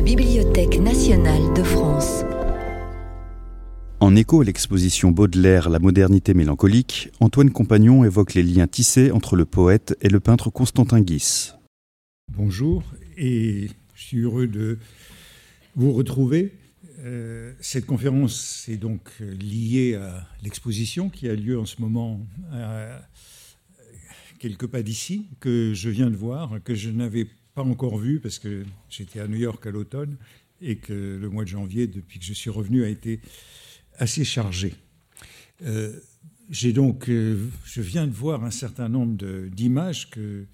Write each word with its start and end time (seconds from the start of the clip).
la 0.00 0.06
Bibliothèque 0.06 0.78
nationale 0.78 1.52
de 1.54 1.62
France. 1.62 2.24
En 4.00 4.16
écho 4.16 4.40
à 4.40 4.44
l'exposition 4.44 5.10
Baudelaire 5.10 5.68
La 5.68 5.78
modernité 5.78 6.32
mélancolique, 6.32 7.10
Antoine 7.20 7.50
Compagnon 7.50 8.02
évoque 8.02 8.32
les 8.32 8.42
liens 8.42 8.66
tissés 8.66 9.10
entre 9.10 9.36
le 9.36 9.44
poète 9.44 9.98
et 10.00 10.08
le 10.08 10.18
peintre 10.18 10.48
Constantin 10.48 11.02
Guis. 11.02 11.52
Bonjour 12.32 12.82
et 13.18 13.68
je 13.94 14.02
suis 14.02 14.20
heureux 14.20 14.46
de 14.46 14.78
vous 15.76 15.92
retrouver. 15.92 16.54
Euh, 17.00 17.52
cette 17.60 17.84
conférence 17.84 18.64
est 18.70 18.78
donc 18.78 19.10
liée 19.20 19.96
à 19.96 20.26
l'exposition 20.42 21.10
qui 21.10 21.28
a 21.28 21.34
lieu 21.34 21.60
en 21.60 21.66
ce 21.66 21.78
moment 21.78 22.26
à 22.50 23.02
quelques 24.38 24.66
pas 24.66 24.82
d'ici, 24.82 25.28
que 25.40 25.74
je 25.74 25.90
viens 25.90 26.08
de 26.08 26.16
voir, 26.16 26.58
que 26.64 26.74
je 26.74 26.88
n'avais 26.88 27.26
pas 27.54 27.62
encore 27.62 27.98
vu 27.98 28.20
parce 28.20 28.38
que 28.38 28.64
j'étais 28.88 29.20
à 29.20 29.28
New 29.28 29.38
York 29.38 29.66
à 29.66 29.70
l'automne 29.70 30.16
et 30.60 30.76
que 30.76 31.18
le 31.20 31.28
mois 31.28 31.44
de 31.44 31.48
janvier, 31.48 31.86
depuis 31.86 32.18
que 32.18 32.24
je 32.24 32.34
suis 32.34 32.50
revenu, 32.50 32.84
a 32.84 32.88
été 32.88 33.20
assez 33.98 34.24
chargé. 34.24 34.74
Euh, 35.62 35.98
j'ai 36.50 36.72
donc, 36.72 37.08
euh, 37.08 37.48
je 37.64 37.80
viens 37.80 38.06
de 38.06 38.12
voir 38.12 38.44
un 38.44 38.50
certain 38.50 38.88
nombre 38.88 39.16
d'images 39.48 40.10
que, 40.10 40.46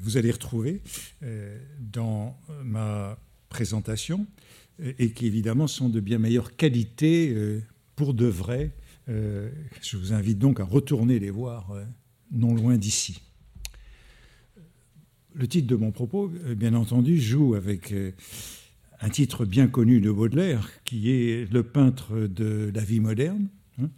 vous 0.00 0.16
allez 0.16 0.30
retrouver 0.30 0.80
euh, 1.22 1.58
dans 1.80 2.38
ma 2.64 3.18
présentation 3.48 4.26
et 4.98 5.10
qui 5.10 5.26
évidemment 5.26 5.66
sont 5.66 5.88
de 5.88 6.00
bien 6.00 6.18
meilleure 6.18 6.56
qualité 6.56 7.36
pour 7.94 8.14
de 8.14 8.24
vrai. 8.24 8.70
je 9.06 9.96
vous 9.96 10.14
invite 10.14 10.38
donc 10.38 10.60
à 10.60 10.64
retourner 10.64 11.18
les 11.18 11.30
voir 11.30 11.74
non 12.30 12.54
loin 12.54 12.78
d'ici. 12.78 13.20
Le 15.34 15.48
titre 15.48 15.66
de 15.66 15.76
mon 15.76 15.92
propos, 15.92 16.30
bien 16.56 16.74
entendu, 16.74 17.18
joue 17.18 17.54
avec 17.54 17.94
un 19.00 19.08
titre 19.08 19.46
bien 19.46 19.66
connu 19.66 20.00
de 20.00 20.10
Baudelaire, 20.10 20.68
qui 20.84 21.10
est 21.10 21.50
Le 21.50 21.62
peintre 21.62 22.28
de 22.28 22.70
la 22.74 22.84
vie 22.84 23.00
moderne, 23.00 23.48
hein. 23.80 23.88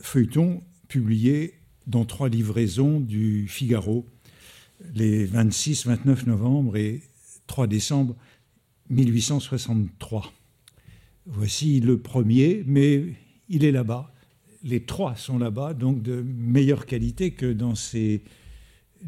feuilleton 0.00 0.62
publié 0.86 1.54
dans 1.86 2.04
trois 2.04 2.28
livraisons 2.28 3.00
du 3.00 3.48
Figaro, 3.48 4.06
les 4.94 5.24
26, 5.24 5.86
29 5.86 6.26
novembre 6.26 6.76
et 6.76 7.02
3 7.48 7.66
décembre 7.66 8.14
1863. 8.90 10.32
Voici 11.26 11.80
le 11.80 11.98
premier, 11.98 12.62
mais 12.66 13.04
il 13.48 13.64
est 13.64 13.72
là-bas. 13.72 14.12
Les 14.62 14.84
trois 14.84 15.16
sont 15.16 15.38
là-bas, 15.38 15.74
donc 15.74 16.02
de 16.02 16.22
meilleure 16.22 16.86
qualité 16.86 17.32
que 17.32 17.52
dans 17.52 17.74
ces 17.74 18.22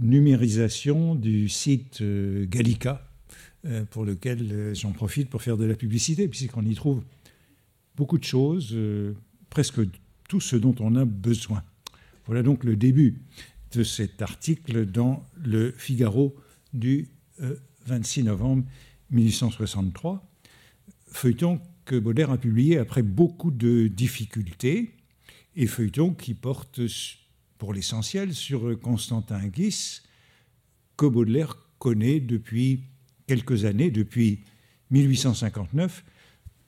numérisations 0.00 1.14
du 1.14 1.48
site 1.48 2.00
euh, 2.00 2.47
Gallica, 2.47 3.06
euh, 3.67 3.84
pour 3.84 4.05
lequel 4.05 4.53
euh, 4.53 4.75
j'en 4.75 4.92
profite 4.92 5.31
pour 5.31 5.42
faire 5.42 5.56
de 5.56 5.64
la 5.64 5.75
publicité, 5.75 6.28
puisqu'on 6.28 6.64
y 6.64 6.75
trouve 6.75 7.03
beaucoup 7.97 8.19
de 8.19 8.25
choses, 8.25 8.77
presque 9.51 9.81
tout 10.28 10.41
ce 10.41 10.56
dont 10.56 10.75
on 10.81 10.97
a 10.97 11.05
besoin. 11.05 11.62
Voilà 12.27 12.42
donc 12.42 12.64
le 12.64 12.75
début 12.75 13.23
de 13.73 13.84
cet 13.84 14.20
article 14.20 14.86
dans 14.86 15.25
le 15.36 15.70
Figaro 15.70 16.34
du 16.73 17.08
26 17.86 18.25
novembre 18.25 18.64
1863, 19.12 20.29
feuilleton 21.06 21.61
que 21.84 21.95
Baudelaire 21.97 22.33
a 22.33 22.39
publié 22.39 22.79
après 22.79 23.03
beaucoup 23.03 23.53
de 23.53 23.86
difficultés, 23.86 24.97
et 25.55 25.69
feuilleton 25.69 26.14
qui 26.14 26.34
porte 26.34 26.89
pour 27.65 27.73
l'essentiel 27.73 28.34
sur 28.34 28.79
Constantin 28.79 29.48
Guis, 29.48 30.03
que 30.98 31.07
Baudelaire 31.07 31.57
connaît 31.79 32.20
depuis 32.20 32.83
quelques 33.27 33.65
années, 33.65 33.91
depuis 33.91 34.41
1859, 34.91 36.05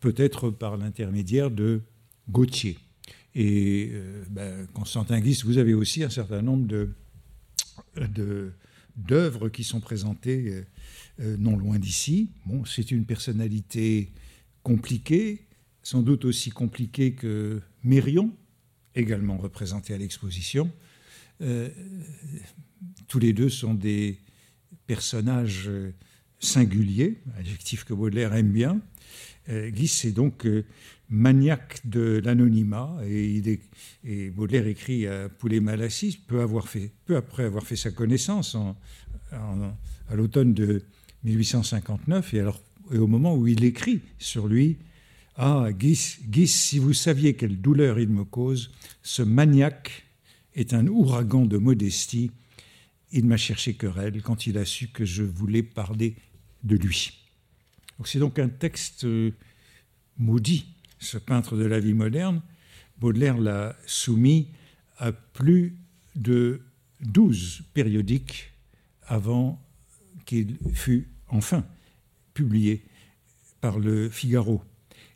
peut-être 0.00 0.48
par 0.48 0.78
l'intermédiaire 0.78 1.50
de 1.50 1.82
Gautier. 2.30 2.78
Et 3.34 3.90
euh, 3.92 4.24
ben, 4.30 4.66
Constantin 4.72 5.20
Guis, 5.20 5.42
vous 5.44 5.58
avez 5.58 5.74
aussi 5.74 6.02
un 6.02 6.08
certain 6.08 6.40
nombre 6.40 6.66
de, 6.66 8.54
d'œuvres 8.96 9.50
qui 9.50 9.64
sont 9.64 9.80
présentées 9.80 10.48
euh, 10.48 10.64
euh, 11.20 11.36
non 11.36 11.58
loin 11.58 11.78
d'ici. 11.78 12.30
Bon, 12.46 12.64
c'est 12.64 12.90
une 12.90 13.04
personnalité 13.04 14.14
compliquée, 14.62 15.46
sans 15.82 16.00
doute 16.00 16.24
aussi 16.24 16.48
compliquée 16.48 17.12
que 17.12 17.60
Mérion, 17.84 18.34
également 18.94 19.36
représenté 19.36 19.92
à 19.92 19.98
l'exposition. 19.98 20.72
Tous 23.08 23.18
les 23.18 23.32
deux 23.32 23.48
sont 23.48 23.74
des 23.74 24.18
personnages 24.86 25.70
singulier, 26.38 27.18
adjectif 27.38 27.84
que 27.84 27.94
Baudelaire 27.94 28.34
aime 28.34 28.52
bien. 28.52 28.80
Euh, 29.48 29.70
Guis 29.70 30.02
est 30.04 30.12
donc 30.12 30.44
euh, 30.46 30.64
maniaque 31.08 31.80
de 31.84 32.20
l'anonymat 32.24 32.98
et, 33.06 33.60
Baudelaire 34.34 34.66
écrit 34.66 35.06
à 35.06 35.28
Poulet-Malassis 35.28 36.18
peu, 36.26 36.44
peu 37.04 37.16
après 37.16 37.44
avoir 37.44 37.64
fait 37.64 37.76
sa 37.76 37.90
connaissance 37.90 38.56
à 39.32 40.14
l'automne 40.14 40.54
de 40.54 40.82
1859 41.24 42.34
et, 42.34 42.42
au 42.98 43.06
moment 43.06 43.36
où 43.36 43.46
il 43.46 43.64
écrit 43.64 44.00
sur 44.18 44.48
lui 44.48 44.78
Ah, 45.36 45.68
Guis, 45.72 46.18
Guis, 46.28 46.48
si 46.48 46.78
vous 46.78 46.92
saviez 46.92 47.34
quelle 47.34 47.60
douleur 47.60 47.98
il 47.98 48.08
me 48.08 48.24
cause, 48.24 48.72
ce 49.02 49.22
maniaque 49.22 50.05
est 50.56 50.74
un 50.74 50.86
ouragan 50.88 51.46
de 51.46 51.58
modestie. 51.58 52.32
Il 53.12 53.26
m'a 53.26 53.36
cherché 53.36 53.74
querelle 53.74 54.22
quand 54.22 54.46
il 54.46 54.58
a 54.58 54.64
su 54.64 54.88
que 54.88 55.04
je 55.04 55.22
voulais 55.22 55.62
parler 55.62 56.16
de 56.64 56.76
lui. 56.76 57.12
C'est 58.04 58.18
donc 58.18 58.38
un 58.38 58.48
texte 58.48 59.04
euh, 59.04 59.30
maudit, 60.18 60.66
ce 60.98 61.18
peintre 61.18 61.56
de 61.56 61.64
la 61.64 61.78
vie 61.78 61.94
moderne. 61.94 62.42
Baudelaire 62.98 63.38
l'a 63.38 63.76
soumis 63.86 64.48
à 64.98 65.12
plus 65.12 65.76
de 66.14 66.62
douze 67.00 67.62
périodiques 67.74 68.50
avant 69.06 69.62
qu'il 70.24 70.56
fût 70.72 71.08
enfin 71.28 71.64
publié 72.34 72.82
par 73.60 73.78
le 73.78 74.08
Figaro 74.08 74.62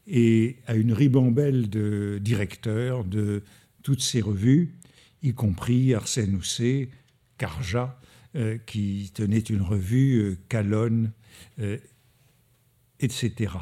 et 0.07 0.57
à 0.67 0.75
une 0.75 0.93
ribambelle 0.93 1.69
de 1.69 2.19
directeurs 2.23 3.05
de 3.05 3.43
toutes 3.83 4.03
ces 4.03 4.21
revues, 4.21 4.75
y 5.23 5.35
compris 5.35 5.95
Arsène 5.95 6.35
Housset, 6.35 6.89
Carja, 7.39 7.99
euh, 8.37 8.59
qui 8.59 9.11
tenait 9.15 9.39
une 9.39 9.63
revue, 9.63 10.19
euh, 10.19 10.39
Calonne, 10.49 11.13
euh, 11.59 11.79
etc. 13.01 13.55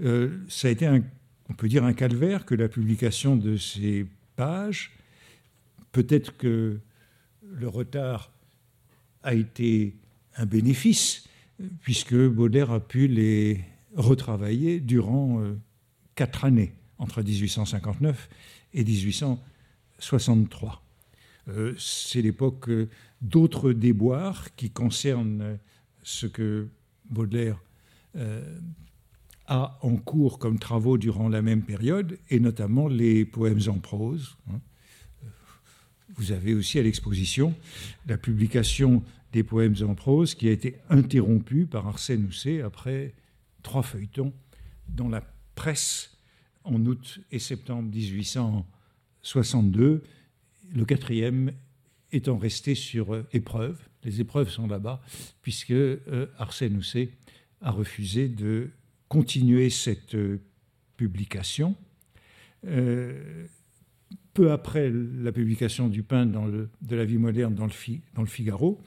Euh, 0.00 0.38
ça 0.48 0.68
a 0.68 0.70
été, 0.70 0.86
un, 0.86 1.02
on 1.48 1.54
peut 1.54 1.68
dire, 1.68 1.84
un 1.84 1.92
calvaire 1.92 2.44
que 2.46 2.54
la 2.54 2.68
publication 2.68 3.36
de 3.36 3.56
ces 3.56 4.06
pages. 4.36 4.92
Peut-être 5.92 6.36
que 6.36 6.80
le 7.42 7.68
retard 7.68 8.32
a 9.22 9.34
été 9.34 9.96
un 10.36 10.46
bénéfice, 10.46 11.28
puisque 11.80 12.14
Baudelaire 12.14 12.70
a 12.70 12.80
pu 12.80 13.08
les 13.08 13.64
retravailler 13.96 14.78
durant 14.80 15.42
quatre 16.14 16.44
années, 16.44 16.72
entre 16.98 17.22
1859 17.22 18.28
et 18.74 18.84
1863. 19.98 20.82
C'est 21.78 22.22
l'époque 22.22 22.70
d'autres 23.22 23.72
déboires 23.72 24.54
qui 24.54 24.70
concernent 24.70 25.58
ce 26.02 26.26
que 26.26 26.68
Baudelaire 27.10 27.58
euh, 28.16 28.58
a 29.46 29.78
en 29.82 29.96
cours 29.96 30.38
comme 30.38 30.58
travaux 30.58 30.98
durant 30.98 31.28
la 31.28 31.40
même 31.40 31.62
période, 31.62 32.18
et 32.28 32.38
notamment 32.38 32.86
les 32.86 33.24
poèmes 33.24 33.62
en 33.68 33.78
prose. 33.78 34.36
Hein. 34.50 34.60
Vous 36.16 36.32
avez 36.32 36.54
aussi 36.54 36.78
à 36.78 36.82
l'exposition 36.82 37.54
la 38.06 38.18
publication 38.18 39.02
des 39.32 39.42
poèmes 39.42 39.76
en 39.82 39.94
prose 39.94 40.34
qui 40.34 40.48
a 40.48 40.52
été 40.52 40.76
interrompue 40.90 41.66
par 41.66 41.86
Arsène 41.86 42.26
Housset 42.26 42.60
après 42.62 43.14
trois 43.62 43.82
feuilletons 43.82 44.32
dans 44.88 45.08
la 45.08 45.22
presse 45.54 46.16
en 46.64 46.84
août 46.86 47.20
et 47.30 47.38
septembre 47.38 47.90
1862, 49.34 50.02
le 50.74 50.84
quatrième 50.84 51.52
étant 52.12 52.38
resté 52.38 52.74
sur 52.74 53.14
euh, 53.14 53.26
épreuve. 53.32 53.78
Les 54.04 54.20
épreuves 54.20 54.48
sont 54.48 54.66
là-bas, 54.66 55.02
puisque 55.42 55.72
euh, 55.72 56.26
Arsène 56.38 56.76
Housset 56.76 57.10
a 57.60 57.70
refusé 57.70 58.28
de 58.28 58.70
continuer 59.08 59.68
cette 59.70 60.14
euh, 60.14 60.40
publication. 60.96 61.76
peu 64.34 64.50
après 64.50 64.90
la 64.90 65.32
publication 65.32 65.88
du 65.88 66.02
pain 66.02 66.26
dans 66.26 66.48
de 66.48 66.96
la 66.96 67.04
vie 67.04 67.18
moderne 67.18 67.54
dans 67.54 67.66
le, 67.66 67.72
dans 68.14 68.22
le 68.22 68.28
Figaro, 68.28 68.80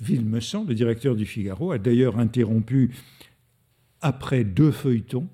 Villemessant, 0.00 0.64
le 0.64 0.74
directeur 0.74 1.14
du 1.14 1.26
Figaro, 1.26 1.70
a 1.70 1.78
d'ailleurs 1.78 2.18
interrompu, 2.18 2.90
après 4.00 4.42
deux 4.42 4.72
feuilletons, 4.72 5.28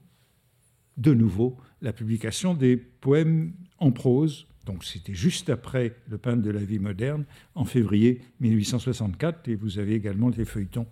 de 0.99 1.15
nouveau 1.15 1.57
la 1.81 1.93
publication 1.93 2.55
des 2.55 2.77
poèmes 2.77 3.53
en 3.83 3.91
prose 3.91 4.47
donc 4.65 4.85
c'était 4.85 5.15
juste 5.15 5.51
après 5.51 5.97
le 6.09 6.19
peintre 6.19 6.43
de 6.43 6.51
la 6.51 6.61
vie 6.61 6.79
moderne, 6.79 7.25
en 7.55 7.65
février 7.65 8.21
1864, 8.41 9.49
et 9.49 9.55
vous 9.57 9.79
avez 9.79 9.95
également 9.95 10.29
les 10.29 10.45
feuilletons 10.45 10.87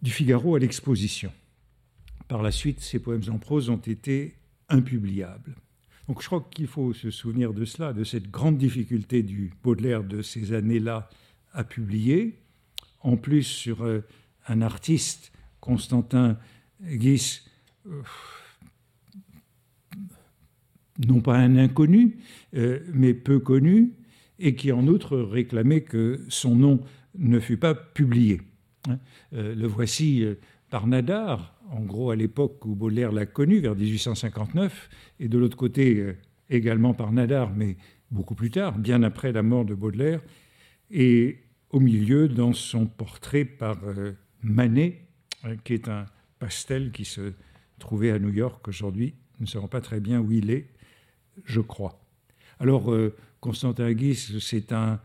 du 0.00 0.10
Figaro 0.10 0.56
à 0.56 0.58
l'exposition. 0.58 1.32
Par 2.28 2.42
la 2.42 2.50
suite, 2.50 2.80
ces 2.80 2.98
poèmes 2.98 3.22
en 3.28 3.38
prose 3.38 3.68
ont 3.68 3.76
été 3.76 4.34
impubliables. 4.68 5.54
Donc 6.08 6.22
je 6.22 6.26
crois 6.26 6.48
qu'il 6.50 6.66
faut 6.66 6.92
se 6.94 7.10
souvenir 7.10 7.52
de 7.52 7.64
cela, 7.64 7.92
de 7.92 8.04
cette 8.04 8.30
grande 8.30 8.56
difficulté 8.56 9.22
du 9.22 9.52
Baudelaire 9.62 10.02
de 10.02 10.22
ces 10.22 10.52
années-là 10.52 11.10
à 11.52 11.64
publier. 11.64 12.38
En 13.00 13.16
plus, 13.16 13.44
sur 13.44 13.84
euh, 13.84 14.00
un 14.48 14.62
artiste, 14.62 15.32
Constantin 15.60 16.38
Guis, 16.82 17.42
euh, 17.86 18.02
non 21.06 21.20
pas 21.20 21.36
un 21.36 21.56
inconnu, 21.56 22.18
euh, 22.56 22.80
mais 22.92 23.14
peu 23.14 23.38
connu, 23.38 23.92
et 24.38 24.54
qui 24.54 24.72
en 24.72 24.86
outre 24.86 25.18
réclamait 25.18 25.82
que 25.82 26.20
son 26.28 26.56
nom 26.56 26.80
ne 27.18 27.38
fût 27.38 27.58
pas 27.58 27.74
publié. 27.74 28.40
Hein. 28.88 28.98
le 29.30 29.66
voici 29.68 30.26
par 30.72 30.86
Nadar, 30.86 31.54
en 31.70 31.82
gros 31.82 32.10
à 32.10 32.16
l'époque 32.16 32.64
où 32.64 32.74
Baudelaire 32.74 33.12
l'a 33.12 33.26
connu, 33.26 33.60
vers 33.60 33.76
1859, 33.76 34.88
et 35.20 35.28
de 35.28 35.38
l'autre 35.38 35.56
côté 35.56 35.96
euh, 35.96 36.16
également 36.48 36.94
par 36.94 37.12
Nadar, 37.12 37.52
mais 37.54 37.76
beaucoup 38.10 38.34
plus 38.34 38.50
tard, 38.50 38.78
bien 38.78 39.02
après 39.02 39.32
la 39.32 39.42
mort 39.42 39.66
de 39.66 39.74
Baudelaire, 39.74 40.22
et 40.90 41.40
au 41.70 41.80
milieu 41.80 42.26
dans 42.26 42.54
son 42.54 42.86
portrait 42.86 43.44
par 43.44 43.78
euh, 43.84 44.12
Manet, 44.42 45.02
hein, 45.44 45.56
qui 45.62 45.74
est 45.74 45.88
un 45.88 46.06
pastel 46.38 46.90
qui 46.90 47.04
se 47.04 47.34
trouvait 47.78 48.10
à 48.10 48.18
New 48.18 48.32
York 48.32 48.66
aujourd'hui. 48.66 49.14
Nous 49.38 49.44
ne 49.44 49.50
savons 49.50 49.68
pas 49.68 49.82
très 49.82 50.00
bien 50.00 50.20
où 50.20 50.32
il 50.32 50.50
est, 50.50 50.68
je 51.44 51.60
crois. 51.60 52.00
Alors, 52.58 52.92
euh, 52.92 53.14
Constantin 53.40 53.92
Guis, 53.92 54.38
c'est 54.40 54.72
un, 54.72 55.00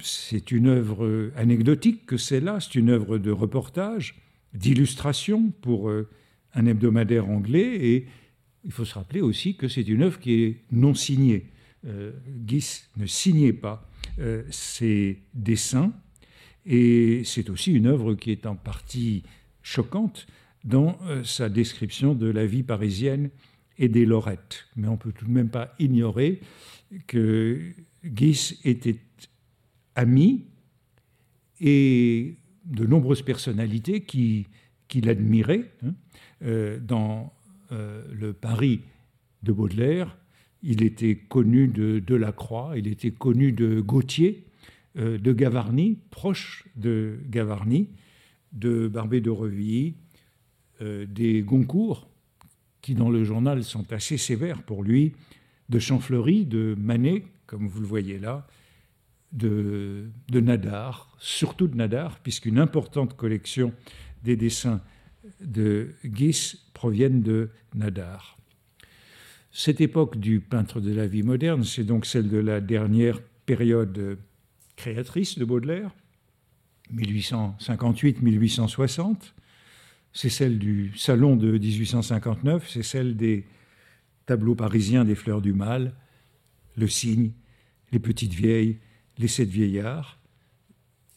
c'est 0.00 0.50
une 0.50 0.66
œuvre 0.66 1.32
anecdotique 1.36 2.06
que 2.06 2.16
c'est 2.16 2.40
là, 2.40 2.58
c'est 2.60 2.76
une 2.76 2.90
œuvre 2.90 3.18
de 3.18 3.30
reportage, 3.30 4.14
d'illustration 4.54 5.50
pour 5.60 5.88
euh, 5.88 6.08
un 6.54 6.66
hebdomadaire 6.66 7.28
anglais, 7.28 7.76
et 7.76 8.06
il 8.64 8.72
faut 8.72 8.84
se 8.84 8.94
rappeler 8.94 9.20
aussi 9.20 9.56
que 9.56 9.68
c'est 9.68 9.86
une 9.86 10.02
œuvre 10.02 10.18
qui 10.18 10.42
est 10.42 10.64
non 10.72 10.94
signée. 10.94 11.46
Euh, 11.86 12.12
Guis 12.26 12.82
ne 12.96 13.06
signait 13.06 13.52
pas 13.52 13.88
euh, 14.18 14.42
ses 14.50 15.22
dessins, 15.34 15.92
et 16.66 17.22
c'est 17.24 17.50
aussi 17.50 17.72
une 17.72 17.86
œuvre 17.86 18.14
qui 18.14 18.30
est 18.30 18.46
en 18.46 18.56
partie 18.56 19.22
choquante 19.62 20.26
dans 20.64 20.98
sa 21.24 21.48
description 21.48 22.14
de 22.14 22.26
la 22.26 22.44
vie 22.44 22.62
parisienne 22.62 23.30
et 23.78 23.88
des 23.88 24.04
Lorettes. 24.04 24.66
Mais 24.76 24.88
on 24.88 24.96
peut 24.96 25.12
tout 25.12 25.24
de 25.24 25.30
même 25.30 25.50
pas 25.50 25.74
ignorer 25.78 26.40
que 27.06 27.60
Guis 28.04 28.58
était 28.64 28.98
ami 29.94 30.44
et 31.60 32.36
de 32.64 32.86
nombreuses 32.86 33.22
personnalités 33.22 34.02
qui, 34.02 34.46
qui 34.88 35.00
l'admiraient. 35.00 35.70
Hein. 35.84 35.94
Euh, 36.44 36.78
dans 36.80 37.32
euh, 37.72 38.02
le 38.12 38.32
Paris 38.32 38.80
de 39.42 39.52
Baudelaire, 39.52 40.16
il 40.62 40.82
était 40.82 41.16
connu 41.16 41.68
de 41.68 42.00
Delacroix, 42.00 42.74
il 42.76 42.88
était 42.88 43.10
connu 43.10 43.52
de 43.52 43.80
Gautier, 43.80 44.44
euh, 44.98 45.18
de 45.18 45.32
Gavarni, 45.32 45.98
proche 46.10 46.64
de 46.76 47.18
Gavarni, 47.28 47.88
de 48.52 48.88
Barbé 48.88 49.20
de 49.20 49.30
Revilly, 49.30 49.94
des 50.80 51.42
Goncourt, 51.42 52.07
qui 52.82 52.94
dans 52.94 53.10
le 53.10 53.24
journal 53.24 53.64
sont 53.64 53.92
assez 53.92 54.16
sévères 54.16 54.62
pour 54.62 54.82
lui, 54.82 55.14
de 55.68 55.78
Champfleury, 55.78 56.46
de 56.46 56.74
Manet, 56.78 57.24
comme 57.46 57.68
vous 57.68 57.80
le 57.80 57.86
voyez 57.86 58.18
là, 58.18 58.46
de, 59.32 60.10
Nadar, 60.32 61.14
surtout 61.18 61.66
de 61.66 61.76
Nadar, 61.76 62.18
puisqu'une 62.20 62.58
importante 62.58 63.16
collection 63.16 63.72
des 64.24 64.36
dessins 64.36 64.80
de 65.40 65.94
Guis 66.04 66.60
proviennent 66.72 67.22
de 67.22 67.50
Nadar. 67.74 68.38
Cette 69.50 69.80
époque 69.80 70.18
du 70.18 70.40
peintre 70.40 70.80
de 70.80 70.92
la 70.92 71.06
vie 71.06 71.22
moderne, 71.22 71.64
c'est 71.64 71.84
donc 71.84 72.04
celle 72.06 72.28
de 72.28 72.38
la 72.38 72.60
dernière 72.60 73.20
période 73.44 74.18
créatrice 74.76 75.38
de 75.38 75.44
Baudelaire, 75.44 75.90
1858-1860. 76.94 79.34
C'est 80.12 80.30
celle 80.30 80.58
du 80.58 80.92
salon 80.96 81.36
de 81.36 81.58
1859, 81.58 82.68
c'est 82.68 82.82
celle 82.82 83.16
des 83.16 83.44
tableaux 84.26 84.54
parisiens 84.54 85.04
des 85.04 85.14
fleurs 85.14 85.40
du 85.40 85.52
mal, 85.52 85.94
le 86.76 86.88
cygne, 86.88 87.32
les 87.92 87.98
petites 87.98 88.34
vieilles, 88.34 88.78
les 89.18 89.28
sept 89.28 89.48
vieillards, 89.48 90.18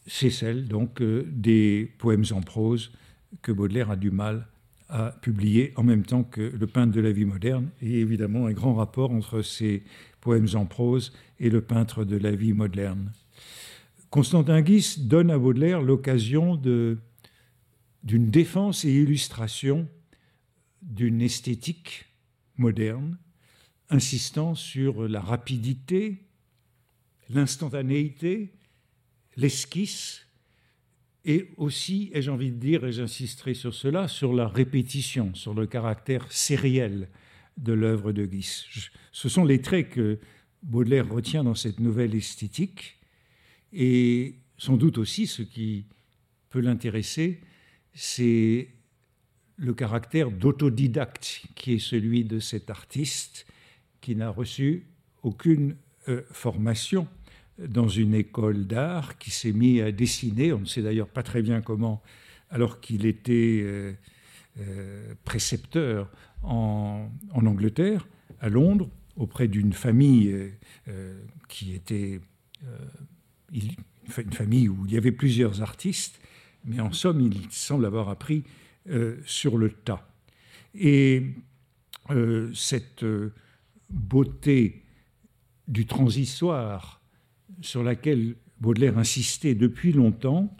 c'est 0.06 0.30
celle 0.30 0.66
donc 0.66 1.00
euh, 1.00 1.24
des 1.30 1.92
poèmes 1.98 2.24
en 2.32 2.40
prose 2.40 2.92
que 3.40 3.52
Baudelaire 3.52 3.90
a 3.90 3.96
du 3.96 4.10
mal 4.10 4.48
à 4.88 5.16
publier 5.22 5.72
en 5.76 5.84
même 5.84 6.04
temps 6.04 6.22
que 6.22 6.40
le 6.40 6.66
peintre 6.66 6.92
de 6.92 7.00
la 7.00 7.12
vie 7.12 7.24
moderne, 7.24 7.70
et 7.80 8.00
évidemment 8.00 8.46
un 8.46 8.52
grand 8.52 8.74
rapport 8.74 9.10
entre 9.10 9.40
ces 9.40 9.84
poèmes 10.20 10.48
en 10.54 10.66
prose 10.66 11.12
et 11.40 11.48
le 11.48 11.62
peintre 11.62 12.04
de 12.04 12.16
la 12.16 12.32
vie 12.32 12.52
moderne. 12.52 13.12
Constantin 14.10 14.60
Guis 14.60 14.96
donne 14.98 15.30
à 15.30 15.38
Baudelaire 15.38 15.80
l'occasion 15.80 16.56
d'une 18.02 18.30
défense 18.30 18.84
et 18.84 18.92
illustration 18.92 19.88
d'une 20.82 21.22
esthétique 21.22 22.06
moderne, 22.56 23.18
insistant 23.88 24.54
sur 24.54 25.08
la 25.08 25.20
rapidité, 25.20 26.24
l'instantanéité, 27.28 28.52
l'esquisse, 29.36 30.26
et 31.24 31.50
aussi, 31.56 32.10
ai-je 32.12 32.30
envie 32.30 32.50
de 32.50 32.56
dire, 32.56 32.84
et 32.84 32.92
j'insisterai 32.92 33.54
sur 33.54 33.74
cela, 33.74 34.08
sur 34.08 34.32
la 34.32 34.48
répétition, 34.48 35.34
sur 35.34 35.54
le 35.54 35.66
caractère 35.66 36.30
sériel 36.32 37.08
de 37.58 37.72
l'œuvre 37.72 38.12
de 38.12 38.26
Guis. 38.26 38.64
Ce 39.12 39.28
sont 39.28 39.44
les 39.44 39.60
traits 39.60 39.90
que 39.90 40.18
Baudelaire 40.64 41.08
retient 41.08 41.44
dans 41.44 41.54
cette 41.54 41.78
nouvelle 41.78 42.14
esthétique, 42.14 42.98
et 43.72 44.40
sans 44.58 44.76
doute 44.76 44.98
aussi 44.98 45.26
ce 45.26 45.42
qui 45.42 45.86
peut 46.50 46.60
l'intéresser, 46.60 47.40
c'est 47.94 48.68
le 49.56 49.74
caractère 49.74 50.30
d'autodidacte 50.30 51.42
qui 51.54 51.74
est 51.74 51.78
celui 51.78 52.24
de 52.24 52.38
cet 52.38 52.70
artiste 52.70 53.46
qui 54.00 54.16
n'a 54.16 54.30
reçu 54.30 54.86
aucune 55.22 55.76
euh, 56.08 56.22
formation 56.30 57.06
dans 57.58 57.88
une 57.88 58.14
école 58.14 58.66
d'art, 58.66 59.18
qui 59.18 59.30
s'est 59.30 59.52
mis 59.52 59.80
à 59.80 59.92
dessiner, 59.92 60.52
on 60.52 60.60
ne 60.60 60.64
sait 60.64 60.82
d'ailleurs 60.82 61.08
pas 61.08 61.22
très 61.22 61.42
bien 61.42 61.60
comment, 61.60 62.02
alors 62.50 62.80
qu'il 62.80 63.06
était 63.06 63.60
euh, 63.62 63.92
euh, 64.58 65.14
précepteur 65.24 66.10
en, 66.42 67.08
Angleterre, 67.34 68.08
à 68.40 68.48
Londres, 68.48 68.90
auprès 69.16 69.46
d'une 69.46 69.74
famille 69.74 70.34
qui 71.46 71.74
était 71.74 72.18
une 73.52 74.32
famille 74.32 74.68
où 74.68 74.86
il 74.86 74.94
y 74.94 74.96
avait 74.96 75.12
plusieurs 75.12 75.60
artistes, 75.60 76.18
mais 76.64 76.80
en 76.80 76.92
somme, 76.92 77.20
il 77.20 77.50
semble 77.50 77.86
avoir 77.86 78.08
appris 78.08 78.44
sur 79.26 79.58
le 79.58 79.70
tas. 79.70 80.08
Et 80.74 81.22
cette 82.52 83.04
beauté 83.90 84.82
du 85.68 85.86
transitoire 85.86 87.00
sur 87.60 87.82
laquelle 87.82 88.34
Baudelaire 88.60 88.98
insistait 88.98 89.54
depuis 89.54 89.92
longtemps 89.92 90.54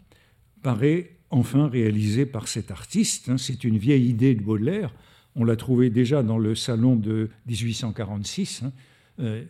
paraît 0.61 1.11
enfin 1.29 1.67
réalisé 1.67 2.25
par 2.25 2.47
cet 2.47 2.71
artiste. 2.71 3.29
Hein. 3.29 3.37
C'est 3.37 3.63
une 3.63 3.77
vieille 3.77 4.07
idée 4.07 4.35
de 4.35 4.41
Baudelaire. 4.41 4.93
On 5.35 5.43
l'a 5.43 5.55
trouvé 5.55 5.89
déjà 5.89 6.21
dans 6.21 6.37
le 6.37 6.53
salon 6.53 6.95
de 6.95 7.29
1846, 7.47 8.63
hein, 8.63 8.71
euh, 9.19 9.43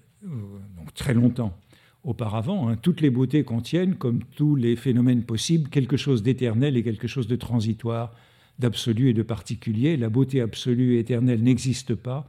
donc 0.78 0.94
très 0.94 1.14
longtemps 1.14 1.58
auparavant. 2.04 2.70
Hein. 2.70 2.76
Toutes 2.76 3.02
les 3.02 3.10
beautés 3.10 3.44
contiennent, 3.44 3.96
comme 3.96 4.24
tous 4.36 4.56
les 4.56 4.76
phénomènes 4.76 5.24
possibles, 5.24 5.70
quelque 5.70 5.98
chose 5.98 6.24
d'éternel 6.24 6.78
et 6.78 6.84
quelque 6.84 7.08
chose 7.08 7.28
de 7.28 7.36
transitoire, 7.36 8.14
d'absolu 8.60 9.10
et 9.10 9.14
de 9.14 9.24
particulier. 9.24 9.98
La 9.98 10.10
beauté 10.10 10.42
absolue 10.42 10.96
et 10.96 11.00
éternelle 11.00 11.42
n'existe 11.42 11.96
pas, 11.96 12.28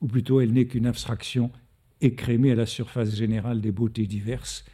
ou 0.00 0.06
plutôt 0.06 0.40
elle 0.40 0.52
n'est 0.52 0.66
qu'une 0.66 0.86
abstraction 0.86 1.50
écrémé 2.00 2.52
à 2.52 2.54
la 2.54 2.66
surface 2.66 3.14
générale 3.14 3.60
des 3.60 3.72
beautés 3.72 4.06
diverses. 4.06 4.64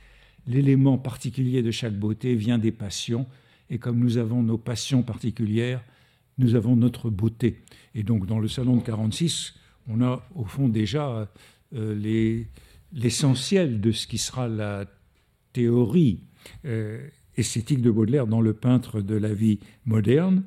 L'élément 0.46 0.98
particulier 0.98 1.62
de 1.62 1.70
chaque 1.70 1.98
beauté 1.98 2.34
vient 2.34 2.58
des 2.58 2.72
passions, 2.72 3.26
et 3.70 3.78
comme 3.78 3.98
nous 3.98 4.18
avons 4.18 4.42
nos 4.42 4.58
passions 4.58 5.02
particulières, 5.02 5.82
nous 6.38 6.54
avons 6.54 6.76
notre 6.76 7.10
beauté. 7.10 7.60
Et 7.94 8.02
donc 8.02 8.26
dans 8.26 8.38
le 8.38 8.48
salon 8.48 8.76
de 8.76 8.82
46, 8.82 9.54
on 9.88 10.02
a 10.02 10.26
au 10.34 10.44
fond 10.44 10.68
déjà 10.68 11.28
euh, 11.74 11.94
l'essentiel 12.92 13.80
de 13.80 13.92
ce 13.92 14.06
qui 14.06 14.18
sera 14.18 14.48
la 14.48 14.84
théorie 15.52 16.20
euh, 16.64 17.06
esthétique 17.36 17.80
de 17.80 17.90
Baudelaire 17.90 18.26
dans 18.26 18.40
le 18.40 18.52
peintre 18.52 19.00
de 19.00 19.14
la 19.14 19.32
vie 19.32 19.58
moderne, 19.86 20.42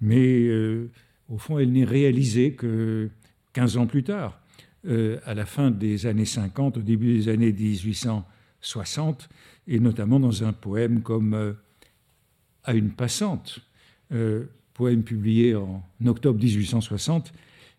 mais 0.00 0.40
euh, 0.46 0.90
au 1.28 1.38
fond 1.38 1.58
elle 1.58 1.72
n'est 1.72 1.84
réalisée 1.84 2.52
que 2.52 3.10
15 3.52 3.76
ans 3.76 3.86
plus 3.86 4.04
tard. 4.04 4.40
Euh, 4.86 5.18
à 5.26 5.34
la 5.34 5.44
fin 5.44 5.70
des 5.70 6.06
années 6.06 6.24
50, 6.24 6.78
au 6.78 6.80
début 6.80 7.14
des 7.14 7.28
années 7.28 7.52
1860, 7.52 9.28
et 9.68 9.78
notamment 9.78 10.18
dans 10.18 10.42
un 10.44 10.52
poème 10.52 11.02
comme 11.02 11.56
À 12.64 12.74
une 12.74 12.90
passante, 12.90 13.60
poème 14.74 15.02
publié 15.02 15.54
en 15.54 15.82
octobre 16.06 16.38
1860 16.42 17.32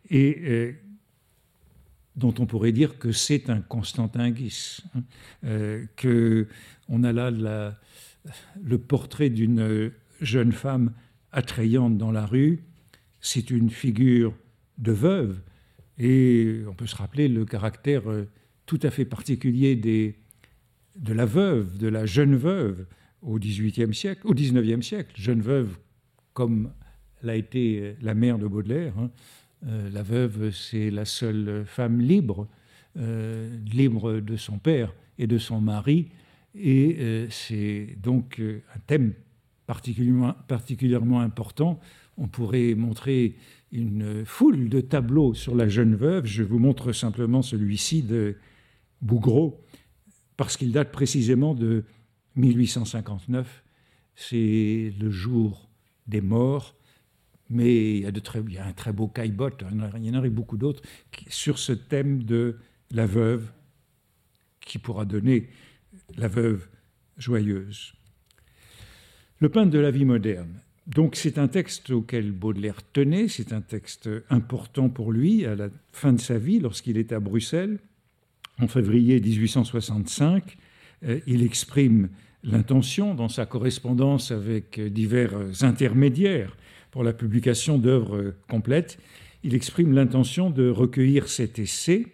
et 0.09 0.75
dont 2.15 2.33
on 2.39 2.45
pourrait 2.45 2.71
dire 2.71 2.97
que 2.97 3.11
c'est 3.11 3.49
un 3.49 3.61
Constantin 3.61 4.31
Guis, 4.31 4.79
hein, 4.95 5.85
que 5.95 6.47
on 6.89 7.03
a 7.03 7.13
là 7.13 7.31
le 8.61 8.77
portrait 8.77 9.29
d'une 9.29 9.91
jeune 10.21 10.51
femme 10.51 10.93
attrayante 11.31 11.97
dans 11.97 12.11
la 12.11 12.25
rue. 12.25 12.63
C'est 13.19 13.49
une 13.49 13.69
figure 13.69 14.33
de 14.77 14.91
veuve 14.91 15.41
et 15.97 16.61
on 16.67 16.73
peut 16.73 16.87
se 16.87 16.95
rappeler 16.95 17.27
le 17.27 17.45
caractère 17.45 18.09
euh, 18.09 18.27
tout 18.65 18.79
à 18.83 18.89
fait 18.89 19.05
particulier 19.05 19.75
de 19.75 21.13
la 21.13 21.25
veuve, 21.25 21.77
de 21.77 21.87
la 21.87 22.05
jeune 22.05 22.35
veuve 22.35 22.87
au 23.21 23.37
XVIIIe 23.37 23.93
siècle, 23.93 24.21
au 24.25 24.33
XIXe 24.33 24.85
siècle, 24.85 25.13
jeune 25.15 25.41
veuve 25.41 25.77
comme 26.33 26.71
l'a 27.21 27.35
été 27.35 27.79
euh, 27.79 27.93
la 28.01 28.15
mère 28.15 28.39
de 28.39 28.47
Baudelaire. 28.47 28.93
Hein. 28.97 29.11
Euh, 29.67 29.89
la 29.91 30.03
veuve, 30.03 30.51
c'est 30.51 30.89
la 30.89 31.05
seule 31.05 31.63
femme 31.65 32.01
libre, 32.01 32.47
libre 32.95 34.19
de 34.19 34.35
son 34.35 34.57
père 34.57 34.93
et 35.17 35.27
de 35.27 35.37
son 35.37 35.61
mari, 35.61 36.09
et 36.55 36.97
euh, 36.99 37.27
c'est 37.29 37.95
donc 38.01 38.39
euh, 38.39 38.61
un 38.75 38.79
thème 38.79 39.13
particulièrement, 39.65 40.35
particulièrement 40.47 41.21
important. 41.21 41.79
On 42.17 42.27
pourrait 42.27 42.75
montrer 42.75 43.35
une 43.71 44.25
foule 44.25 44.67
de 44.67 44.81
tableaux 44.81 45.33
sur 45.33 45.55
la 45.55 45.69
jeune 45.69 45.95
veuve. 45.95 46.25
Je 46.25 46.43
vous 46.43 46.59
montre 46.59 46.91
simplement 46.91 47.41
celui-ci 47.41 48.03
de 48.03 48.35
Bougreau, 49.01 49.61
parce 50.35 50.57
qu'il 50.57 50.71
date 50.71 50.91
précisément 50.91 51.55
de 51.55 51.85
1859. 52.35 53.63
C'est 54.15 54.93
le 54.99 55.09
jour 55.09 55.69
des 56.07 56.21
morts, 56.21 56.75
mais 57.51 57.97
il 57.97 58.01
y 58.49 58.57
a, 58.57 58.65
un 58.65 58.73
très 58.73 58.93
beau 58.93 59.07
caillebotte, 59.07 59.63
il 59.71 60.05
y 60.05 60.09
en 60.09 60.17
aurait 60.17 60.29
beaucoup 60.29 60.57
d'autres, 60.57 60.81
sur 61.27 61.59
ce 61.59 61.73
thème 61.73 62.23
de 62.23 62.57
la 62.91 63.05
veuve, 63.05 63.51
qui 64.61 64.79
pourra 64.79 65.05
donner 65.05 65.49
la 66.17 66.27
veuve 66.27 66.67
joyeuse. 67.17 67.93
Le 69.39 69.49
peintre 69.49 69.71
de 69.71 69.79
la 69.79 69.91
vie 69.91 70.05
moderne. 70.05 70.61
Donc 70.87 71.15
c'est 71.15 71.37
un 71.37 71.47
texte 71.47 71.91
auquel 71.91 72.31
Baudelaire 72.31 72.81
tenait, 72.91 73.27
c'est 73.27 73.53
un 73.53 73.61
texte 73.61 74.09
important 74.29 74.89
pour 74.89 75.11
lui 75.11 75.45
à 75.45 75.55
la 75.55 75.69
fin 75.91 76.13
de 76.13 76.19
sa 76.19 76.37
vie 76.37 76.59
lorsqu'il 76.59 76.97
est 76.97 77.11
à 77.11 77.19
Bruxelles. 77.19 77.79
En 78.59 78.67
février 78.67 79.19
1865, 79.19 80.57
euh, 81.03 81.19
il 81.27 81.43
exprime 81.43 82.09
l'intention 82.43 83.13
dans 83.13 83.29
sa 83.29 83.45
correspondance 83.45 84.31
avec 84.31 84.79
divers 84.79 85.33
intermédiaires 85.61 86.55
pour 86.91 87.03
la 87.03 87.13
publication 87.13 87.77
d'œuvres 87.77 88.35
complètes, 88.47 88.99
il 89.43 89.55
exprime 89.55 89.93
l'intention 89.93 90.49
de 90.49 90.69
recueillir 90.69 91.27
cet 91.27 91.57
essai 91.57 92.07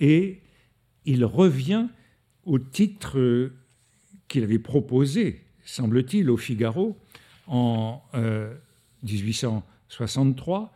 et 0.00 0.40
il 1.04 1.24
revient 1.24 1.88
au 2.44 2.58
titre 2.58 3.50
qu'il 4.28 4.44
avait 4.44 4.58
proposé, 4.58 5.42
semble-t-il, 5.64 6.30
au 6.30 6.36
Figaro 6.36 6.96
en 7.46 8.02
1863, 9.02 10.62
euh, 10.62 10.66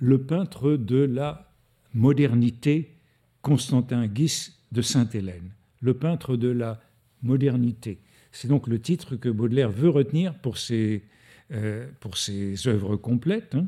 le 0.00 0.22
peintre 0.22 0.72
de 0.72 0.96
la 0.96 1.52
modernité, 1.94 2.96
Constantin 3.42 4.06
Guis 4.06 4.52
de 4.72 4.82
Sainte-Hélène, 4.82 5.50
le 5.80 5.94
peintre 5.94 6.36
de 6.36 6.48
la 6.48 6.80
modernité. 7.22 7.98
C'est 8.30 8.48
donc 8.48 8.66
le 8.66 8.80
titre 8.80 9.16
que 9.16 9.28
Baudelaire 9.28 9.70
veut 9.70 9.90
retenir 9.90 10.34
pour 10.34 10.56
ses, 10.56 11.04
euh, 11.52 11.86
pour 12.00 12.16
ses 12.16 12.66
œuvres 12.66 12.96
complètes. 12.96 13.54
Hein. 13.54 13.66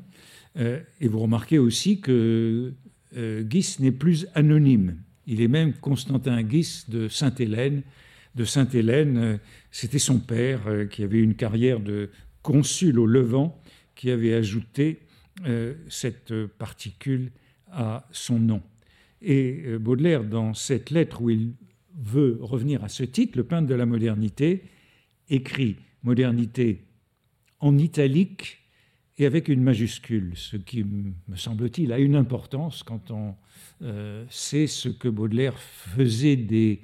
Euh, 0.56 0.80
et 1.00 1.08
vous 1.08 1.20
remarquez 1.20 1.58
aussi 1.58 2.00
que 2.00 2.72
Guis 3.16 3.76
n'est 3.78 3.92
plus 3.92 4.26
anonyme. 4.34 4.96
Il 5.26 5.40
est 5.40 5.48
même 5.48 5.72
Constantin 5.74 6.42
Guis 6.42 6.84
de 6.88 7.08
Sainte-Hélène. 7.08 7.82
De 8.34 8.44
Sainte-Hélène, 8.44 9.16
euh, 9.16 9.36
c'était 9.70 9.98
son 9.98 10.18
père 10.18 10.66
euh, 10.66 10.86
qui 10.86 11.02
avait 11.02 11.20
une 11.20 11.34
carrière 11.34 11.80
de 11.80 12.10
consul 12.42 12.98
au 12.98 13.06
Levant, 13.06 13.60
qui 13.94 14.10
avait 14.10 14.34
ajouté 14.34 15.00
euh, 15.46 15.74
cette 15.88 16.34
particule 16.58 17.30
à 17.70 18.06
son 18.10 18.38
nom. 18.38 18.62
Et 19.22 19.78
Baudelaire, 19.80 20.22
dans 20.22 20.52
cette 20.52 20.90
lettre 20.90 21.22
où 21.22 21.30
il 21.30 21.54
veut 21.98 22.38
revenir 22.42 22.84
à 22.84 22.90
ce 22.90 23.04
titre, 23.04 23.38
le 23.38 23.44
peintre 23.44 23.66
de 23.66 23.74
la 23.74 23.86
modernité, 23.86 24.64
écrit 25.30 25.76
modernité 26.02 26.84
en 27.64 27.78
italique 27.78 28.58
et 29.16 29.24
avec 29.24 29.48
une 29.48 29.62
majuscule, 29.62 30.32
ce 30.36 30.58
qui, 30.58 30.84
me 30.84 31.36
semble-t-il, 31.36 31.92
a 31.92 31.98
une 31.98 32.14
importance 32.14 32.82
quand 32.82 33.10
on 33.10 33.34
euh, 33.80 34.26
sait 34.28 34.66
ce 34.66 34.90
que 34.90 35.08
Baudelaire 35.08 35.58
faisait 35.58 36.36
des 36.36 36.82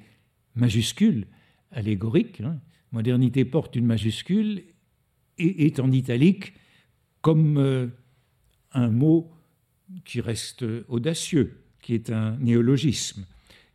majuscules 0.55 1.27
allégoriques. 1.71 2.41
Hein. 2.41 2.59
Modernité 2.91 3.45
porte 3.45 3.75
une 3.75 3.85
majuscule 3.85 4.63
et 5.37 5.67
est 5.67 5.79
en 5.79 5.91
italique 5.91 6.53
comme 7.21 7.57
euh, 7.57 7.87
un 8.73 8.89
mot 8.89 9.29
qui 10.03 10.19
reste 10.19 10.65
audacieux, 10.87 11.61
qui 11.79 11.93
est 11.93 12.09
un 12.09 12.37
néologisme. 12.37 13.27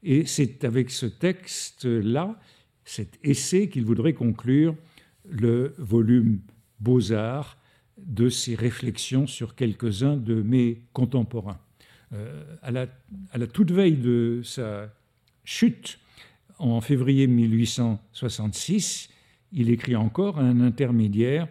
Et 0.02 0.26
c'est 0.26 0.64
avec 0.64 0.90
ce 0.90 1.06
texte-là, 1.06 2.40
cet 2.84 3.16
essai, 3.22 3.68
qu'il 3.68 3.84
voudrait 3.84 4.14
conclure 4.14 4.74
le 5.28 5.72
volume 5.78 6.40
Beaux-Arts 6.80 7.56
de 7.98 8.28
ses 8.28 8.54
réflexions 8.54 9.26
sur 9.26 9.54
quelques-uns 9.54 10.16
de 10.16 10.42
mes 10.42 10.82
contemporains. 10.92 11.58
Euh, 12.12 12.44
à, 12.62 12.70
la, 12.70 13.46
toute 13.46 13.70
veille 13.70 13.96
de 13.96 14.40
sa 14.44 14.92
chute, 15.44 15.98
en 16.58 16.80
février 16.80 17.26
1866, 17.26 19.08
il 19.52 19.70
écrit 19.70 19.96
encore 19.96 20.38
à 20.38 20.42
un 20.42 20.60
intermédiaire 20.60 21.48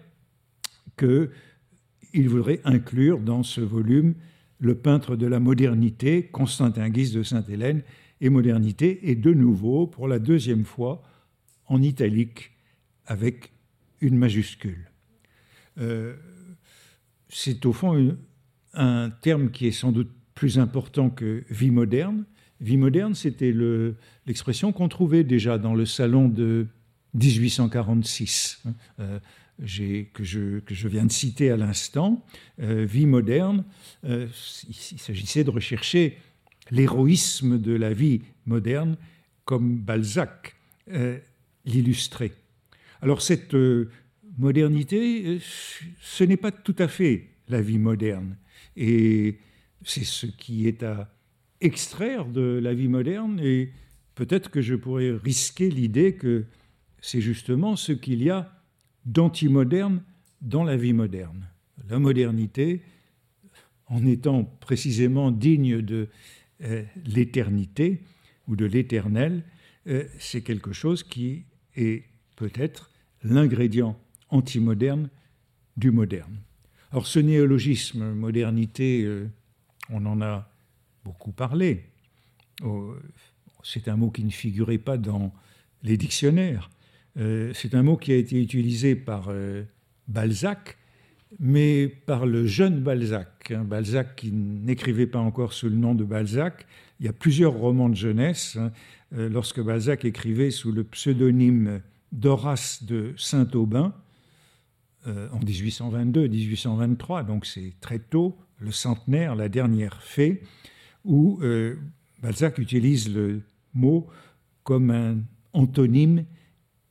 qu'il 0.98 2.30
voudrait 2.30 2.62
inclure 2.64 3.20
dans 3.20 3.44
ce 3.44 3.62
volume 3.62 4.16
le 4.60 4.76
peintre 4.76 5.16
de 5.16 5.28
la 5.28 5.40
modernité, 5.40 6.28
Constantin 6.28 6.90
Guise 6.90 7.14
de 7.14 7.24
Sainte-Hélène, 7.24 7.84
et 8.22 8.30
modernité, 8.30 9.10
et 9.10 9.16
de 9.16 9.34
nouveau, 9.34 9.88
pour 9.88 10.08
la 10.08 10.20
deuxième 10.20 10.64
fois, 10.64 11.04
en 11.68 11.82
italique, 11.82 12.52
avec 13.06 13.52
une 14.00 14.18
majuscule. 14.18 14.90
Euh, 15.80 16.16
c'est 17.30 17.66
au 17.66 17.74
fond 17.74 18.16
un 18.74 19.10
terme 19.10 19.52
qui 19.52 19.68
est 19.68 19.72
sans 19.72 19.92
doute 19.92 20.12
plus 20.34 20.60
important 20.60 21.10
que 21.10 21.44
vie 21.50 21.72
moderne. 21.72 22.26
Vie 22.62 22.78
moderne, 22.78 23.16
c'était 23.16 23.54
l'expression 24.26 24.72
qu'on 24.72 24.90
trouvait 24.90 25.24
déjà 25.24 25.58
dans 25.58 25.74
le 25.74 25.86
salon 25.86 26.30
de 26.30 26.68
1846, 27.16 28.62
hein, 28.66 28.74
euh, 29.00 29.20
que, 30.14 30.24
je, 30.24 30.88
viens 30.88 31.06
de 31.06 31.12
citer 31.12 31.50
à 31.50 31.58
l'instant. 31.58 32.24
Euh, 32.62 32.86
vie 32.86 33.06
moderne, 33.06 33.64
euh, 34.06 34.28
il, 34.68 35.00
s'agissait 35.00 35.44
de 35.44 35.50
rechercher 35.50 36.18
l'héroïsme 36.72 37.60
de 37.60 37.74
la 37.74 37.94
vie 37.94 38.22
moderne 38.46 38.98
comme 39.46 39.78
Balzac 39.78 40.56
l'illustrait. 41.66 42.32
Alors 43.02 43.22
cette 43.22 43.56
modernité, 44.38 45.40
ce 46.02 46.24
n'est 46.24 46.38
pas 46.38 46.52
tout 46.52 46.76
à 46.80 46.88
fait 46.88 47.30
la 47.48 47.62
vie 47.62 47.78
moderne. 47.78 48.38
Et 48.76 49.40
c'est 49.84 50.04
ce 50.04 50.26
qui 50.26 50.68
est 50.68 50.84
à 50.84 51.12
extraire 51.62 52.26
de 52.26 52.60
la 52.62 52.74
vie 52.74 52.88
moderne. 52.88 53.40
Et 53.42 53.72
peut-être 54.16 54.50
que 54.50 54.62
je 54.62 54.76
pourrais 54.76 55.12
risquer 55.12 55.70
l'idée 55.70 56.16
que 56.16 56.46
c'est 57.02 57.22
justement 57.22 57.76
ce 57.76 57.92
qu'il 57.92 58.24
y 58.24 58.30
a 58.30 58.52
d'antimoderne 59.06 60.04
dans 60.42 60.64
la 60.64 60.78
vie 60.78 60.94
moderne. 60.94 61.48
La 61.90 62.00
modernité, 62.00 62.82
en 63.88 64.06
étant 64.06 64.44
précisément 64.44 65.32
digne 65.32 65.82
de 65.82 66.08
euh, 66.64 66.84
l'éternité 67.06 68.02
ou 68.48 68.56
de 68.56 68.66
l'éternel, 68.66 69.44
euh, 69.88 70.06
c'est 70.18 70.42
quelque 70.42 70.74
chose 70.74 71.04
qui 71.04 71.44
est 71.76 72.04
peut-être 72.36 72.92
l'ingrédient 73.24 74.00
antimoderne 74.30 75.10
du 75.78 75.92
moderne. 75.92 76.38
Alors 76.92 77.08
ce 77.08 77.20
néologisme, 77.20 78.14
modernité, 78.14 79.04
euh, 79.04 79.30
on 79.90 80.06
en 80.06 80.22
a 80.22 80.50
beaucoup 81.04 81.32
parlé. 81.32 81.84
Oh, 82.64 82.96
c'est 83.64 83.88
un 83.88 83.98
mot 83.98 84.10
qui 84.10 84.24
ne 84.24 84.30
figurait 84.30 84.78
pas 84.78 84.98
dans 84.98 85.34
les 85.84 85.98
dictionnaires. 85.98 86.70
Euh, 87.18 87.52
c'est 87.54 87.76
un 87.76 87.84
mot 87.84 87.98
qui 87.98 88.12
a 88.12 88.16
été 88.16 88.42
utilisé 88.42 88.96
par 88.96 89.26
euh, 89.30 89.64
Balzac, 90.08 90.78
mais 91.40 91.88
par 91.88 92.26
le 92.26 92.48
jeune 92.48 92.82
Balzac. 92.82 93.52
Hein. 93.52 93.64
Balzac 93.64 94.16
qui 94.16 94.32
n'écrivait 94.32 95.08
pas 95.08 95.20
encore 95.20 95.54
sous 95.54 95.70
le 95.70 95.76
nom 95.76 95.96
de 95.96 96.04
Balzac. 96.04 96.66
Il 97.00 97.06
y 97.06 97.10
a 97.10 97.14
plusieurs 97.14 97.54
romans 97.54 97.90
de 97.90 97.96
jeunesse. 97.96 98.58
Hein. 98.58 98.72
lorsque 99.12 99.62
Balzac 99.62 100.06
écrivait 100.06 100.52
sous 100.52 100.72
le 100.72 100.86
pseudonyme 100.86 101.82
d'Horace 102.14 102.84
de 102.84 103.14
Saint-Aubin, 103.18 103.94
en 105.06 105.40
1822-1823, 105.40 107.26
donc 107.26 107.46
c'est 107.46 107.74
très 107.80 108.00
tôt, 108.00 108.38
le 108.60 108.72
centenaire, 108.72 109.36
la 109.36 109.50
dernière 109.50 110.02
fée, 110.02 110.42
où 111.04 111.40
Balzac 112.22 112.58
utilise 112.58 113.14
le 113.14 113.42
mot 113.74 114.08
comme 114.64 114.90
un 114.90 115.18
antonyme 115.54 116.26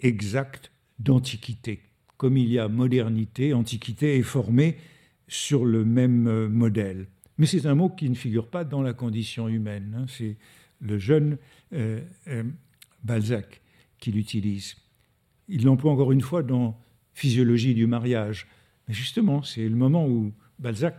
exact 0.01 0.71
d'antiquité. 0.99 1.81
Comme 2.17 2.37
il 2.37 2.49
y 2.49 2.59
a 2.59 2.69
modernité, 2.69 3.53
antiquité 3.53 4.17
est 4.17 4.23
formée 4.23 4.79
sur 5.27 5.65
le 5.65 5.85
même 5.85 6.27
euh, 6.29 6.49
modèle. 6.49 7.09
Mais 7.39 7.47
c'est 7.47 7.67
un 7.67 7.75
mot 7.75 7.89
qui 7.89 8.09
ne 8.09 8.15
figure 8.15 8.49
pas 8.49 8.65
dans 8.65 8.83
la 8.83 8.93
condition 8.93 9.49
humaine. 9.49 9.97
Hein. 9.99 10.05
C'est 10.09 10.37
le 10.81 10.99
jeune 10.99 11.39
euh, 11.73 12.01
euh, 12.29 12.45
Balzac 13.03 13.61
qui 13.99 14.13
l'utilise. 14.13 14.77
Il 15.49 15.65
l'emploie 15.65 15.93
encore 15.93 16.13
une 16.13 16.21
fois 16.21 16.43
dans 16.43 16.79
Physiologie 17.15 17.75
du 17.75 17.87
mariage. 17.87 18.47
Mais 18.89 18.95
justement, 18.95 19.43
c'est 19.43 19.69
le 19.69 19.77
moment 19.77 20.07
où 20.07 20.33
Balzac 20.59 20.97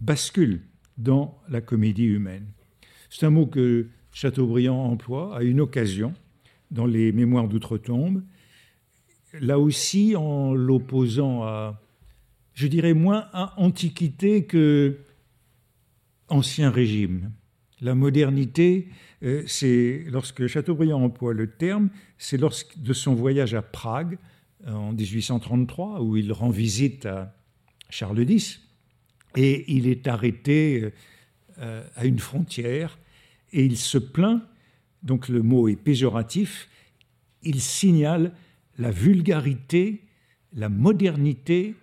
bascule 0.00 0.60
dans 0.98 1.40
la 1.48 1.60
comédie 1.60 2.04
humaine. 2.04 2.46
C'est 3.10 3.26
un 3.26 3.30
mot 3.30 3.46
que 3.46 3.88
Chateaubriand 4.12 4.84
emploie 4.84 5.36
à 5.36 5.42
une 5.42 5.60
occasion 5.60 6.14
dans 6.70 6.86
les 6.86 7.12
Mémoires 7.12 7.48
d'outre-tombe, 7.48 8.22
là 9.40 9.58
aussi 9.58 10.14
en 10.16 10.54
l'opposant 10.54 11.42
à, 11.42 11.80
je 12.54 12.66
dirais, 12.66 12.94
moins 12.94 13.28
à 13.32 13.60
Antiquité 13.60 14.44
que 14.44 14.98
Ancien 16.28 16.70
Régime. 16.70 17.32
La 17.80 17.94
modernité, 17.94 18.88
euh, 19.22 19.42
c'est 19.46 20.04
lorsque 20.08 20.46
Chateaubriand 20.46 21.02
emploie 21.02 21.34
le 21.34 21.48
terme, 21.48 21.90
c'est 22.18 22.36
lors 22.36 22.54
de 22.76 22.92
son 22.92 23.14
voyage 23.14 23.54
à 23.54 23.62
Prague 23.62 24.18
en 24.66 24.92
1833, 24.92 26.00
où 26.00 26.16
il 26.16 26.32
rend 26.32 26.50
visite 26.50 27.06
à 27.06 27.34
Charles 27.90 28.28
X, 28.28 28.60
et 29.36 29.64
il 29.74 29.86
est 29.86 30.06
arrêté 30.06 30.92
euh, 31.58 31.82
à 31.96 32.04
une 32.04 32.18
frontière 32.18 32.98
et 33.52 33.64
il 33.64 33.76
se 33.76 33.98
plaint, 33.98 34.42
donc 35.02 35.28
le 35.28 35.42
mot 35.42 35.68
est 35.68 35.76
péjoratif, 35.76 36.68
il 37.42 37.60
signale 37.60 38.32
la 38.78 38.90
vulgarité, 38.90 40.02
la 40.52 40.68
modernité 40.68 41.74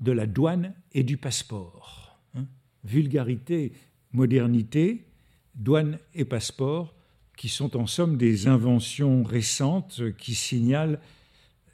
de 0.00 0.12
la 0.12 0.26
douane 0.26 0.74
et 0.92 1.02
du 1.02 1.16
passeport. 1.16 2.18
Hein. 2.34 2.46
vulgarité, 2.84 3.72
modernité, 4.12 5.06
douane 5.54 5.98
et 6.14 6.24
passeport, 6.24 6.94
qui 7.36 7.48
sont 7.48 7.76
en 7.76 7.86
somme 7.86 8.16
des 8.16 8.46
inventions 8.46 9.22
récentes 9.22 10.02
qui 10.18 10.34
signalent 10.34 11.00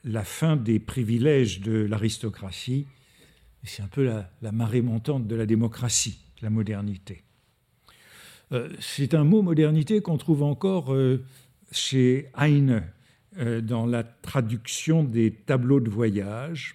la 0.05 0.25
fin 0.25 0.57
des 0.57 0.79
privilèges 0.79 1.61
de 1.61 1.85
l'aristocratie. 1.85 2.87
C'est 3.65 3.83
un 3.83 3.89
peu 3.89 4.05
la, 4.05 4.53
marée 4.53 4.81
montante 4.81 5.27
de 5.27 5.37
la 5.37 5.45
démocratie, 5.47 6.19
la 6.41 6.49
modernité. 6.51 7.23
Euh, 8.53 8.69
c'est 8.81 9.15
un 9.15 9.25
mot 9.25 9.43
modernité 9.43 10.01
qu'on 10.01 10.17
trouve 10.17 10.43
encore 10.43 10.93
euh, 10.95 11.23
chez 11.71 12.29
Heine 12.39 12.83
euh, 13.39 13.61
dans 13.61 13.87
la 13.87 14.03
traduction 14.03 15.05
des 15.05 15.31
tableaux 15.31 15.79
de 15.81 15.91
voyage 15.91 16.75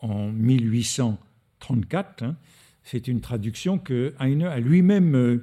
en 0.00 0.32
1834. 0.32 2.22
Hein. 2.22 2.36
C'est 2.82 3.06
une 3.06 3.20
traduction 3.20 3.78
que 3.78 4.14
Heine 4.18 4.42
a 4.44 4.58
lui-même 4.58 5.42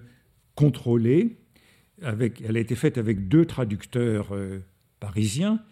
contrôlée. 0.56 1.38
Avec, 2.02 2.42
elle 2.42 2.58
a 2.58 2.60
été 2.60 2.76
faite 2.76 2.98
avec 2.98 3.28
deux 3.28 3.46
traducteurs 3.46 4.36
parisiens 5.00 5.64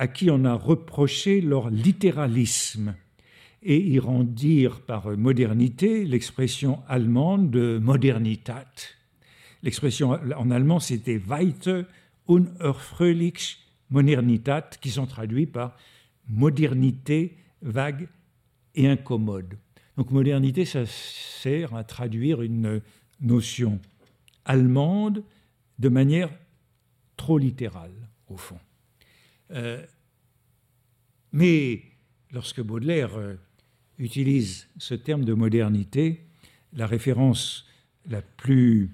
à 0.00 0.08
qui 0.08 0.30
on 0.30 0.46
a 0.46 0.54
reproché 0.54 1.42
leur 1.42 1.68
littéralisme 1.68 2.94
et 3.62 3.78
y 3.78 3.98
rendirent 3.98 4.80
par 4.80 5.14
modernité 5.14 6.06
l'expression 6.06 6.82
allemande 6.88 7.50
de 7.50 7.78
Modernitat. 7.78 8.64
L'expression 9.62 10.18
en 10.38 10.50
allemand, 10.50 10.80
c'était 10.80 11.18
Weite 11.18 11.68
unerfreulich 12.30 13.58
Modernitat, 13.90 14.70
qui 14.80 14.88
sont 14.88 15.04
traduits 15.04 15.44
par 15.44 15.76
modernité 16.28 17.36
vague 17.60 18.08
et 18.74 18.88
incommode. 18.88 19.58
Donc 19.98 20.12
modernité, 20.12 20.64
ça 20.64 20.86
sert 20.86 21.74
à 21.74 21.84
traduire 21.84 22.40
une 22.40 22.80
notion 23.20 23.78
allemande 24.46 25.22
de 25.78 25.90
manière 25.90 26.30
trop 27.18 27.36
littérale, 27.36 27.92
au 28.28 28.38
fond. 28.38 28.58
Euh, 29.50 29.84
mais 31.32 31.82
lorsque 32.32 32.60
Baudelaire 32.60 33.16
euh, 33.16 33.34
utilise 33.98 34.68
ce 34.78 34.94
terme 34.94 35.24
de 35.24 35.34
modernité, 35.34 36.26
la 36.72 36.86
référence 36.86 37.66
la 38.08 38.22
plus 38.22 38.90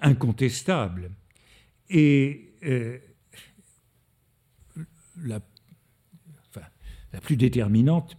incontestable 0.00 1.10
et 1.90 2.52
euh, 2.64 2.98
la, 5.22 5.40
plus 7.22 7.36
déterminante, 7.36 8.16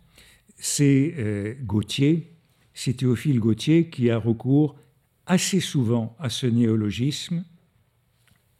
c'est 0.57 1.13
euh, 1.17 1.55
Gautier, 1.61 2.31
c'est 2.73 2.93
Théophile 2.93 3.39
Gautier 3.39 3.89
qui 3.89 4.09
a 4.09 4.17
recours 4.17 4.77
assez 5.25 5.59
souvent 5.59 6.15
à 6.19 6.29
ce 6.29 6.47
néologisme 6.47 7.43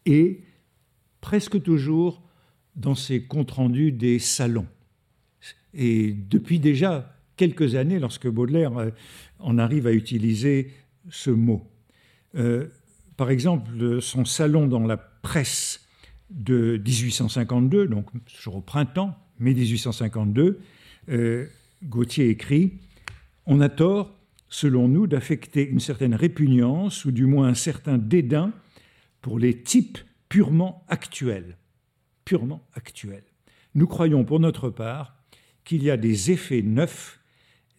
et 0.06 0.44
presque 1.22 1.62
toujours 1.62 2.22
dans 2.76 2.96
ses 2.96 3.24
comptes 3.24 3.52
rendus 3.52 3.92
des 3.92 4.20
salons. 4.20 4.68
Et 5.74 6.14
depuis 6.14 6.60
déjà 6.60 7.16
quelques 7.38 7.76
années, 7.76 8.00
lorsque 8.00 8.28
Baudelaire 8.28 8.78
euh, 8.78 8.90
en 9.40 9.58
arrive 9.58 9.88
à 9.88 9.92
utiliser 9.92 10.72
ce 11.10 11.30
mot. 11.30 11.64
Euh, 12.36 12.68
par 13.18 13.30
exemple, 13.30 14.02
son 14.02 14.26
salon 14.26 14.68
dans 14.68 14.86
la 14.86 14.98
presse 14.98 15.86
de 16.30 16.82
1852, 16.84 17.88
donc 17.88 18.08
toujours 18.26 18.58
au 18.58 18.62
printemps, 18.62 19.18
mai 19.40 19.54
1852, 19.54 20.60
euh, 21.10 21.48
Gauthier 21.84 22.30
écrit 22.30 22.74
On 23.46 23.62
a 23.62 23.70
tort, 23.70 24.18
selon 24.50 24.88
nous, 24.88 25.08
d'affecter 25.08 25.68
une 25.68 25.80
certaine 25.80 26.16
répugnance 26.16 27.06
ou 27.06 27.12
du 27.12 27.26
moins 27.26 27.48
un 27.48 27.54
certain 27.54 27.98
dédain 27.98 28.52
pour 29.22 29.40
les 29.40 29.62
types 29.62 30.00
purement 30.30 30.84
actuels. 30.88 31.58
Purement 32.26 32.68
actuels. 32.74 33.24
Nous 33.76 33.88
croyons 33.88 34.26
pour 34.26 34.40
notre 34.40 34.70
part 34.70 35.16
qu'il 35.64 35.84
y 35.84 35.92
a 35.92 35.98
des 35.98 36.32
effets 36.32 36.62
neufs, 36.62 37.20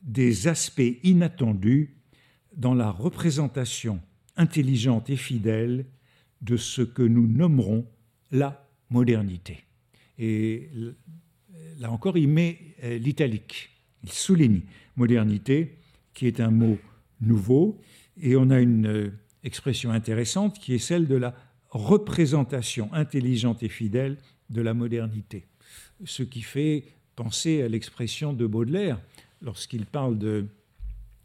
des 0.03 0.47
aspects 0.47 0.99
inattendus 1.03 1.97
dans 2.57 2.75
la 2.75 2.91
représentation 2.91 4.01
intelligente 4.37 5.11
et 5.11 5.17
fidèle 5.17 5.87
de 6.43 6.57
ce 6.57 6.83
que 6.83 7.03
nous 7.03 7.27
nommerons 7.27 7.87
la 8.31 8.69
modernité. 8.91 9.65
Et 10.19 10.71
là 11.79 11.91
encore, 11.91 12.17
il 12.17 12.29
met 12.29 12.59
euh, 12.83 12.99
l'italique. 12.99 13.71
Il 14.05 14.13
souligne 14.13 14.61
modernité, 14.97 15.79
qui 16.15 16.27
est 16.27 16.41
un 16.41 16.51
mot 16.51 16.79
nouveau, 17.21 17.81
et 18.21 18.37
on 18.37 18.51
a 18.51 18.61
une 18.61 18.87
euh, 18.87 19.11
expression 19.45 19.91
intéressante 19.91 20.59
qui 20.59 20.75
est 20.75 20.79
celle 20.79 21.07
de 21.07 21.17
la 21.17 21.35
représentation 21.71 22.93
intelligente 22.93 23.63
et 23.63 23.69
fidèle 23.69 24.19
de 24.51 24.61
la 24.61 24.75
modernité. 24.75 25.47
Ce 26.05 26.23
qui 26.23 26.43
fait 26.43 26.85
penser 27.15 27.63
à 27.63 27.69
l'expression 27.69 28.33
de 28.33 28.47
Baudelaire 28.47 29.01
lorsqu'il 29.43 29.87
parle 29.87 30.19
de 30.19 30.47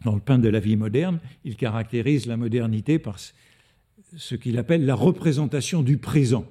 dans 0.04 0.16
le 0.16 0.22
pain 0.22 0.40
de 0.40 0.50
la 0.50 0.60
vie 0.60 0.78
moderne, 0.78 1.20
il 1.44 1.56
caractérise 1.56 2.26
la 2.26 2.38
modernité 2.38 2.98
par 2.98 3.18
ce 4.18 4.36
qu'il 4.36 4.58
appelle 4.58 4.86
la 4.86 4.96
représentation 4.96 5.84
du 5.84 5.98
présent. 5.98 6.46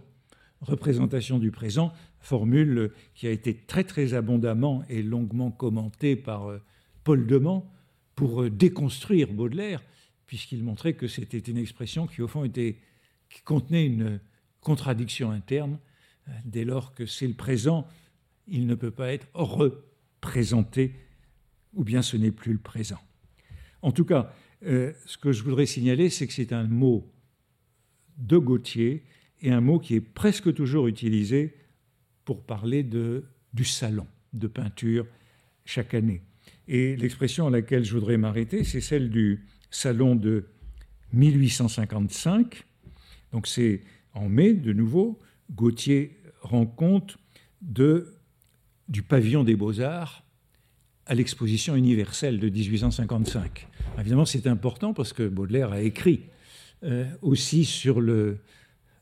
Représentation 0.60 1.38
du 1.38 1.50
présent, 1.50 1.92
formule 2.20 2.92
qui 3.14 3.26
a 3.26 3.30
été 3.30 3.54
très 3.54 3.84
très 3.84 4.14
abondamment 4.14 4.84
et 4.88 5.02
longuement 5.02 5.50
commentée 5.50 6.16
par 6.16 6.48
euh, 6.48 6.58
Paul 7.02 7.26
Demand 7.26 7.70
pour 8.14 8.42
euh, 8.42 8.50
déconstruire 8.50 9.32
Baudelaire, 9.32 9.82
puisqu'il 10.26 10.62
montrait 10.62 10.92
que 10.92 11.08
c'était 11.08 11.38
une 11.38 11.56
expression 11.56 12.06
qui 12.06 12.20
au 12.22 12.28
fond 12.28 12.46
qui 12.48 13.42
contenait 13.44 13.86
une 13.86 14.20
contradiction 14.60 15.30
interne, 15.30 15.78
dès 16.44 16.64
lors 16.64 16.94
que 16.94 17.06
c'est 17.06 17.26
le 17.26 17.34
présent 17.34 17.86
il 18.50 18.66
ne 18.66 18.74
peut 18.74 18.90
pas 18.90 19.12
être 19.12 19.28
représenté, 19.32 20.94
ou 21.72 21.84
bien 21.84 22.02
ce 22.02 22.16
n'est 22.16 22.32
plus 22.32 22.52
le 22.52 22.58
présent. 22.58 22.98
En 23.80 23.92
tout 23.92 24.04
cas, 24.04 24.34
euh, 24.66 24.92
ce 25.06 25.16
que 25.16 25.32
je 25.32 25.42
voudrais 25.42 25.66
signaler, 25.66 26.10
c'est 26.10 26.26
que 26.26 26.32
c'est 26.32 26.52
un 26.52 26.64
mot 26.64 27.10
de 28.18 28.36
Gautier 28.36 29.04
et 29.40 29.50
un 29.50 29.60
mot 29.60 29.78
qui 29.78 29.94
est 29.94 30.00
presque 30.00 30.52
toujours 30.52 30.88
utilisé 30.88 31.54
pour 32.24 32.44
parler 32.44 32.82
de, 32.82 33.24
du 33.54 33.64
salon 33.64 34.06
de 34.32 34.46
peinture 34.46 35.06
chaque 35.64 35.94
année. 35.94 36.22
Et 36.68 36.96
l'expression 36.96 37.46
à 37.46 37.50
laquelle 37.50 37.84
je 37.84 37.94
voudrais 37.94 38.18
m'arrêter, 38.18 38.64
c'est 38.64 38.80
celle 38.80 39.10
du 39.10 39.46
salon 39.70 40.14
de 40.14 40.46
1855. 41.12 42.64
Donc 43.32 43.46
c'est 43.46 43.80
en 44.12 44.28
mai, 44.28 44.52
de 44.52 44.72
nouveau, 44.72 45.18
Gautier 45.52 46.19
rend 46.40 46.66
compte 46.66 47.18
de 47.62 48.14
du 48.88 49.02
pavillon 49.02 49.44
des 49.44 49.54
beaux-arts 49.54 50.24
à 51.06 51.14
l'exposition 51.14 51.76
universelle 51.76 52.38
de 52.38 52.48
1855. 52.48 53.68
Évidemment, 53.98 54.24
c'est 54.24 54.46
important 54.46 54.92
parce 54.92 55.12
que 55.12 55.26
Baudelaire 55.26 55.72
a 55.72 55.80
écrit 55.80 56.22
euh, 56.84 57.04
aussi 57.22 57.64
sur 57.64 58.00
le, 58.00 58.38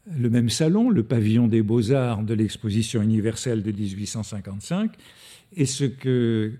même 0.06 0.50
salon, 0.50 0.90
le 0.90 1.02
pavillon 1.02 1.48
des 1.48 1.62
beaux-arts 1.62 2.22
de 2.22 2.34
l'exposition 2.34 3.02
universelle 3.02 3.62
de 3.62 3.72
1855, 3.72 4.92
et 5.56 5.66
ce 5.66 5.84
que 5.84 6.52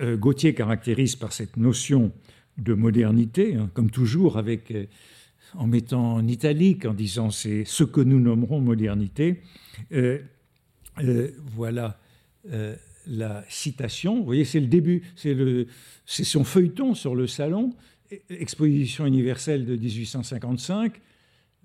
euh, 0.00 0.16
Gauthier 0.16 0.54
caractérise 0.54 1.16
par 1.16 1.32
cette 1.32 1.56
notion 1.56 2.12
de 2.58 2.74
modernité, 2.74 3.56
hein, 3.56 3.70
comme 3.74 3.90
toujours 3.90 4.38
avec, 4.38 4.70
euh, 4.70 4.86
en 5.56 5.66
mettant 5.66 6.14
en 6.14 6.26
italique, 6.26 6.86
en 6.86 6.94
disant 6.94 7.30
c'est 7.30 7.64
ce 7.64 7.84
que 7.84 8.00
nous 8.00 8.20
nommerons 8.20 8.60
modernité. 8.60 9.42
Euh, 9.92 10.18
voilà 11.54 11.98
la 13.06 13.44
citation. 13.48 14.18
Vous 14.18 14.24
voyez, 14.24 14.44
c'est 14.44 14.60
le 14.60 14.66
début, 14.66 15.02
c'est 15.16 16.24
son 16.24 16.44
feuilleton 16.44 16.94
sur 16.94 17.14
le 17.14 17.26
salon, 17.26 17.74
Exposition 18.28 19.06
universelle 19.06 19.64
de 19.64 19.76
1855, 19.76 21.00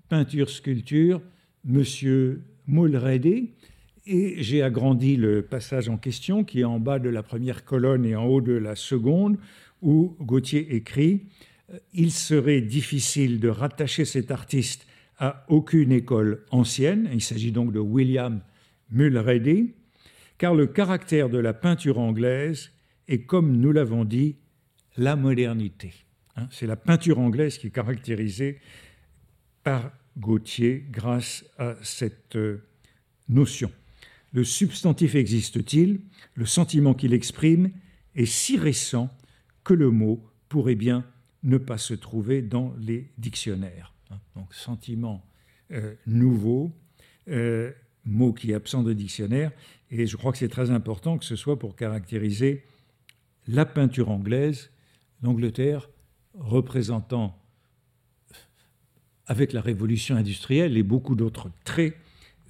peinture, 0.08 0.50
sculpture, 0.50 1.20
Monsieur 1.64 2.42
Mulready. 2.66 3.50
Et 4.06 4.42
j'ai 4.42 4.62
agrandi 4.62 5.16
le 5.16 5.42
passage 5.42 5.88
en 5.88 5.96
question, 5.96 6.42
qui 6.42 6.60
est 6.60 6.64
en 6.64 6.80
bas 6.80 6.98
de 6.98 7.08
la 7.08 7.22
première 7.22 7.64
colonne 7.64 8.04
et 8.04 8.16
en 8.16 8.24
haut 8.24 8.40
de 8.40 8.54
la 8.54 8.74
seconde, 8.74 9.36
où 9.82 10.16
Gauthier 10.20 10.74
écrit 10.74 11.26
Il 11.92 12.10
serait 12.10 12.60
difficile 12.60 13.40
de 13.40 13.48
rattacher 13.48 14.04
cet 14.04 14.30
artiste 14.30 14.86
à 15.18 15.44
aucune 15.48 15.92
école 15.92 16.44
ancienne. 16.50 17.08
Il 17.12 17.20
s'agit 17.20 17.52
donc 17.52 17.72
de 17.72 17.78
William 17.78 18.40
Mulready, 18.90 19.74
car 20.38 20.54
le 20.54 20.66
caractère 20.66 21.28
de 21.28 21.38
la 21.38 21.52
peinture 21.52 21.98
anglaise 21.98 22.70
est, 23.06 23.24
comme 23.24 23.56
nous 23.58 23.72
l'avons 23.72 24.04
dit, 24.04 24.36
la 24.96 25.16
modernité. 25.16 25.92
Hein, 26.36 26.48
c'est 26.50 26.66
la 26.66 26.76
peinture 26.76 27.18
anglaise 27.18 27.58
qui 27.58 27.68
est 27.68 27.70
caractérisée 27.70 28.60
par 29.62 29.92
Gautier 30.18 30.84
grâce 30.90 31.44
à 31.58 31.76
cette 31.82 32.36
euh, 32.36 32.64
notion. 33.28 33.70
Le 34.32 34.44
substantif 34.44 35.14
existe-t-il? 35.14 36.00
Le 36.34 36.46
sentiment 36.46 36.94
qu'il 36.94 37.14
exprime 37.14 37.70
est 38.14 38.26
si 38.26 38.56
récent 38.56 39.10
que 39.64 39.74
le 39.74 39.90
mot 39.90 40.24
pourrait 40.48 40.74
bien 40.74 41.04
ne 41.42 41.58
pas 41.58 41.78
se 41.78 41.94
trouver 41.94 42.42
dans 42.42 42.74
les 42.78 43.10
dictionnaires. 43.18 43.94
Hein, 44.10 44.18
donc 44.36 44.52
sentiment 44.54 45.24
euh, 45.72 45.94
nouveau, 46.06 46.72
euh, 47.28 47.72
mot 48.04 48.32
qui 48.32 48.50
est 48.50 48.54
absent 48.54 48.82
de 48.82 48.92
dictionnaire, 48.92 49.52
et 49.90 50.06
je 50.06 50.16
crois 50.16 50.32
que 50.32 50.38
c'est 50.38 50.48
très 50.48 50.70
important 50.70 51.18
que 51.18 51.24
ce 51.24 51.36
soit 51.36 51.58
pour 51.58 51.76
caractériser 51.76 52.64
la 53.46 53.64
peinture 53.64 54.10
anglaise, 54.10 54.70
l'Angleterre 55.22 55.90
représentant 56.34 57.36
avec 59.26 59.52
la 59.52 59.60
révolution 59.60 60.16
industrielle 60.16 60.76
et 60.76 60.82
beaucoup 60.82 61.14
d'autres 61.14 61.50
traits, 61.64 61.96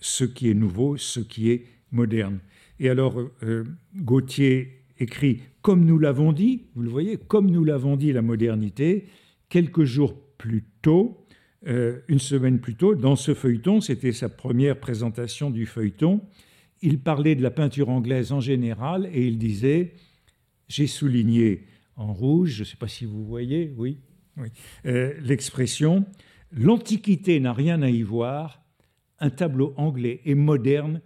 ce 0.01 0.25
qui 0.25 0.51
est 0.51 0.55
nouveau, 0.55 0.97
ce 0.97 1.21
qui 1.21 1.51
est 1.51 1.67
moderne. 1.93 2.41
Et 2.79 2.89
alors, 2.89 3.21
euh, 3.43 3.65
Gauthier 3.97 4.80
écrit, 5.01 5.41
comme 5.63 5.85
nous 5.85 5.99
l'avons 5.99 6.33
dit, 6.33 6.67
vous 6.75 6.83
le 6.83 6.91
voyez, 6.91 7.17
comme 7.17 7.51
nous 7.51 7.65
l'avons 7.65 7.97
dit, 7.97 8.13
la 8.13 8.23
modernité, 8.23 9.07
quelques 9.49 9.85
jours 9.85 10.15
plus 10.39 10.65
tôt, 10.83 11.27
euh, 11.67 12.01
une 12.09 12.19
semaine 12.19 12.61
plus 12.61 12.77
tôt, 12.77 12.95
dans 12.95 13.17
ce 13.17 13.35
feuilleton, 13.35 13.81
c'était 13.81 14.13
sa 14.13 14.29
première 14.29 14.79
présentation 14.79 15.51
du 15.51 15.67
feuilleton, 15.67 16.21
il 16.83 17.01
parlait 17.01 17.35
de 17.35 17.43
la 17.43 17.51
peinture 17.51 17.89
anglaise 17.89 18.33
en 18.33 18.41
général 18.41 19.09
et 19.13 19.27
il 19.27 19.37
disait, 19.37 19.95
j'ai 20.69 20.87
souligné 20.87 21.67
en 21.97 22.13
rouge, 22.13 22.51
je 22.51 22.61
ne 22.61 22.65
sais 22.65 22.77
pas 22.77 22.89
si 22.89 23.05
vous 23.05 23.25
voyez, 23.25 23.75
oui, 23.77 23.99
oui 24.39 24.49
euh, 24.87 25.13
l'expression, 25.23 26.07
L'Antiquité 26.53 27.39
n'a 27.39 27.53
rien 27.53 27.81
à 27.83 27.91
y 27.91 28.03
voir, 28.03 28.65
un 29.21 29.31
tableau 29.31 29.73
anglais 29.77 30.21
est 30.25 30.35
moderne 30.35 31.01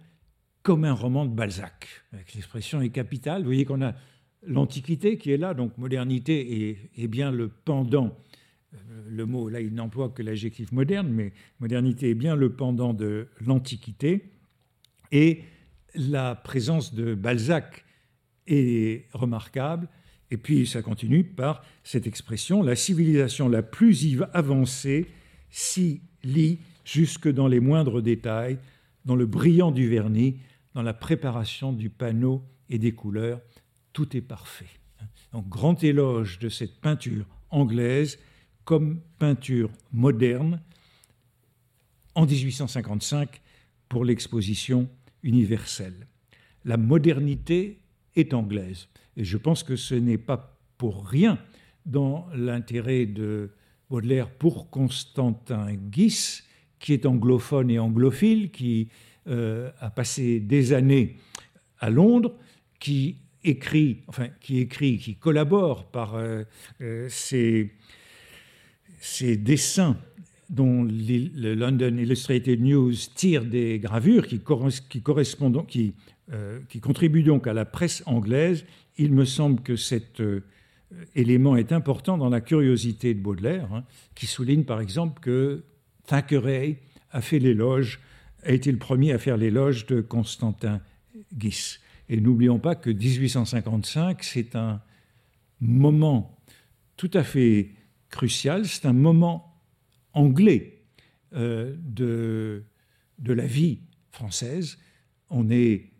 comme 0.65 0.83
un 0.83 0.93
roman 0.93 1.27
de 1.27 1.33
Balzac. 1.33 1.87
L'expression 2.33 2.81
est 2.81 2.89
capitale. 2.89 3.43
Vous 3.43 3.49
voyez 3.49 3.65
qu'on 3.65 3.83
a 3.83 3.93
l'Antiquité 4.47 5.19
qui 5.19 5.29
est 5.31 5.37
là, 5.37 5.53
donc 5.53 5.77
modernité 5.77 6.89
est, 6.97 7.07
bien 7.07 7.31
le 7.31 7.49
pendant. 7.49 8.17
Euh, 8.73 8.77
le 9.07 9.25
mot, 9.27 9.47
là, 9.47 9.61
il 9.61 9.75
n'emploie 9.75 10.09
que 10.09 10.23
l'adjectif 10.23 10.71
moderne, 10.71 11.07
mais 11.07 11.33
modernité 11.59 12.09
est 12.09 12.15
bien 12.15 12.35
le 12.35 12.51
pendant 12.51 12.95
de 12.95 13.27
l'Antiquité. 13.45 14.31
Et 15.11 15.43
la 15.93 16.33
présence 16.33 16.95
de 16.95 17.13
Balzac 17.13 17.85
est 18.47 19.05
remarquable. 19.13 19.87
Et 20.31 20.37
puis 20.37 20.65
ça 20.65 20.81
continue 20.81 21.23
par 21.23 21.63
cette 21.83 22.07
expression, 22.07 22.63
la 22.63 22.75
civilisation 22.75 23.49
la 23.49 23.61
plus 23.61 24.19
avancée 24.33 25.05
s'y 25.51 26.01
lit 26.23 26.57
jusque 26.83 27.31
dans 27.31 27.47
les 27.47 27.59
moindres 27.59 28.01
détails, 28.01 28.57
dans 29.05 29.15
le 29.15 29.27
brillant 29.27 29.69
du 29.69 29.87
vernis, 29.87 30.37
dans 30.75 30.83
la 30.83 30.93
préparation 30.93 31.73
du 31.73 31.89
panneau 31.89 32.43
et 32.69 32.77
des 32.77 32.91
couleurs. 32.91 33.41
Tout 33.93 34.15
est 34.15 34.21
parfait. 34.21 34.69
Donc, 35.31 35.47
grand 35.49 35.83
éloge 35.83 36.37
de 36.37 36.49
cette 36.49 36.79
peinture 36.79 37.25
anglaise 37.49 38.19
comme 38.65 38.99
peinture 39.17 39.71
moderne 39.91 40.61
en 42.13 42.25
1855 42.25 43.41
pour 43.87 44.05
l'exposition 44.05 44.89
universelle. 45.23 46.07
La 46.65 46.77
modernité 46.77 47.79
est 48.15 48.33
anglaise. 48.33 48.87
Et 49.17 49.23
je 49.23 49.37
pense 49.37 49.63
que 49.63 49.75
ce 49.75 49.95
n'est 49.95 50.17
pas 50.17 50.59
pour 50.77 51.07
rien 51.07 51.39
dans 51.85 52.27
l'intérêt 52.33 53.05
de 53.05 53.51
Baudelaire 53.89 54.29
pour 54.29 54.69
Constantin 54.69 55.73
Guis, 55.73 56.41
qui 56.79 56.93
est 56.93 57.05
anglophone 57.05 57.69
et 57.69 57.79
anglophile, 57.79 58.51
qui 58.51 58.89
euh, 59.27 59.71
a 59.79 59.89
passé 59.89 60.39
des 60.39 60.73
années 60.73 61.17
à 61.79 61.89
Londres, 61.89 62.35
qui 62.79 63.17
écrit, 63.43 63.99
enfin 64.07 64.27
qui 64.41 64.59
écrit, 64.59 64.97
qui 64.97 65.15
collabore 65.15 65.85
par 65.85 66.15
euh, 66.15 66.43
euh, 66.81 67.07
ses, 67.09 67.71
dessins 69.37 69.97
dont 70.49 70.83
le 70.83 71.53
London 71.53 71.97
Illustrated 71.97 72.61
News 72.61 72.93
tire 73.15 73.45
des 73.45 73.79
gravures 73.79 74.27
qui, 74.27 74.39
correspondent, 74.39 75.65
qui, 75.67 75.93
qui 76.69 76.79
contribuent 76.79 77.23
donc 77.23 77.47
à 77.47 77.53
la 77.53 77.65
presse 77.65 78.03
anglaise. 78.05 78.65
Il 78.97 79.11
me 79.11 79.25
semble 79.25 79.61
que 79.61 79.75
euh, 80.93 81.05
élément 81.15 81.55
est 81.55 81.71
important 81.71 82.17
dans 82.17 82.29
la 82.29 82.41
curiosité 82.41 83.13
de 83.13 83.19
Baudelaire, 83.19 83.71
hein, 83.73 83.83
qui 84.13 84.27
souligne 84.27 84.63
par 84.63 84.81
exemple 84.81 85.19
que 85.19 85.63
Thackeray 86.07 86.77
a 87.11 87.21
fait 87.21 87.39
l'éloge, 87.39 87.99
a 88.45 88.51
été 88.51 88.71
le 88.71 88.77
premier 88.77 89.11
à 89.11 89.17
faire 89.17 89.37
l'éloge 89.37 89.85
de 89.87 90.01
Constantin 90.01 90.81
Guis. 91.33 91.79
Et 92.09 92.21
n'oublions 92.21 92.59
pas 92.59 92.75
que 92.75 92.89
1855, 92.89 94.23
c'est 94.23 94.55
un 94.55 94.81
moment 95.59 96.39
tout 96.97 97.09
à 97.13 97.23
fait 97.23 97.71
crucial, 98.09 98.65
c'est 98.65 98.85
un 98.85 98.93
moment 98.93 99.61
anglais 100.13 100.83
euh, 101.33 101.75
de, 101.79 102.63
la 103.25 103.45
vie 103.45 103.81
française. 104.11 104.77
On 105.29 105.49
est 105.49 105.91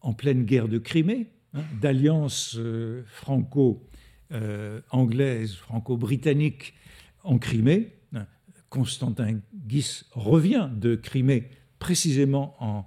en 0.00 0.12
pleine 0.12 0.44
guerre 0.44 0.68
de 0.68 0.78
Crimée, 0.78 1.30
hein, 1.54 1.64
d'alliance 1.80 2.56
euh, 2.58 3.02
franco 3.06 3.88
euh, 4.32 4.80
anglaise, 4.90 5.54
franco-britannique 5.54 6.74
en 7.22 7.38
Crimée. 7.38 7.92
Constantin 8.68 9.38
Guis 9.54 10.02
revient 10.10 10.68
de 10.74 10.96
Crimée 10.96 11.48
précisément 11.84 12.56
en 12.60 12.86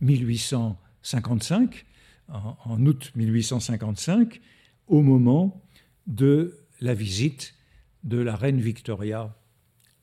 1855, 0.00 1.84
en, 2.28 2.86
août 2.86 3.10
1855, 3.16 4.40
au 4.86 5.02
moment 5.02 5.60
de 6.06 6.56
la 6.80 6.94
visite 6.94 7.56
de 8.04 8.18
la 8.18 8.36
reine 8.36 8.60
Victoria 8.60 9.34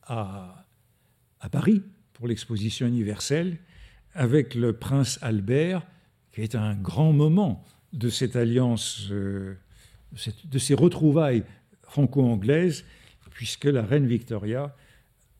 à, 0.04 0.66
Paris 1.50 1.82
pour 2.12 2.28
l'exposition 2.28 2.88
universelle, 2.88 3.58
avec 4.14 4.54
le 4.54 4.74
prince 4.74 5.18
Albert, 5.22 5.88
qui 6.34 6.42
est 6.42 6.56
un 6.56 6.76
grand 6.76 7.14
moment 7.14 7.64
de 7.94 8.10
cette 8.10 8.36
alliance 8.36 9.08
euh, 9.12 9.56
de 10.44 10.60
ces 10.60 10.74
retrouvailles 10.74 11.46
franco-anglaises, 11.84 12.84
puisque 13.32 13.64
la 13.64 13.84
reine 13.84 14.08
Victoria 14.08 14.76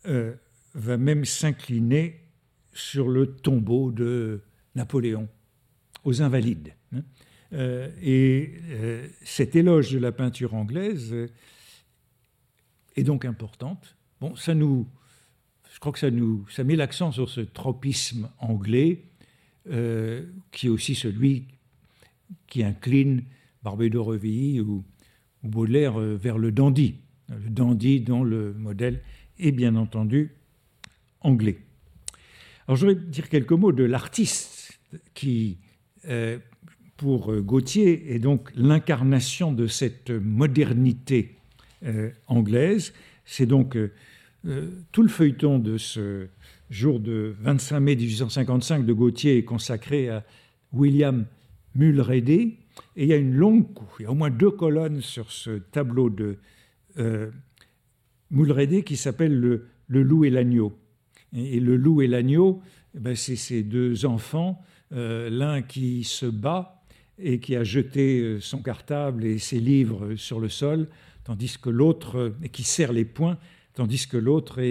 euh, 0.06 0.34
va 0.76 0.96
même 0.96 1.26
s'incliner 1.26 2.29
sur 2.74 3.10
le 3.10 3.28
tombeau 3.28 3.92
de 3.92 4.42
Napoléon, 4.76 5.28
aux 6.04 6.22
Invalides. 6.22 6.74
Hein. 6.94 7.02
Euh, 7.54 7.90
et 8.02 8.54
euh, 8.70 9.08
cet 9.24 9.56
éloge 9.56 9.92
de 9.92 10.00
la 10.00 10.12
peinture 10.12 10.54
anglaise 10.54 11.16
est 12.96 13.04
donc 13.04 13.26
importante. 13.26 13.96
Bon, 14.22 14.36
ça 14.36 14.54
nous, 14.54 14.88
je 15.74 15.80
crois 15.80 15.92
que 15.92 16.00
ça 16.00 16.12
nous, 16.12 16.46
ça 16.50 16.64
met 16.64 16.76
l'accent 16.76 17.12
sur 17.12 17.30
ce 17.30 17.42
tropisme 17.42 18.30
anglais, 18.40 19.04
qui 20.52 20.66
est 20.66 20.70
aussi 20.70 20.96
celui 20.96 21.46
qui 22.48 22.64
incline 22.64 23.24
Barbé 23.62 23.92
d'Aurevilly 23.92 24.62
ou, 24.62 24.84
ou, 25.44 25.48
Baudelaire 25.48 26.00
vers 26.00 26.40
le 26.40 26.52
dandy. 26.52 26.96
Le 27.30 27.50
dandy 27.50 28.00
dont 28.02 28.24
le 28.24 28.54
modèle 28.54 29.04
est 29.38 29.52
bien 29.52 29.76
entendu 29.76 30.36
anglais. 31.22 31.60
Alors 32.70 32.78
je 32.78 32.86
vais 32.86 32.94
dire 32.94 33.30
quelques 33.30 33.54
mots 33.54 33.72
de 33.72 33.84
l'artiste 33.84 34.80
qui, 35.16 35.58
euh, 36.08 36.38
pour 36.98 37.36
Gautier, 37.42 38.14
est 38.14 38.20
donc 38.20 38.52
l'incarnation 38.54 39.52
de 39.52 39.66
cette 39.66 40.12
modernité 40.12 41.36
euh, 41.84 42.12
anglaise. 42.28 42.94
C'est 43.26 43.48
donc 43.48 43.76
euh, 43.76 43.90
tout 44.92 45.02
le 45.02 45.08
feuilleton 45.08 45.58
de 45.58 45.80
ce 45.80 46.28
jour 46.70 47.00
de 47.00 47.34
25 47.42 47.80
mai 47.80 47.96
1855 47.96 48.86
de 48.86 48.94
Gautier 48.94 49.40
est 49.40 49.46
consacré 49.46 50.10
à 50.10 50.24
William 50.72 51.26
Mulready. 51.74 52.58
Et 52.96 53.04
il 53.04 53.08
y 53.08 53.14
a 53.14 53.18
une 53.18 53.34
longue, 53.34 53.66
il 54.00 54.04
y 54.04 54.06
a 54.06 54.12
au 54.12 54.14
moins 54.14 54.30
deux 54.30 54.52
colonnes 54.52 55.02
sur 55.02 55.32
ce 55.32 55.58
tableau 55.58 56.12
de 56.12 56.38
Mulready 58.30 58.84
qui 58.84 58.96
s'appelle 58.96 59.34
le, 59.34 59.70
le 59.88 60.04
loup 60.04 60.24
et 60.24 60.30
l'agneau. 60.30 60.78
Et, 61.34 61.60
le 61.60 61.78
loup 61.78 62.02
et 62.02 62.08
l'agneau, 62.08 62.62
eh 62.96 63.00
ben 63.00 63.16
c'est 63.16 63.36
ces 63.36 63.64
deux 63.64 64.06
enfants, 64.06 64.62
euh, 64.92 65.30
l'un 65.30 65.62
qui 65.62 66.04
se 66.04 66.26
bat 66.26 66.84
et 67.20 67.40
qui 67.40 67.56
a 67.56 67.64
jeté 67.64 68.20
euh, 68.20 68.40
son 68.40 68.62
cartable 68.62 69.26
et 69.26 69.38
ses 69.38 69.60
livres 69.60 70.16
sur 70.16 70.40
le 70.40 70.50
sol, 70.50 70.88
tandis 71.24 71.58
que 71.62 71.70
l'autre, 71.70 72.18
euh, 72.18 72.48
qui 72.52 72.64
serre 72.64 72.94
les 72.94 73.06
poings, 73.06 73.38
tandis 73.74 74.08
que 74.08 74.18
l'autre, 74.18 74.62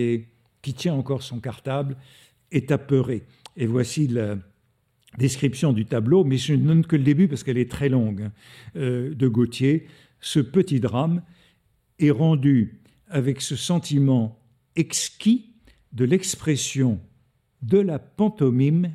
qui 0.62 0.74
tient 0.74 0.94
encore 0.94 1.22
son 1.22 1.38
cartable, 1.38 1.96
est 2.50 2.72
apeuré. 2.72 3.22
Et 3.56 3.66
voici 3.66 4.08
la 4.08 4.36
description 5.16 5.72
du 5.72 5.86
tableau, 5.86 6.24
mais 6.24 6.36
je 6.36 6.54
ne 6.54 6.66
donne 6.66 6.84
que 6.84 6.96
le 6.96 7.04
début 7.04 7.28
parce 7.28 7.44
qu'elle 7.44 7.58
est 7.58 7.70
très 7.70 7.88
longue, 7.88 8.22
hein, 8.22 8.32
de 8.74 9.28
Gautier. 9.28 9.86
Ce 10.20 10.40
petit 10.40 10.80
drame 10.80 11.22
est 11.98 12.10
rendu 12.10 12.80
avec 13.08 13.40
ce 13.40 13.56
sentiment 13.56 14.38
exquis 14.76 15.54
de 15.92 16.04
l'expression 16.04 17.00
de 17.62 17.78
la 17.78 17.98
pantomime 17.98 18.94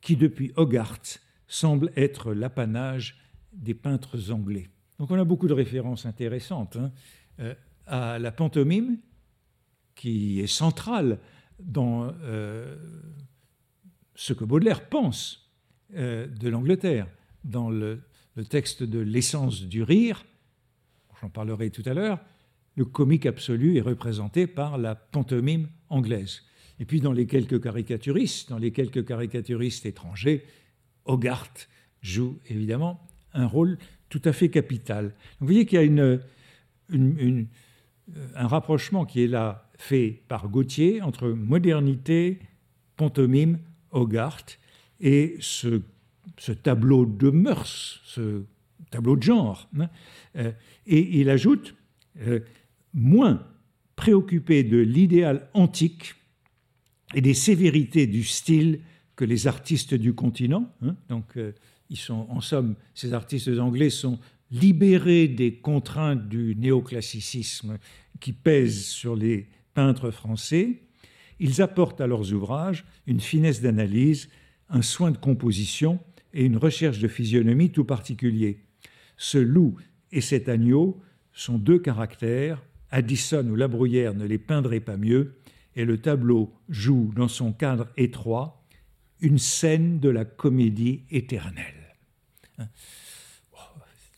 qui, 0.00 0.16
depuis 0.16 0.52
Hogarth, 0.56 1.20
semble 1.46 1.92
être 1.96 2.32
l'apanage 2.32 3.18
des 3.52 3.74
peintres 3.74 4.30
anglais. 4.30 4.68
Donc 4.98 5.10
on 5.10 5.18
a 5.18 5.24
beaucoup 5.24 5.48
de 5.48 5.54
références 5.54 6.06
intéressantes 6.06 6.76
hein, 6.76 6.92
euh, 7.40 7.54
à 7.86 8.18
la 8.18 8.30
pantomime, 8.30 8.98
qui 9.94 10.40
est 10.40 10.46
centrale 10.46 11.18
dans 11.58 12.12
euh, 12.22 12.76
ce 14.14 14.32
que 14.32 14.44
Baudelaire 14.44 14.88
pense 14.88 15.50
euh, 15.94 16.26
de 16.26 16.48
l'Angleterre. 16.48 17.08
Dans 17.44 17.70
le, 17.70 18.02
le 18.34 18.44
texte 18.44 18.82
de 18.82 18.98
L'essence 18.98 19.62
du 19.62 19.82
rire, 19.82 20.24
j'en 21.20 21.30
parlerai 21.30 21.70
tout 21.70 21.82
à 21.86 21.94
l'heure, 21.94 22.20
le 22.76 22.84
comique 22.84 23.26
absolu 23.26 23.76
est 23.76 23.80
représenté 23.80 24.46
par 24.46 24.78
la 24.78 24.94
pantomime 24.94 25.68
anglaise. 25.90 26.42
Et 26.80 26.84
puis 26.84 27.00
dans 27.00 27.12
les 27.12 27.26
quelques 27.26 27.62
caricaturistes, 27.62 28.50
dans 28.50 28.58
les 28.58 28.70
quelques 28.70 29.04
caricaturistes 29.04 29.86
étrangers, 29.86 30.44
Hogarth 31.04 31.68
joue 32.02 32.38
évidemment 32.48 33.00
un 33.32 33.46
rôle 33.46 33.78
tout 34.08 34.22
à 34.24 34.32
fait 34.32 34.48
capital. 34.48 35.12
vous 35.40 35.46
voyez 35.46 35.66
qu'il 35.66 35.78
y 35.78 35.82
a 35.82 35.84
une, 35.84 36.18
euh, 36.94 37.46
un 38.34 38.46
rapprochement 38.46 39.04
qui 39.04 39.22
est 39.22 39.26
là 39.26 39.68
fait 39.76 40.22
par 40.28 40.48
Gautier 40.48 41.02
entre 41.02 41.28
modernité, 41.28 42.38
pantomime, 42.96 43.58
Hogarth 43.90 44.58
et 45.00 45.36
ce, 45.40 45.82
tableau 46.62 47.06
de 47.06 47.30
mœurs, 47.30 48.00
ce 48.04 48.44
tableau 48.90 49.16
de 49.16 49.22
genre. 49.22 49.68
Hein. 49.78 49.88
Euh, 50.36 50.52
et 50.86 51.20
il 51.20 51.30
ajoute 51.30 51.74
euh, 52.20 52.40
moins 52.94 53.42
préoccupé 53.98 54.62
de 54.62 54.78
l'idéal 54.78 55.48
antique 55.54 56.14
et 57.14 57.20
des 57.20 57.34
sévérités 57.34 58.06
du 58.06 58.22
style 58.22 58.78
que 59.16 59.24
les 59.24 59.48
artistes 59.48 59.92
du 59.92 60.14
continent. 60.14 60.72
Hein. 60.82 60.94
Donc, 61.08 61.36
euh, 61.36 61.50
ils 61.90 61.96
sont, 61.96 62.28
en 62.30 62.40
somme, 62.40 62.76
ces 62.94 63.12
artistes 63.12 63.48
anglais 63.58 63.90
sont 63.90 64.20
libérés 64.52 65.26
des 65.26 65.54
contraintes 65.54 66.28
du 66.28 66.54
néoclassicisme 66.54 67.78
qui 68.20 68.32
pèsent 68.32 68.86
sur 68.86 69.16
les 69.16 69.48
peintres 69.74 70.12
français. 70.12 70.82
Ils 71.40 71.60
apportent 71.60 72.00
à 72.00 72.06
leurs 72.06 72.32
ouvrages 72.32 72.84
une 73.08 73.20
finesse 73.20 73.60
d'analyse, 73.60 74.28
un 74.68 74.82
soin 74.82 75.10
de 75.10 75.18
composition 75.18 75.98
et 76.32 76.44
une 76.44 76.56
recherche 76.56 77.00
de 77.00 77.08
physionomie 77.08 77.70
tout 77.70 77.84
particulier. 77.84 78.60
Ce 79.16 79.38
loup 79.38 79.74
et 80.12 80.20
cet 80.20 80.48
agneau 80.48 81.02
sont 81.32 81.58
deux 81.58 81.80
caractères 81.80 82.62
Addison 82.90 83.46
ou 83.48 83.56
La 83.56 83.68
Bruyère 83.68 84.14
ne 84.14 84.24
les 84.24 84.38
peindrait 84.38 84.80
pas 84.80 84.96
mieux, 84.96 85.36
et 85.76 85.84
le 85.84 85.98
tableau 85.98 86.52
joue 86.68 87.12
dans 87.14 87.28
son 87.28 87.52
cadre 87.52 87.88
étroit 87.96 88.64
une 89.20 89.38
scène 89.38 90.00
de 90.00 90.08
la 90.08 90.24
comédie 90.24 91.02
éternelle. 91.10 91.94
Hein. 92.58 92.68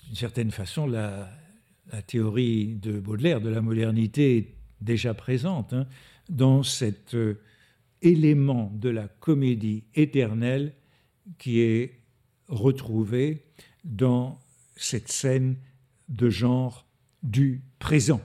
D'une 0.06 0.16
certaine 0.16 0.50
façon, 0.50 0.86
la, 0.86 1.30
théorie 2.06 2.76
de 2.76 3.00
Baudelaire 3.00 3.40
de 3.40 3.48
la 3.48 3.60
modernité 3.60 4.36
est 4.36 4.54
déjà 4.80 5.12
présente 5.12 5.72
hein, 5.72 5.86
dans 6.28 6.62
cet 6.62 7.14
euh, 7.14 7.40
élément 8.00 8.72
de 8.74 8.88
la 8.88 9.08
comédie 9.08 9.84
éternelle 9.94 10.74
qui 11.38 11.60
est 11.60 12.00
retrouvé 12.48 13.44
dans 13.84 14.38
cette 14.76 15.10
scène 15.10 15.56
de 16.08 16.30
genre 16.30 16.86
du 17.22 17.62
présent 17.78 18.20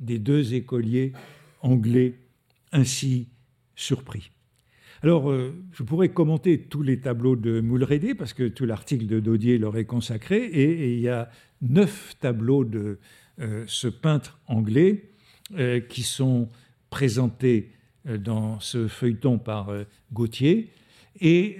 des 0.00 0.18
deux 0.18 0.54
écoliers 0.54 1.12
anglais 1.60 2.14
ainsi 2.72 3.28
surpris. 3.74 4.30
Alors, 5.02 5.30
euh, 5.30 5.54
je 5.72 5.82
pourrais 5.82 6.08
commenter 6.08 6.62
tous 6.62 6.82
les 6.82 7.00
tableaux 7.00 7.36
de 7.36 7.60
Mulready, 7.60 8.14
parce 8.14 8.32
que 8.32 8.48
tout 8.48 8.64
l'article 8.64 9.06
de 9.06 9.20
Daudier 9.20 9.58
leur 9.58 9.76
est 9.76 9.84
consacré, 9.84 10.44
et, 10.44 10.94
il 10.94 11.00
y 11.00 11.08
a 11.08 11.30
neuf 11.60 12.16
tableaux 12.20 12.64
de 12.64 12.98
euh, 13.40 13.64
ce 13.66 13.88
peintre 13.88 14.40
anglais 14.46 15.10
euh, 15.56 15.80
qui 15.80 16.02
sont 16.02 16.48
présentés 16.90 17.72
dans 18.04 18.60
ce 18.60 18.86
feuilleton 18.86 19.38
par 19.38 19.68
Gautier. 20.12 20.70
Et 21.20 21.58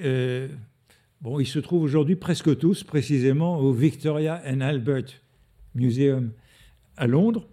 bon, 1.20 1.40
ils 1.40 1.46
se 1.46 1.58
trouvent 1.58 1.82
aujourd'hui 1.82 2.14
presque 2.14 2.56
tous 2.56 2.84
précisément 2.84 3.58
au 3.58 3.72
Victoria 3.72 4.40
and 4.46 4.60
Albert 4.60 5.06
Museum 5.74 6.30
à 6.96 7.08
Londres. 7.08 7.48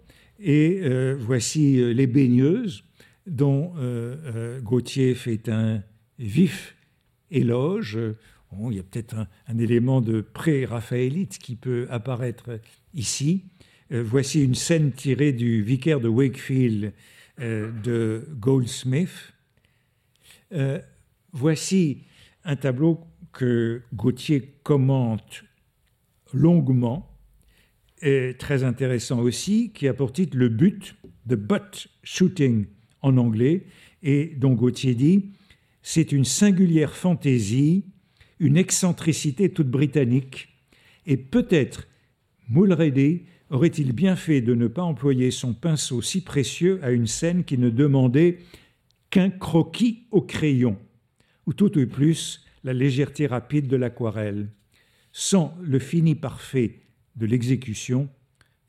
Et 0.46 0.80
euh, 0.82 1.16
voici 1.18 1.80
euh, 1.80 1.94
les 1.94 2.06
baigneuses, 2.06 2.84
dont 3.26 3.72
euh, 3.78 4.60
Gauthier 4.60 5.14
fait 5.14 5.48
un 5.48 5.82
vif 6.18 6.76
éloge. 7.30 7.98
il 8.52 8.76
y 8.76 8.78
a 8.78 8.82
peut-être 8.82 9.16
un, 9.48 9.58
élément 9.58 10.02
de 10.02 10.20
pré-raphaélite 10.20 11.38
qui 11.38 11.56
peut 11.56 11.86
apparaître 11.88 12.60
ici. 12.92 13.44
voici 13.90 14.44
une 14.44 14.54
scène 14.54 14.92
tirée 14.92 15.32
du 15.32 15.62
vicaire 15.62 16.00
de 16.00 16.08
Wakefield 16.08 16.92
de 17.38 18.28
Goldsmith. 18.38 19.32
voici 21.32 22.02
un 22.44 22.56
tableau 22.56 23.00
que 23.32 23.82
Gauthier 23.94 24.54
commente 24.62 25.44
longuement 26.34 27.13
très 28.38 28.64
intéressant 28.64 29.20
aussi, 29.20 29.72
qui 29.72 29.88
a 29.88 29.94
pour 29.94 30.12
titre 30.12 30.36
Le 30.36 30.48
but, 30.48 30.94
The 31.28 31.34
Butt 31.34 31.88
Shooting 32.02 32.66
en 33.02 33.16
anglais, 33.16 33.64
et 34.02 34.26
dont 34.36 34.54
Gauthier 34.54 34.94
dit 34.94 35.30
C'est 35.82 36.12
une 36.12 36.24
singulière 36.24 36.94
fantaisie, 36.94 37.84
une 38.40 38.56
excentricité 38.56 39.48
toute 39.48 39.68
britannique, 39.68 40.48
et 41.06 41.16
peut-être 41.16 41.88
Mulready 42.48 43.22
aurait-il 43.50 43.92
bien 43.92 44.16
fait 44.16 44.40
de 44.40 44.54
ne 44.54 44.66
pas 44.66 44.82
employer 44.82 45.30
son 45.30 45.54
pinceau 45.54 46.02
si 46.02 46.22
précieux 46.22 46.80
à 46.82 46.90
une 46.90 47.06
scène 47.06 47.44
qui 47.44 47.56
ne 47.56 47.70
demandait 47.70 48.38
qu'un 49.10 49.30
croquis 49.30 50.06
au 50.10 50.20
crayon, 50.20 50.76
ou 51.46 51.52
tout 51.52 51.78
au 51.78 51.86
plus 51.86 52.44
la 52.64 52.72
légèreté 52.72 53.26
rapide 53.26 53.68
de 53.68 53.76
l'aquarelle. 53.76 54.48
Sans 55.12 55.56
le 55.62 55.78
fini 55.78 56.14
parfait 56.14 56.83
de 57.16 57.26
l'exécution, 57.26 58.08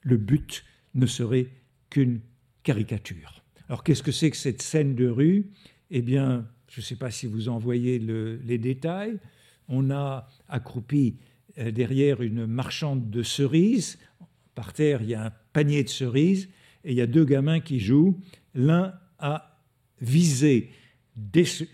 le 0.02 0.18
but 0.18 0.64
ne 0.94 1.06
serait 1.06 1.48
qu'une 1.90 2.20
caricature. 2.64 3.44
Alors 3.68 3.84
qu'est-ce 3.84 4.04
que 4.04 4.12
c'est 4.12 4.32
que 4.32 4.38
cette 4.38 4.62
scène 4.62 4.96
de 4.96 5.08
rue? 5.08 5.52
Eh 5.92 6.02
bien, 6.02 6.48
je 6.70 6.82
ne 6.82 6.86
sais 6.86 6.96
pas 6.96 7.12
si 7.12 7.26
vous 7.26 7.50
en 7.50 7.58
voyez 7.58 8.00
les 8.00 8.58
détails. 8.58 9.18
On 9.68 9.90
a 9.92 10.30
accroupi 10.48 11.18
euh, 11.58 11.72
derrière 11.72 12.22
une 12.22 12.46
marchande 12.46 13.10
de 13.10 13.24
cerises. 13.24 13.98
Par 14.54 14.74
terre, 14.74 15.02
il 15.02 15.10
y 15.10 15.16
a 15.16 15.26
un 15.26 15.32
panier 15.54 15.84
de 15.84 15.90
cerises 15.90 16.50
et 16.84 16.92
il 16.92 16.98
y 16.98 17.02
a 17.02 17.08
deux 17.08 17.26
gamins 17.26 17.60
qui 17.60 17.80
jouent. 17.80 18.20
L'un 18.54 18.94
a 19.20 19.60
visé 20.02 20.70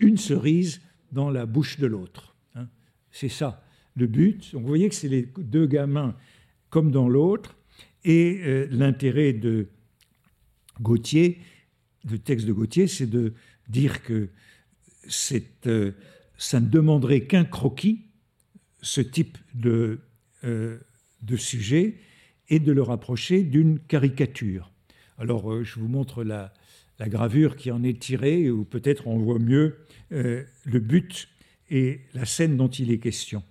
une 0.00 0.16
cerise 0.16 0.80
dans 1.10 1.30
la 1.30 1.46
bouche 1.46 1.78
de 1.78 1.86
l'autre. 1.86 2.34
Hein. 2.54 2.68
C'est 3.10 3.28
ça 3.28 3.64
le 3.94 4.06
but. 4.06 4.52
Donc 4.52 4.62
vous 4.62 4.68
voyez 4.68 4.88
que 4.88 4.94
c'est 4.94 5.08
les 5.08 5.28
deux 5.36 5.66
gamins 5.66 6.16
comme 6.72 6.90
dans 6.90 7.08
l'autre. 7.08 7.54
Et 8.02 8.40
euh, 8.44 8.66
l'intérêt 8.70 9.32
de 9.32 9.68
Gauthier, 10.80 11.38
du 12.02 12.18
texte 12.18 12.46
de 12.46 12.52
Gauthier, 12.52 12.88
c'est 12.88 13.06
de 13.06 13.34
dire 13.68 14.02
que 14.02 14.30
euh, 15.66 15.92
ça 16.38 16.60
ne 16.60 16.66
demanderait 16.68 17.26
qu'un 17.26 17.44
croquis, 17.44 18.06
ce 18.80 19.00
type 19.00 19.38
de, 19.54 20.00
euh, 20.44 20.78
de 21.20 21.36
sujet, 21.36 21.98
et 22.48 22.58
de 22.58 22.72
le 22.72 22.82
rapprocher 22.82 23.44
d'une 23.44 23.78
caricature. 23.78 24.72
Alors, 25.18 25.62
je 25.62 25.78
vous 25.78 25.88
montre 25.88 26.24
la, 26.24 26.52
la, 26.98 27.08
gravure 27.08 27.56
qui 27.56 27.70
en 27.70 27.82
est 27.82 28.00
tirée, 28.00 28.50
ou 28.50 28.64
peut-être 28.64 29.06
on 29.06 29.18
voit 29.18 29.38
mieux 29.38 29.78
le 30.10 30.78
but 30.78 31.28
et 31.70 32.00
la 32.12 32.26
scène 32.26 32.56
dont 32.56 32.68
il 32.68 32.90
est 32.90 32.98
question. 32.98 33.42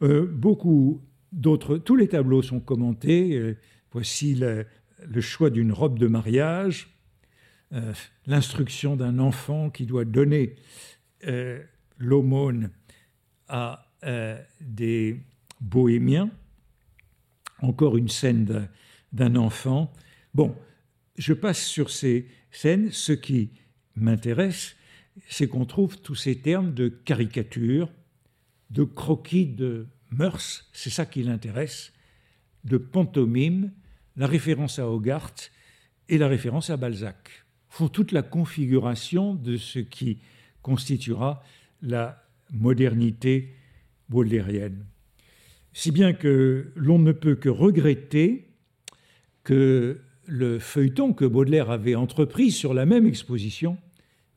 beaucoup 0.00 1.02
tous 1.40 1.96
les 1.96 2.08
tableaux 2.08 2.42
sont 2.42 2.60
commentés. 2.60 3.56
Voici 3.92 4.34
le, 4.34 5.20
choix 5.20 5.50
d'une 5.50 5.72
robe 5.72 5.98
de 5.98 6.06
mariage, 6.06 6.88
euh, 7.72 7.92
l'instruction 8.26 8.96
d'un 8.96 9.18
enfant 9.18 9.70
qui 9.70 9.86
doit 9.86 10.04
donner 10.04 10.56
euh, 11.26 11.62
l'aumône 11.98 12.70
à 13.48 13.90
euh, 14.04 14.38
des 14.60 15.20
bohémiens, 15.60 16.30
encore 17.60 17.96
une 17.96 18.08
scène 18.08 18.68
d'un 19.12 19.36
enfant. 19.36 19.92
Bon, 20.34 20.54
je 21.16 21.32
passe 21.32 21.64
sur 21.64 21.90
ces 21.90 22.28
scènes. 22.50 22.90
Ce 22.90 23.12
qui 23.12 23.50
m'intéresse, 23.94 24.74
c'est 25.28 25.48
qu'on 25.48 25.64
trouve 25.66 26.00
tous 26.00 26.14
ces 26.14 26.40
termes 26.40 26.74
de 26.74 26.88
caricature, 26.88 27.90
de 28.70 28.84
croquis 28.84 29.46
de 29.46 29.86
mœurs, 30.12 30.68
c'est 30.72 30.90
ça 30.90 31.06
qui 31.06 31.22
l'intéresse, 31.22 31.92
de 32.64 32.76
pantomime, 32.76 33.72
la 34.16 34.26
référence 34.26 34.78
à 34.78 34.88
Hogarth 34.88 35.50
et 36.08 36.18
la 36.18 36.28
référence 36.28 36.70
à 36.70 36.76
Balzac 36.76 37.44
font 37.68 37.88
toute 37.88 38.12
la 38.12 38.22
configuration 38.22 39.34
de 39.34 39.56
ce 39.56 39.78
qui 39.78 40.18
constituera 40.60 41.42
la 41.80 42.22
modernité 42.52 43.54
baudelairienne. 44.08 44.84
Si 45.72 45.90
bien 45.90 46.12
que 46.12 46.70
l'on 46.76 46.98
ne 46.98 47.12
peut 47.12 47.34
que 47.34 47.48
regretter 47.48 48.52
que 49.42 50.00
le 50.26 50.58
feuilleton 50.58 51.12
que 51.12 51.24
Baudelaire 51.24 51.70
avait 51.70 51.94
entrepris 51.94 52.50
sur 52.50 52.74
la 52.74 52.86
même 52.86 53.06
exposition 53.06 53.78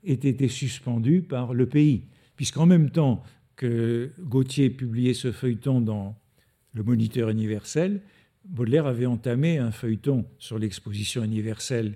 ait 0.04 0.14
été 0.14 0.48
suspendu 0.48 1.22
par 1.22 1.54
le 1.54 1.68
pays, 1.68 2.06
puisqu'en 2.36 2.66
même 2.66 2.90
temps 2.90 3.22
que 3.56 4.12
Gauthier 4.20 4.70
publiait 4.70 5.14
ce 5.14 5.32
feuilleton 5.32 5.82
dans 5.82 6.16
le 6.74 6.84
Moniteur 6.84 7.30
universel, 7.30 8.02
Baudelaire 8.46 8.86
avait 8.86 9.06
entamé 9.06 9.58
un 9.58 9.72
feuilleton 9.72 10.26
sur 10.38 10.60
l'exposition 10.60 11.24
universelle 11.24 11.96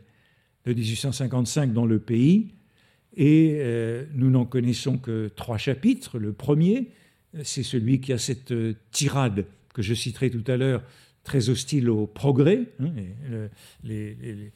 de 0.65 0.73
1855 0.73 1.73
dans 1.73 1.85
le 1.85 1.99
pays, 1.99 2.55
et 3.15 3.57
euh, 3.59 4.05
nous 4.13 4.29
n'en 4.29 4.45
connaissons 4.45 4.97
que 4.97 5.29
trois 5.35 5.57
chapitres. 5.57 6.19
Le 6.19 6.33
premier, 6.33 6.89
c'est 7.43 7.63
celui 7.63 7.99
qui 8.01 8.13
a 8.13 8.17
cette 8.17 8.51
euh, 8.51 8.75
tirade 8.91 9.45
que 9.73 9.81
je 9.81 9.93
citerai 9.93 10.29
tout 10.29 10.43
à 10.47 10.57
l'heure, 10.57 10.83
très 11.23 11.49
hostile 11.49 11.89
au 11.89 12.07
progrès, 12.07 12.63
hein, 12.79 12.91
les, 13.83 14.51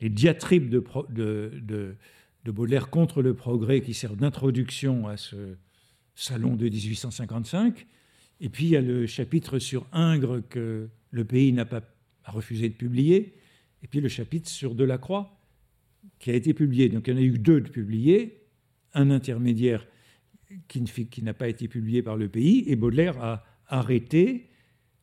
diatribes 0.00 0.70
de, 0.70 0.82
de, 1.10 1.94
de, 2.44 2.50
Baudelaire 2.50 2.88
contre 2.90 3.22
le 3.22 3.34
progrès 3.34 3.82
qui 3.82 3.92
servent 3.92 4.16
d'introduction 4.16 5.08
à 5.08 5.16
ce 5.16 5.56
salon 6.22 6.54
de 6.56 6.68
1855. 6.68 7.86
Et 8.40 8.48
puis 8.48 8.64
il 8.66 8.70
y 8.70 8.76
a 8.76 8.80
le 8.80 9.06
chapitre 9.06 9.58
sur 9.58 9.86
Ingres 9.92 10.42
que 10.48 10.88
le 11.10 11.24
pays 11.24 11.52
n'a 11.52 11.64
pas 11.64 11.82
refusé 12.24 12.68
de 12.68 12.74
publier, 12.74 13.34
et 13.82 13.88
puis 13.88 14.00
le 14.00 14.08
chapitre 14.08 14.48
sur 14.48 14.74
Delacroix 14.74 15.38
qui 16.18 16.30
a 16.30 16.34
été 16.34 16.54
publié. 16.54 16.88
Donc 16.88 17.08
il 17.08 17.14
y 17.14 17.16
en 17.16 17.20
a 17.20 17.22
eu 17.22 17.38
deux 17.38 17.60
de 17.60 17.68
publiés, 17.68 18.44
un 18.94 19.10
intermédiaire 19.10 19.86
qui, 20.68 20.82
n'a 21.22 21.34
pas 21.34 21.48
été 21.48 21.66
publié 21.66 22.02
par 22.02 22.16
le 22.16 22.28
pays, 22.28 22.64
et 22.66 22.76
Baudelaire 22.76 23.20
a 23.22 23.44
arrêté, 23.66 24.50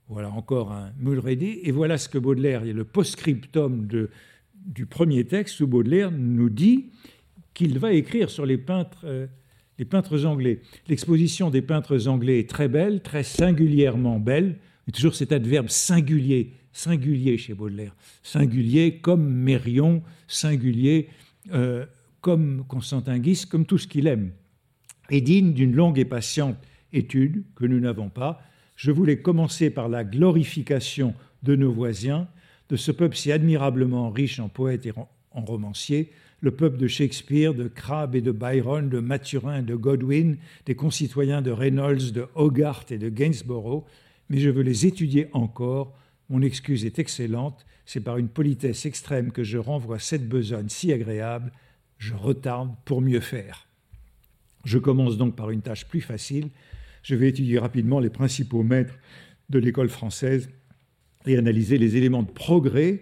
voilà 0.08 0.29
encore 0.29 0.71
un 0.71 0.93
Mulready, 0.97 1.60
et 1.63 1.71
voilà 1.71 1.97
ce 1.97 2.08
que 2.08 2.17
Baudelaire, 2.17 2.63
il 2.63 2.67
y 2.67 2.71
a 2.71 2.73
le 2.73 2.86
post-scriptum 2.86 3.88
du 4.53 4.86
premier 4.86 5.25
texte 5.25 5.60
où 5.60 5.67
Baudelaire 5.67 6.12
nous 6.12 6.49
dit 6.49 6.91
qu'il 7.53 7.79
va 7.79 7.93
écrire 7.93 8.29
sur 8.29 8.45
les 8.45 8.58
peintres 8.58 9.01
euh, 9.05 9.27
les 9.79 9.85
peintres 9.85 10.25
anglais. 10.25 10.59
L'exposition 10.87 11.49
des 11.49 11.61
peintres 11.61 12.07
anglais 12.07 12.39
est 12.39 12.49
très 12.49 12.67
belle, 12.67 13.01
très 13.01 13.23
singulièrement 13.23 14.19
belle, 14.19 14.57
mais 14.85 14.91
toujours 14.91 15.15
cet 15.15 15.31
adverbe 15.31 15.69
singulier, 15.69 16.53
singulier 16.73 17.37
chez 17.37 17.53
Baudelaire, 17.53 17.95
singulier 18.21 18.97
comme 18.97 19.27
Mérion, 19.27 20.03
singulier 20.27 21.07
euh, 21.53 21.85
comme 22.21 22.65
Constantin 22.67 23.17
Guis, 23.19 23.45
comme 23.49 23.65
tout 23.65 23.77
ce 23.77 23.87
qu'il 23.87 24.07
aime, 24.07 24.31
et 25.09 25.21
digne 25.21 25.53
d'une 25.53 25.73
longue 25.73 25.97
et 25.97 26.05
patiente 26.05 26.57
étude 26.91 27.43
que 27.55 27.65
nous 27.65 27.79
n'avons 27.79 28.09
pas. 28.09 28.41
Je 28.75 28.91
voulais 28.91 29.21
commencer 29.21 29.69
par 29.69 29.87
la 29.87 30.03
glorification 30.03 31.15
de 31.41 31.55
nos 31.55 31.71
voisins, 31.71 32.27
de 32.67 32.75
ce 32.75 32.91
peuple 32.91 33.15
si 33.15 33.31
admirablement 33.31 34.09
riche 34.09 34.39
en 34.39 34.49
poètes 34.49 34.85
et 34.85 34.91
en 34.91 35.41
romanciers, 35.45 36.11
le 36.41 36.52
peuple 36.52 36.78
de 36.78 36.88
Shakespeare, 36.88 37.54
de 37.54 37.67
Crabbe 37.67 38.15
et 38.15 38.21
de 38.21 38.32
Byron, 38.32 38.89
de 38.89 38.99
Mathurin 38.99 39.60
et 39.60 39.63
de 39.63 39.75
Godwin, 39.75 40.38
des 40.65 40.75
concitoyens 40.75 41.41
de 41.41 41.52
Reynolds, 41.52 42.12
de 42.13 42.28
Hogarth 42.36 42.91
et 42.91 42.97
de 42.97 43.10
Gainsborough, 43.10 43.86
mais 44.30 44.39
je 44.39 44.49
veux 44.49 44.62
les 44.62 44.86
étudier 44.86 45.28
encore. 45.34 45.97
Mon 46.30 46.41
excuse 46.41 46.86
est 46.86 46.99
excellente, 46.99 47.65
c'est 47.86 48.04
par 48.04 48.17
une 48.17 48.30
politesse 48.30 48.86
extrême 48.86 49.32
que 49.32 49.43
je 49.43 49.58
renvoie 49.58 49.99
cette 49.99 50.30
besogne 50.30 50.69
si 50.69 50.93
agréable, 50.93 51.52
je 51.97 52.13
retarde 52.13 52.71
pour 52.86 53.02
mieux 53.02 53.19
faire. 53.19 53.67
Je 54.63 54.78
commence 54.78 55.17
donc 55.17 55.36
par 55.36 55.49
une 55.49 55.62
tâche 55.62 55.86
plus 55.86 56.02
facile. 56.02 56.49
Je 57.02 57.15
vais 57.15 57.30
étudier 57.30 57.60
rapidement 57.60 57.99
les 57.99 58.10
principaux 58.10 58.63
maîtres 58.63 58.97
de 59.49 59.60
l'école 59.60 59.89
française 59.89 60.49
et 61.25 61.38
analyser 61.38 61.78
les 61.78 61.97
éléments 61.97 62.23
de 62.23 62.32
progrès 62.32 63.02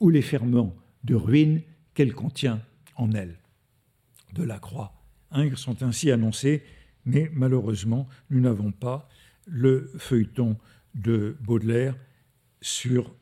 ou 0.00 0.10
les 0.10 0.22
ferments 0.22 0.74
de 1.04 1.14
ruine 1.14 1.60
qu'elle 1.96 2.14
contient 2.14 2.62
en 2.94 3.10
elle. 3.12 3.40
De 4.34 4.44
la 4.44 4.58
croix. 4.58 4.92
Ingres 5.30 5.58
sont 5.58 5.82
ainsi 5.82 6.10
annoncés, 6.10 6.62
mais 7.06 7.30
malheureusement, 7.32 8.06
nous 8.30 8.40
n'avons 8.40 8.70
pas 8.70 9.08
le 9.46 9.90
feuilleton 9.96 10.58
de 10.94 11.36
Baudelaire 11.40 11.96
sur 12.60 13.14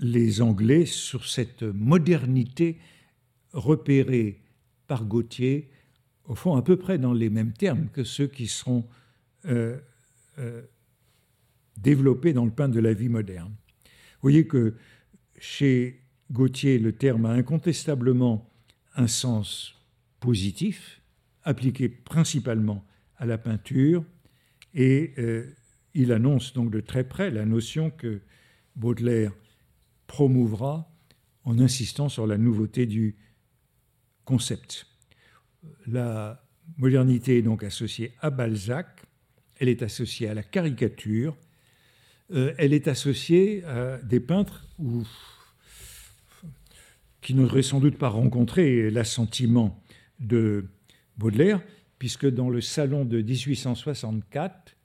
les 0.00 0.42
Anglais, 0.42 0.86
sur 0.86 1.26
cette 1.26 1.62
modernité 1.62 2.78
repérée 3.52 4.42
par 4.88 5.04
Gautier, 5.04 5.70
au 6.24 6.34
fond 6.34 6.56
à 6.56 6.62
peu 6.62 6.76
près 6.76 6.98
dans 6.98 7.12
les 7.12 7.30
mêmes 7.30 7.52
termes 7.52 7.88
que 7.92 8.02
ceux 8.02 8.26
qui 8.26 8.48
seront 8.48 8.84
euh, 9.46 9.78
euh, 10.38 10.62
développés 11.76 12.32
dans 12.32 12.44
le 12.44 12.50
pain 12.50 12.68
de 12.68 12.80
la 12.80 12.92
vie 12.92 13.08
moderne. 13.08 13.54
Vous 13.84 14.22
voyez 14.22 14.46
que 14.48 14.74
chez 15.38 16.00
Gautier, 16.30 16.78
le 16.78 16.92
terme 16.92 17.26
a 17.26 17.30
incontestablement 17.30 18.50
un 18.96 19.06
sens 19.06 19.74
positif, 20.20 21.00
appliqué 21.44 21.88
principalement 21.88 22.84
à 23.16 23.26
la 23.26 23.38
peinture, 23.38 24.04
et 24.74 25.14
euh, 25.18 25.54
il 25.94 26.12
annonce 26.12 26.52
donc 26.52 26.70
de 26.70 26.80
très 26.80 27.04
près 27.04 27.30
la 27.30 27.44
notion 27.44 27.90
que 27.90 28.20
Baudelaire 28.74 29.32
promouvra 30.06 30.92
en 31.44 31.58
insistant 31.58 32.08
sur 32.08 32.26
la 32.26 32.36
nouveauté 32.38 32.86
du 32.86 33.16
concept. 34.24 34.86
La 35.86 36.44
modernité 36.76 37.38
est 37.38 37.42
donc 37.42 37.62
associée 37.62 38.12
à 38.20 38.30
Balzac, 38.30 39.02
elle 39.58 39.68
est 39.68 39.82
associée 39.82 40.28
à 40.28 40.34
la 40.34 40.42
caricature, 40.42 41.36
euh, 42.32 42.52
elle 42.58 42.72
est 42.72 42.88
associée 42.88 43.64
à 43.64 43.98
des 43.98 44.20
peintres 44.20 44.66
où 44.78 45.04
qui 47.26 47.34
n'aurait 47.34 47.62
sans 47.62 47.80
doute 47.80 47.98
pas 47.98 48.08
rencontré 48.08 48.88
l'assentiment 48.88 49.82
de 50.20 50.68
Baudelaire, 51.18 51.60
puisque 51.98 52.24
dans 52.24 52.48
le 52.48 52.60
salon 52.60 53.04
de 53.04 53.20
1864, 53.20 54.76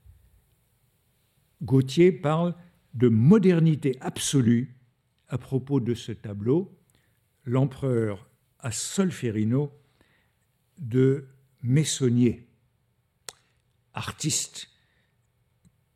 Gautier 1.62 2.12
parle 2.12 2.56
de 2.96 3.10
modernité 3.10 3.96
absolue 4.02 4.76
à 5.28 5.38
propos 5.38 5.80
de 5.80 5.94
ce 5.94 6.12
tableau, 6.12 6.76
l'empereur 7.46 8.28
à 8.58 8.72
Solferino 8.72 9.72
de 10.80 11.28
Messonnier, 11.62 12.48
artiste 13.94 14.68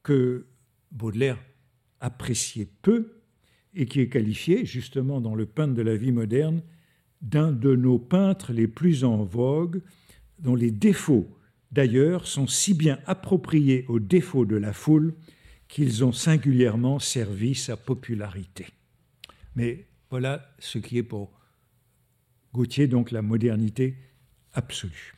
que 0.03 0.45
Baudelaire 0.91 1.43
appréciait 2.01 2.69
peu, 2.83 3.14
et 3.76 3.86
qui 3.86 3.99
est 4.01 4.09
qualifié, 4.09 4.65
justement 4.65 5.21
dans 5.21 5.36
le 5.36 5.45
peintre 5.45 5.73
de 5.73 5.82
la 5.82 5.95
vie 5.95 6.11
moderne, 6.11 6.61
d'un 7.21 7.51
de 7.51 7.76
nos 7.76 7.99
peintres 7.99 8.53
les 8.53 8.67
plus 8.67 9.03
en 9.03 9.23
vogue, 9.23 9.82
dont 10.39 10.55
les 10.55 10.71
défauts 10.71 11.28
d'ailleurs, 11.71 12.26
sont 12.26 12.47
si 12.47 12.73
bien 12.73 12.99
appropriés 13.05 13.86
aux 13.89 13.99
défauts 13.99 14.45
de 14.45 14.55
la 14.55 14.73
foule 14.73 15.13
qu'ils 15.67 16.05
ont 16.05 16.13
singulièrement 16.13 16.99
servi 16.99 17.53
sa 17.53 17.76
popularité. 17.76 18.67
Mais 19.55 19.86
voilà 20.09 20.55
ce 20.59 20.78
qui 20.78 20.97
est 20.97 21.03
pour 21.03 21.32
Gautier 22.53 22.88
donc 22.88 23.11
la 23.11 23.21
modernité 23.21 23.97
absolue. 24.53 25.15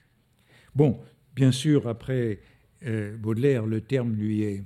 Bon, 0.74 1.00
bien 1.36 1.52
sûr, 1.52 1.88
après 1.88 2.40
euh, 2.84 3.16
Baudelaire, 3.16 3.68
le 3.68 3.82
terme 3.82 4.16
lui 4.16 4.42
est 4.42 4.64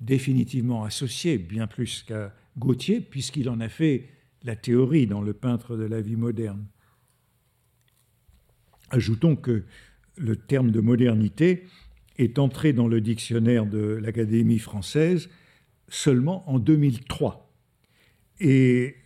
définitivement 0.00 0.84
associé, 0.84 1.36
bien 1.36 1.66
plus 1.66 2.02
qu'à 2.02 2.34
Gautier, 2.58 3.00
puisqu'il 3.00 3.48
en 3.48 3.60
a 3.60 3.68
fait 3.68 4.08
la 4.42 4.56
théorie 4.56 5.06
dans 5.06 5.22
le 5.22 5.32
peintre 5.32 5.76
de 5.76 5.84
la 5.84 6.00
vie 6.00 6.16
moderne. 6.16 6.66
Ajoutons 8.90 9.36
que 9.36 9.64
le 10.16 10.36
terme 10.36 10.70
de 10.70 10.80
modernité 10.80 11.66
est 12.18 12.38
entré 12.38 12.72
dans 12.72 12.86
le 12.86 13.00
dictionnaire 13.00 13.66
de 13.66 13.78
l'Académie 13.78 14.58
française 14.58 15.28
seulement 15.88 16.48
en 16.48 16.58
2003. 16.58 17.52
Et 18.40 18.96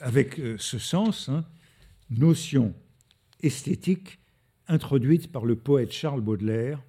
avec 0.00 0.38
euh, 0.38 0.56
ce 0.58 0.78
sens, 0.78 1.28
hein, 1.28 1.44
notion 2.10 2.74
esthétique 3.42 4.18
introduite 4.66 5.30
par 5.32 5.44
le 5.44 5.56
poète 5.56 5.92
Charles 5.92 6.20
Baudelaire 6.20 6.82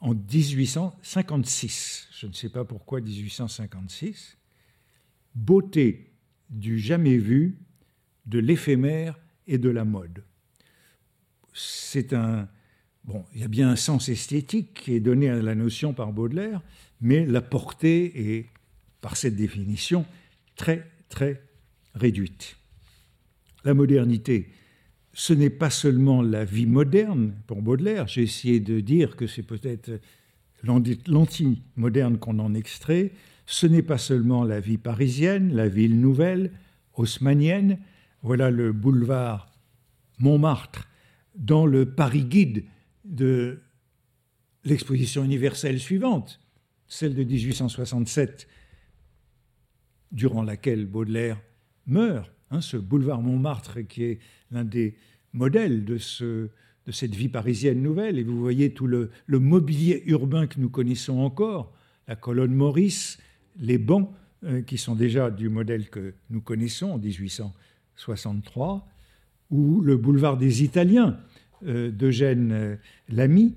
en 0.00 0.14
1856. 0.14 2.08
Je 2.12 2.26
ne 2.26 2.32
sais 2.32 2.48
pas 2.48 2.64
pourquoi 2.64 3.00
1856. 3.00 4.37
Beauté 5.34 6.12
du 6.50 6.78
jamais 6.78 7.16
vu, 7.16 7.58
de 8.26 8.38
l'éphémère 8.38 9.18
et 9.46 9.58
de 9.58 9.70
la 9.70 9.84
mode. 9.84 10.22
C'est 11.54 12.12
un. 12.12 12.48
Bon, 13.04 13.24
il 13.34 13.40
y 13.40 13.44
a 13.44 13.48
bien 13.48 13.70
un 13.70 13.76
sens 13.76 14.08
esthétique 14.08 14.74
qui 14.74 14.94
est 14.94 15.00
donné 15.00 15.30
à 15.30 15.40
la 15.40 15.54
notion 15.54 15.94
par 15.94 16.12
Baudelaire, 16.12 16.60
mais 17.00 17.24
la 17.24 17.40
portée 17.40 18.36
est, 18.36 18.46
par 19.00 19.16
cette 19.16 19.36
définition, 19.36 20.04
très, 20.56 20.86
très 21.08 21.42
réduite. 21.94 22.56
La 23.64 23.72
modernité, 23.72 24.50
ce 25.14 25.32
n'est 25.32 25.50
pas 25.50 25.70
seulement 25.70 26.22
la 26.22 26.44
vie 26.44 26.66
moderne 26.66 27.34
pour 27.46 27.62
Baudelaire. 27.62 28.06
J'ai 28.08 28.22
essayé 28.22 28.60
de 28.60 28.80
dire 28.80 29.16
que 29.16 29.26
c'est 29.26 29.42
peut-être 29.42 29.90
l'anti-moderne 30.62 32.18
qu'on 32.18 32.38
en 32.38 32.54
extrait. 32.54 33.12
Ce 33.50 33.66
n'est 33.66 33.82
pas 33.82 33.96
seulement 33.96 34.44
la 34.44 34.60
vie 34.60 34.76
parisienne, 34.76 35.54
la 35.54 35.68
ville 35.68 35.98
nouvelle, 35.98 36.52
haussmannienne. 36.92 37.78
Voilà 38.20 38.50
le 38.50 38.74
boulevard 38.74 39.50
Montmartre 40.18 40.86
dans 41.34 41.64
le 41.64 41.86
Paris 41.86 42.26
Guide 42.26 42.64
de 43.06 43.62
l'exposition 44.64 45.24
universelle 45.24 45.80
suivante, 45.80 46.42
celle 46.88 47.14
de 47.14 47.24
1867, 47.24 48.48
durant 50.12 50.42
laquelle 50.42 50.84
Baudelaire 50.84 51.40
meurt. 51.86 52.30
Hein, 52.50 52.60
ce 52.60 52.76
boulevard 52.76 53.22
Montmartre 53.22 53.80
qui 53.80 54.04
est 54.04 54.18
l'un 54.50 54.64
des 54.64 54.94
modèles 55.32 55.86
de, 55.86 55.96
ce, 55.96 56.50
de, 56.84 56.92
cette 56.92 57.14
vie 57.14 57.30
parisienne 57.30 57.80
nouvelle. 57.80 58.18
Et 58.18 58.24
vous 58.24 58.38
voyez 58.38 58.74
tout 58.74 58.86
le, 58.86 59.10
mobilier 59.26 60.02
urbain 60.04 60.46
que 60.46 60.60
nous 60.60 60.68
connaissons 60.68 61.16
encore, 61.20 61.72
la 62.08 62.14
colonne 62.14 62.54
Maurice, 62.54 63.18
les 63.58 63.78
bancs 63.78 64.10
euh, 64.44 64.62
qui 64.62 64.78
sont 64.78 64.94
déjà 64.94 65.30
du 65.30 65.48
modèle 65.48 65.88
que 65.90 66.14
nous 66.30 66.40
connaissons 66.40 66.90
en 66.90 66.98
1863, 66.98 68.88
ou 69.50 69.80
le 69.80 69.96
boulevard 69.96 70.36
des 70.36 70.62
Italiens 70.62 71.18
euh, 71.66 71.90
d'Eugène 71.90 72.52
euh, 72.52 72.76
Lamy, 73.08 73.56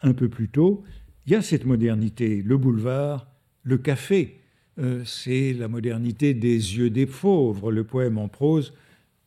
un 0.00 0.14
peu 0.14 0.30
plus 0.30 0.48
tôt. 0.48 0.84
Il 1.26 1.32
y 1.32 1.34
a 1.36 1.42
cette 1.42 1.66
modernité, 1.66 2.42
le 2.42 2.56
boulevard, 2.56 3.26
le 3.62 3.78
café, 3.78 4.38
c'est 5.04 5.52
la 5.52 5.68
modernité 5.68 6.32
des 6.34 6.54
yeux 6.78 6.88
des 6.88 7.04
pauvres, 7.06 7.70
le 7.70 7.84
poème 7.84 8.16
en 8.16 8.26
prose 8.26 8.72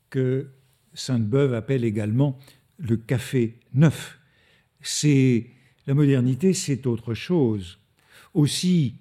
que 0.10 0.48
Sainte-Beuve 0.96 1.54
appelle 1.54 1.86
également 1.86 2.38
le 2.80 2.98
café 2.98 3.60
neuf. 3.74 4.20
C'est 4.82 5.46
la 5.88 5.94
modernité, 5.94 6.54
c'est 6.54 6.88
autre 6.88 7.14
chose. 7.14 7.80
Aussi, 8.34 8.96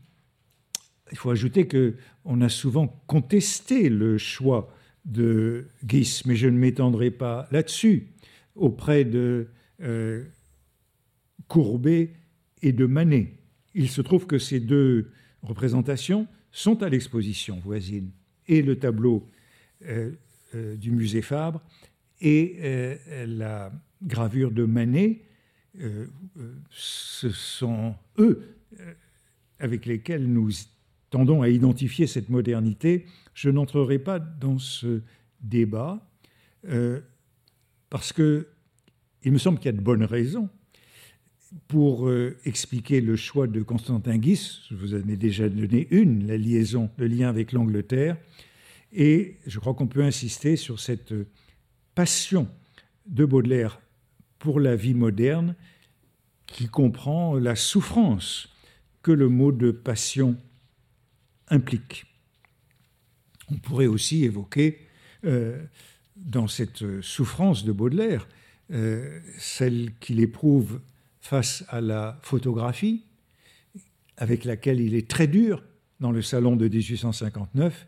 il 1.15 1.17
faut 1.17 1.31
ajouter 1.31 1.69
que 1.69 1.95
on 2.25 2.41
a 2.41 2.49
souvent 2.49 2.89
contesté 3.07 3.89
le 3.89 4.19
choix 4.19 4.75
de 5.05 5.69
Guis, 5.85 6.23
mais 6.27 6.35
je 6.35 6.49
ne 6.49 6.59
m'étendrai 6.59 7.12
pas 7.12 7.47
là-dessus 7.53 8.09
auprès 8.57 9.05
de 9.05 9.47
euh, 9.81 10.25
Courbet 11.47 12.15
et 12.62 12.73
de 12.73 12.85
Manet. 12.85 13.33
Il 13.77 13.89
se 13.89 14.01
trouve 14.01 14.27
que 14.27 14.39
ces 14.39 14.59
deux 14.59 15.12
représentations 15.43 16.27
sont 16.51 16.83
à 16.83 16.89
l'exposition 16.89 17.61
voisine. 17.61 18.11
Et 18.49 18.61
le 18.61 18.77
tableau 18.77 19.29
euh, 19.87 20.11
euh, 20.57 20.75
du 20.75 20.91
musée 20.91 21.23
Fabre 21.23 21.62
et 22.21 22.59
la 23.29 23.71
gravure 24.03 24.51
de 24.51 24.65
Manet, 24.65 25.21
ce 26.71 27.29
sont 27.29 27.95
eux 28.19 28.57
avec 29.61 29.87
lesquels 29.87 30.27
nous 30.27 30.51
tendons 31.15 31.43
à 31.43 31.49
identifier 31.49 32.09
cette 32.09 32.29
modernité. 32.29 33.07
Je 33.35 33.49
n'entrerai 33.49 34.01
pas 34.01 34.19
dans 34.19 34.59
ce 34.59 35.03
débat 35.41 36.05
parce 37.89 38.12
que 38.12 38.49
il 39.23 39.31
me 39.31 39.39
semble 39.39 39.59
qu'il 39.59 39.67
y 39.67 39.75
a 39.75 39.79
de 39.79 39.81
bonnes 39.81 40.05
raisons 40.05 40.49
pour 41.69 42.09
euh, 42.09 42.37
expliquer 42.45 43.01
le 43.01 43.17
choix 43.17 43.47
de 43.47 43.62
Constantin 43.62 44.19
Guis, 44.19 44.61
je 44.69 44.75
vous 44.75 44.95
en 44.95 45.09
ai 45.09 45.17
déjà 45.17 45.49
donné 45.49 45.87
une, 45.91 46.27
la 46.27 46.37
liaison, 46.37 46.91
le 46.97 47.07
lien 47.07 47.29
avec 47.29 47.53
l'Angleterre, 47.53 48.17
et 48.93 49.37
je 49.47 49.59
crois 49.61 49.75
qu'on 49.75 49.87
peut 49.87 50.03
insister 50.03 50.57
sur 50.57 50.81
cette 50.81 51.15
passion 51.95 52.49
de 53.07 53.25
Baudelaire 53.25 53.81
pour 54.39 54.59
la 54.59 54.75
vie 54.77 54.95
moderne 54.95 55.55
qui 56.47 56.67
comprend 56.67 57.37
la 57.37 57.57
souffrance 57.57 58.49
que 59.03 59.12
le 59.12 59.29
mot 59.29 59.53
de 59.53 59.71
passion 59.71 60.37
implique. 61.55 62.05
On 63.50 63.57
pourrait 63.57 63.86
aussi 63.86 64.24
évoquer 64.24 64.78
euh, 65.24 65.62
dans 66.16 66.48
cette 66.48 67.00
souffrance 67.00 67.64
de 67.64 67.72
Baudelaire 67.72 68.26
euh, 68.72 69.20
celle 69.38 69.92
qu'il 70.00 70.20
éprouve 70.20 70.80
face 71.20 71.64
à 71.68 71.80
la 71.80 72.18
photographie, 72.22 73.05
avec 74.16 74.44
laquelle 74.44 74.80
il 74.80 74.94
est 74.94 75.09
très 75.09 75.26
dur 75.26 75.62
dans 76.00 76.12
le 76.12 76.22
salon 76.22 76.57
de 76.57 76.68
1859, 76.68 77.86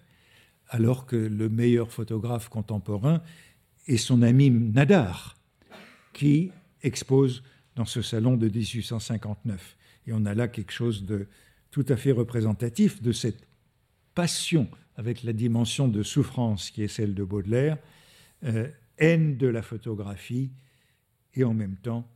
alors 0.69 1.07
que 1.07 1.17
le 1.17 1.49
meilleur 1.49 1.91
photographe 1.91 2.49
contemporain 2.49 3.23
est 3.87 3.97
son 3.97 4.23
ami 4.23 4.51
Nadar, 4.51 5.37
qui 6.13 6.51
expose 6.83 7.43
dans 7.75 7.85
ce 7.85 8.03
salon 8.03 8.37
de 8.37 8.49
1859. 8.49 9.77
Et 10.07 10.13
on 10.13 10.25
a 10.27 10.35
là 10.35 10.49
quelque 10.49 10.73
chose 10.73 11.05
de 11.05 11.27
tout 11.71 11.87
à 11.89 11.97
fait 11.97 12.13
représentatif 12.13 13.03
de 13.03 13.13
cette 13.13 13.46
passion 14.17 14.69
avec 14.97 15.23
la 15.23 15.35
dimension 15.35 15.89
de 15.89 16.03
souffrance 16.03 16.71
qui 16.71 16.83
est 16.83 16.89
celle 16.89 17.15
de 17.15 17.23
Baudelaire, 17.23 17.77
euh, 18.45 18.69
haine 18.99 19.37
de 19.37 19.47
la 19.47 19.63
photographie 19.63 20.51
et 21.35 21.45
en 21.45 21.55
même 21.55 21.77
temps 21.77 22.09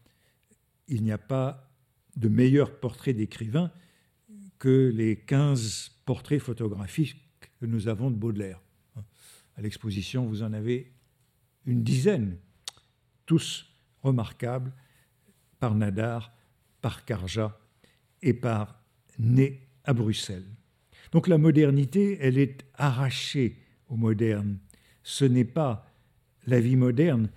il 0.88 1.04
n'y 1.04 1.12
a 1.12 1.18
pas 1.18 1.70
de 2.16 2.28
meilleur 2.28 2.80
portrait 2.80 3.12
d'écrivain 3.12 3.70
que 4.58 4.90
les 4.92 5.14
15 5.14 6.00
portraits 6.06 6.40
photographiques 6.40 7.16
que 7.60 7.66
nous 7.66 7.86
avons 7.86 8.10
de 8.10 8.16
Baudelaire. 8.16 8.60
À 9.56 9.62
l'exposition, 9.62 10.26
vous 10.26 10.42
en 10.42 10.52
avez 10.52 10.92
une 11.66 11.82
dizaine, 11.82 12.38
tous 13.26 13.66
remarquables, 14.02 14.72
par 15.58 15.74
Nadar, 15.74 16.34
par 16.80 17.04
Carja 17.04 17.60
et 18.22 18.32
par 18.32 18.82
Né 19.18 19.68
à 19.84 19.92
Bruxelles. 19.92 20.48
Donc 21.12 21.28
la 21.28 21.38
modernité, 21.38 22.18
elle 22.20 22.38
est 22.38 22.64
arrachée 22.74 23.56
au 23.88 23.96
moderne. 23.96 24.58
Ce 25.02 25.24
n'est 25.24 25.44
pas 25.44 25.90
la 26.46 26.60
vie 26.60 26.76
moderne. 26.76 27.30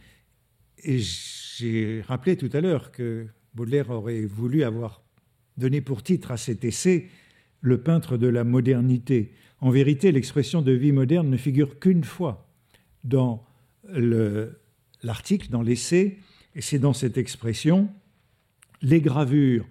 Et 0.84 1.00
j'ai 1.00 2.02
rappelé 2.02 2.38
tout 2.38 2.50
à 2.54 2.62
l'heure 2.62 2.92
que 2.92 3.28
Baudelaire 3.54 3.90
aurait 3.90 4.26
voulu 4.26 4.64
avoir 4.64 5.02
donné 5.58 5.82
pour 5.82 6.04
titre 6.04 6.32
à 6.32 6.38
cet 6.38 6.64
essai 6.64 7.10
le 7.62 7.82
peintre 7.82 8.18
de 8.18 8.28
la 8.28 8.44
modernité. 8.44 9.34
En 9.60 9.70
vérité, 9.70 10.12
l'expression 10.12 10.62
de 10.62 10.72
vie 10.72 10.92
moderne 10.92 11.30
ne 11.30 11.38
figure 11.38 11.80
qu'une 11.80 12.04
fois 12.04 12.50
dans 13.04 13.46
l'article, 15.04 15.50
dans 15.50 15.62
l'essai, 15.62 16.18
et 16.56 16.62
c'est 16.62 16.80
dans 16.80 16.94
cette 16.94 17.18
expression 17.18 17.90
les 18.82 19.02
gravures 19.02 19.66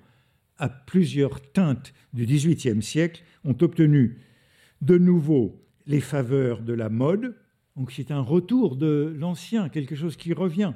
à 0.62 0.68
plusieurs 0.68 1.40
teintes 1.50 1.92
du 2.12 2.24
XVIIIe 2.24 2.84
siècle 2.84 3.24
ont 3.42 3.56
obtenu 3.62 4.20
de 4.80 4.96
nouveau 4.96 5.60
les 5.86 6.00
faveurs 6.00 6.62
de 6.62 6.72
la 6.72 6.88
mode. 6.88 7.34
Donc 7.74 7.90
c'est 7.90 8.12
un 8.12 8.20
retour 8.20 8.76
de 8.76 9.12
l'ancien, 9.18 9.68
quelque 9.68 9.96
chose 9.96 10.16
qui 10.16 10.32
revient. 10.32 10.74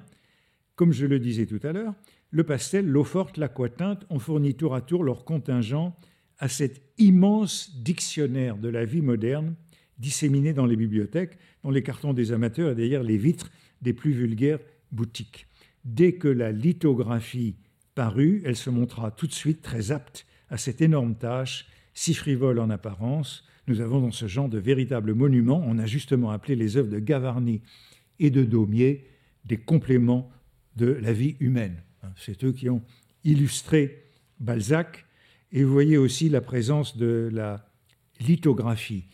Comme 0.74 0.92
je 0.92 1.06
le 1.06 1.20
disais 1.20 1.46
tout 1.46 1.60
à 1.62 1.72
l'heure, 1.72 1.94
le 2.30 2.42
pastel, 2.42 2.84
l'eau 2.88 3.04
forte, 3.04 3.36
l'aquatinte 3.36 4.04
ont 4.10 4.18
fourni 4.18 4.56
tour 4.56 4.74
à 4.74 4.80
tour 4.80 5.04
leur 5.04 5.24
contingent 5.24 5.96
à 6.40 6.48
cet 6.48 6.82
immense 6.98 7.80
dictionnaire 7.80 8.58
de 8.58 8.68
la 8.68 8.84
vie 8.84 9.02
moderne 9.02 9.54
disséminé 9.98 10.52
dans 10.52 10.66
les 10.66 10.76
bibliothèques, 10.76 11.38
dans 11.62 11.70
les 11.70 11.84
cartons 11.84 12.12
des 12.12 12.32
amateurs 12.32 12.72
et 12.72 12.74
d'ailleurs 12.74 13.04
les 13.04 13.18
vitres 13.18 13.52
des 13.82 13.92
plus 13.92 14.10
vulgaires 14.10 14.58
boutiques. 14.90 15.46
Dès 15.84 16.14
que 16.14 16.26
la 16.26 16.50
lithographie 16.50 17.54
parut, 17.96 18.42
elle 18.44 18.54
se 18.54 18.70
montra 18.70 19.10
tout 19.10 19.26
de 19.26 19.32
suite 19.32 19.62
très 19.62 19.90
apte 19.90 20.26
à 20.48 20.58
cette 20.58 20.80
énorme 20.80 21.16
tâche, 21.16 21.66
si 21.94 22.14
frivole 22.14 22.60
en 22.60 22.70
apparence. 22.70 23.44
Nous 23.66 23.80
avons 23.80 24.00
dans 24.00 24.12
ce 24.12 24.28
genre 24.28 24.48
de 24.48 24.58
véritables 24.58 25.14
monuments, 25.14 25.60
on 25.66 25.78
a 25.78 25.86
justement 25.86 26.30
appelé 26.30 26.54
les 26.54 26.76
œuvres 26.76 26.90
de 26.90 27.00
Gavarni 27.00 27.62
et 28.20 28.30
de 28.30 28.44
Daumier 28.44 29.08
des 29.44 29.56
compléments 29.56 30.30
de 30.76 30.86
la 30.86 31.12
vie 31.12 31.36
humaine. 31.40 31.82
C'est 32.16 32.44
eux 32.44 32.52
qui 32.52 32.70
ont 32.70 32.82
illustré 33.24 34.04
Balzac. 34.38 35.06
Et 35.50 35.64
vous 35.64 35.72
voyez 35.72 35.96
aussi 35.96 36.28
la 36.28 36.40
présence 36.40 36.96
de 36.96 37.30
la 37.32 37.68
lithographie, 38.20 39.04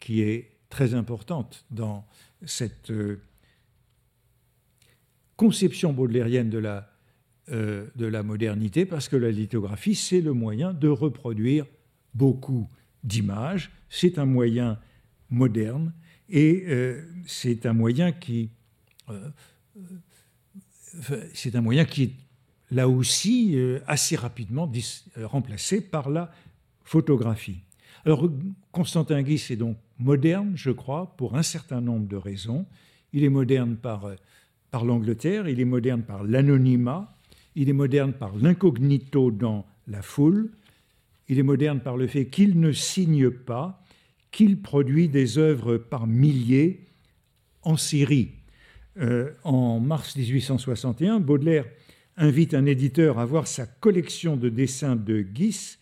qui 0.00 0.22
est 0.22 0.58
très 0.68 0.94
importante 0.94 1.64
dans 1.70 2.06
cette 2.44 2.90
euh, 2.90 3.22
conception 5.36 5.92
baudelairienne 5.92 6.50
de 6.50 6.58
la, 6.58 6.93
euh, 7.50 7.86
de 7.96 8.06
la 8.06 8.22
modernité, 8.22 8.86
parce 8.86 9.08
que 9.08 9.16
la 9.16 9.30
lithographie, 9.30 9.94
c'est 9.94 10.20
le 10.20 10.32
moyen 10.32 10.72
de 10.72 10.88
reproduire 10.88 11.66
beaucoup 12.14 12.68
d'images, 13.02 13.70
c'est 13.88 14.18
un 14.18 14.24
moyen 14.24 14.78
moderne, 15.30 15.92
et 16.28 16.64
euh, 16.68 17.02
c'est 17.26 17.66
un 17.66 17.72
moyen 17.72 18.12
qui... 18.12 18.50
c'est 21.34 21.54
un 21.56 21.60
moyen 21.60 21.84
qui 21.84 22.02
est 22.04 22.12
là 22.70 22.88
aussi 22.88 23.58
assez 23.86 24.16
rapidement 24.16 24.70
remplacé 25.16 25.80
par 25.82 26.08
la 26.08 26.30
photographie. 26.82 27.60
Alors 28.04 28.30
Constantin 28.72 29.22
Guis 29.22 29.46
est 29.50 29.56
donc 29.56 29.76
moderne, 29.98 30.52
je 30.54 30.70
crois, 30.70 31.14
pour 31.16 31.36
un 31.36 31.42
certain 31.42 31.80
nombre 31.80 32.06
de 32.06 32.16
raisons. 32.16 32.66
Il 33.12 33.24
est 33.24 33.30
moderne 33.30 33.76
par, 33.76 34.06
euh, 34.06 34.14
par 34.70 34.84
l'Angleterre, 34.84 35.48
il 35.48 35.60
est 35.60 35.64
moderne 35.64 36.02
par 36.02 36.24
l'anonymat, 36.24 37.13
il 37.54 37.68
est 37.68 37.74
moderne 37.74 38.12
par 38.12 38.36
l'incognito 38.36 39.30
dans 39.30 39.66
la 39.86 40.02
foule, 40.02 40.50
il 41.28 41.38
est 41.38 41.44
moderne 41.44 41.80
par 41.80 41.96
le 41.96 42.06
fait 42.06 42.26
qu'il 42.26 42.60
ne 42.60 42.72
signe 42.72 43.30
pas, 43.30 43.82
qu'il 44.30 44.60
produit 44.60 45.08
des 45.08 45.38
œuvres 45.38 45.76
par 45.76 46.06
milliers 46.06 46.86
en 47.62 47.76
série. 47.76 48.32
Euh, 48.98 49.30
en 49.42 49.80
mars 49.80 50.16
1861, 50.16 51.20
Baudelaire 51.20 51.66
invite 52.16 52.54
un 52.54 52.66
éditeur 52.66 53.18
à 53.18 53.24
voir 53.24 53.46
sa 53.46 53.66
collection 53.66 54.36
de 54.36 54.48
dessins 54.48 54.96
de 54.96 55.20
Guis 55.20 55.78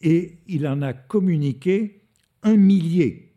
et 0.00 0.38
il 0.46 0.66
en 0.66 0.80
a 0.82 0.92
communiqué 0.92 2.02
un 2.42 2.56
millier 2.56 3.32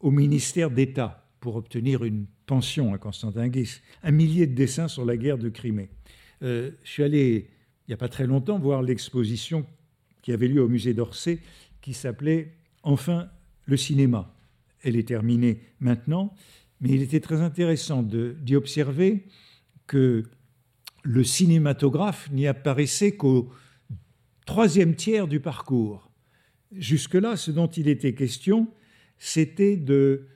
au 0.00 0.10
ministère 0.10 0.70
d'État 0.70 1.26
pour 1.40 1.56
obtenir 1.56 2.04
une 2.04 2.26
pension 2.46 2.94
à 2.94 2.98
Constantin 2.98 3.48
Guis, 3.48 3.80
un 4.02 4.12
millier 4.12 4.46
de 4.46 4.54
dessins 4.54 4.88
sur 4.88 5.04
la 5.04 5.16
guerre 5.16 5.38
de 5.38 5.48
Crimée. 5.48 5.88
Euh, 6.42 6.70
je 6.82 6.90
suis 6.90 7.02
allé, 7.02 7.50
il 7.86 7.90
n'y 7.90 7.94
a 7.94 7.98
pas 7.98 8.08
très 8.08 8.26
longtemps, 8.26 8.58
voir 8.58 8.82
l'exposition 8.82 9.66
qui 10.22 10.32
avait 10.32 10.48
lieu 10.48 10.62
au 10.62 10.68
musée 10.68 10.94
d'Orsay, 10.94 11.40
qui 11.80 11.92
s'appelait 11.92 12.52
Enfin 12.82 13.28
le 13.66 13.76
cinéma. 13.76 14.34
Elle 14.82 14.96
est 14.96 15.08
terminée 15.08 15.60
maintenant, 15.80 16.34
mais 16.80 16.90
il 16.90 17.02
était 17.02 17.20
très 17.20 17.40
intéressant 17.40 18.02
d'y 18.02 18.56
observer 18.56 19.24
que 19.86 20.24
le 21.02 21.24
cinématographe 21.24 22.30
n'y 22.30 22.46
apparaissait 22.46 23.16
qu'au 23.16 23.50
troisième 24.46 24.94
tiers 24.94 25.28
du 25.28 25.40
parcours. 25.40 26.10
Jusque-là, 26.72 27.36
ce 27.36 27.50
dont 27.50 27.68
il 27.68 27.88
était 27.88 28.14
question, 28.14 28.68
c'était 29.18 29.76
de 29.76 30.26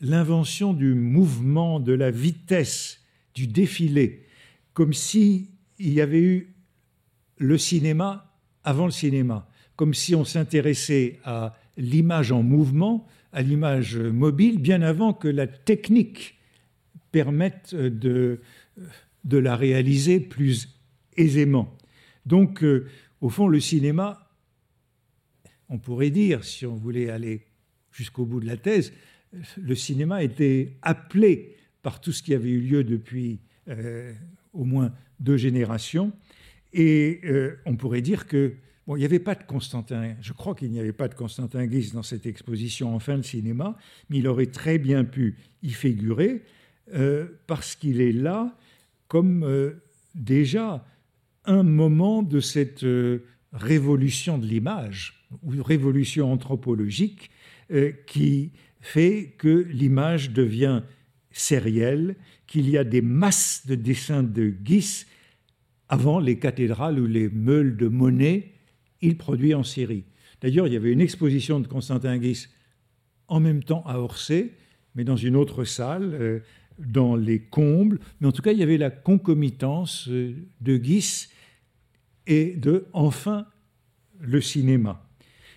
l'invention 0.00 0.72
du 0.72 0.94
mouvement, 0.94 1.80
de 1.80 1.92
la 1.92 2.10
vitesse, 2.10 3.00
du 3.34 3.46
défilé, 3.46 4.25
comme 4.76 4.92
s'il 4.92 5.46
y 5.78 6.02
avait 6.02 6.20
eu 6.20 6.54
le 7.38 7.56
cinéma 7.56 8.38
avant 8.62 8.84
le 8.84 8.90
cinéma, 8.90 9.48
comme 9.74 9.94
si 9.94 10.14
on 10.14 10.26
s'intéressait 10.26 11.18
à 11.24 11.56
l'image 11.78 12.30
en 12.30 12.42
mouvement, 12.42 13.06
à 13.32 13.40
l'image 13.40 13.96
mobile, 13.96 14.58
bien 14.58 14.82
avant 14.82 15.14
que 15.14 15.28
la 15.28 15.46
technique 15.46 16.38
permette 17.10 17.74
de, 17.74 18.42
la 19.24 19.56
réaliser 19.56 20.20
plus 20.20 20.78
aisément. 21.16 21.74
Donc, 22.26 22.62
euh, 22.62 22.86
au 23.22 23.30
fond, 23.30 23.48
le 23.48 23.60
cinéma, 23.60 24.28
on 25.70 25.78
pourrait 25.78 26.10
dire, 26.10 26.44
si 26.44 26.66
on 26.66 26.74
voulait 26.74 27.08
aller 27.08 27.46
jusqu'au 27.92 28.26
bout 28.26 28.40
de 28.40 28.46
la 28.46 28.58
thèse, 28.58 28.92
le 29.56 29.74
cinéma 29.74 30.22
était 30.22 30.76
appelé 30.82 31.56
par 31.80 31.98
tout 32.02 32.12
ce 32.12 32.22
qui 32.22 32.34
avait 32.34 32.50
eu 32.50 32.60
lieu 32.60 32.84
depuis 32.84 33.40
euh, 33.68 34.12
au 34.56 34.64
moins 34.64 34.92
deux 35.20 35.36
générations. 35.36 36.12
Et 36.72 37.20
euh, 37.24 37.58
on 37.64 37.76
pourrait 37.76 38.02
dire 38.02 38.26
que 38.26 38.54
bon, 38.86 38.96
il 38.96 39.00
n'y 39.00 39.04
avait 39.04 39.18
pas 39.18 39.34
de 39.34 39.44
Constantin. 39.44 40.14
Je 40.20 40.32
crois 40.32 40.54
qu'il 40.54 40.70
n'y 40.70 40.80
avait 40.80 40.92
pas 40.92 41.08
de 41.08 41.14
Constantin 41.14 41.66
Guise 41.66 41.92
dans 41.92 42.02
cette 42.02 42.26
exposition 42.26 42.94
en 42.94 42.98
fin 42.98 43.16
de 43.16 43.22
cinéma, 43.22 43.76
mais 44.10 44.18
il 44.18 44.28
aurait 44.28 44.46
très 44.46 44.78
bien 44.78 45.04
pu 45.04 45.36
y 45.62 45.70
figurer 45.70 46.42
euh, 46.94 47.26
parce 47.46 47.76
qu'il 47.76 48.00
est 48.00 48.12
là 48.12 48.56
comme 49.08 49.72
déjà 50.16 50.84
un 51.44 51.62
moment 51.62 52.24
de 52.24 52.40
cette 52.40 52.84
révolution 53.52 54.38
de 54.38 54.46
l'image 54.46 55.26
ou 55.42 55.62
révolution 55.62 56.32
anthropologique 56.32 57.30
euh, 57.72 57.92
qui 58.06 58.52
fait 58.80 59.34
que 59.38 59.66
l'image 59.70 60.30
devient 60.30 60.82
sérielle, 61.32 62.16
qu'il 62.46 62.68
y 62.70 62.78
a 62.78 62.84
des 62.84 63.02
masses 63.02 63.66
de 63.66 63.74
dessins 63.74 64.22
de 64.22 64.48
Guis 64.48 65.06
avant 65.88 66.18
les 66.18 66.38
cathédrales 66.38 66.98
ou 66.98 67.06
les 67.06 67.28
meules 67.28 67.76
de 67.76 67.88
Monet, 67.88 68.52
il 69.02 69.16
produit 69.16 69.54
en 69.54 69.62
série. 69.62 70.04
D'ailleurs, 70.40 70.66
il 70.66 70.72
y 70.72 70.76
avait 70.76 70.92
une 70.92 71.00
exposition 71.00 71.60
de 71.60 71.66
Constantin 71.66 72.18
Guis 72.18 72.48
en 73.28 73.40
même 73.40 73.62
temps 73.62 73.82
à 73.86 73.98
Orsay, 73.98 74.52
mais 74.94 75.04
dans 75.04 75.16
une 75.16 75.36
autre 75.36 75.64
salle, 75.64 76.14
euh, 76.14 76.40
dans 76.78 77.16
les 77.16 77.40
combles. 77.40 77.98
Mais 78.20 78.26
en 78.26 78.32
tout 78.32 78.42
cas, 78.42 78.52
il 78.52 78.58
y 78.58 78.62
avait 78.62 78.78
la 78.78 78.90
concomitance 78.90 80.08
euh, 80.08 80.34
de 80.60 80.76
Guis 80.76 81.28
et 82.26 82.54
de 82.56 82.86
enfin 82.92 83.46
le 84.20 84.40
cinéma. 84.40 85.08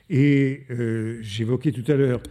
Et 0.10 0.66
euh, 0.70 1.20
j'évoquais 1.22 1.72
tout 1.72 1.90
à 1.92 1.96
l'heure 1.96 2.22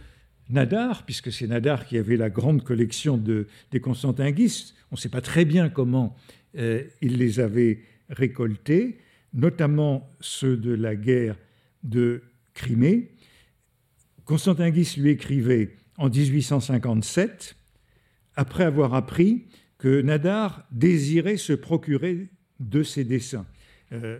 Nadar, 0.49 1.05
puisque 1.05 1.31
c'est 1.31 1.47
Nadar 1.47 1.85
qui 1.85 1.97
avait 1.97 2.17
la 2.17 2.29
grande 2.29 2.63
collection 2.63 3.17
de, 3.17 3.47
des 3.71 3.79
Constantinguistes. 3.79 4.75
On 4.91 4.95
ne 4.95 4.99
sait 4.99 5.09
pas 5.09 5.21
très 5.21 5.45
bien 5.45 5.69
comment 5.69 6.15
euh, 6.57 6.83
il 7.01 7.17
les 7.17 7.39
avait 7.39 7.81
récoltés, 8.09 8.97
notamment 9.33 10.09
ceux 10.19 10.57
de 10.57 10.73
la 10.73 10.95
guerre 10.95 11.35
de 11.83 12.23
Crimée. 12.53 13.11
Constantin 14.25 14.69
Guis 14.69 14.95
lui 14.97 15.11
écrivait 15.11 15.75
en 15.97 16.09
1857, 16.09 17.55
après 18.35 18.63
avoir 18.63 18.93
appris 18.93 19.45
que 19.77 20.01
Nadar 20.01 20.65
désirait 20.71 21.37
se 21.37 21.53
procurer 21.53 22.29
de 22.59 22.83
ses 22.83 23.03
dessins. 23.03 23.45
Euh, 23.91 24.19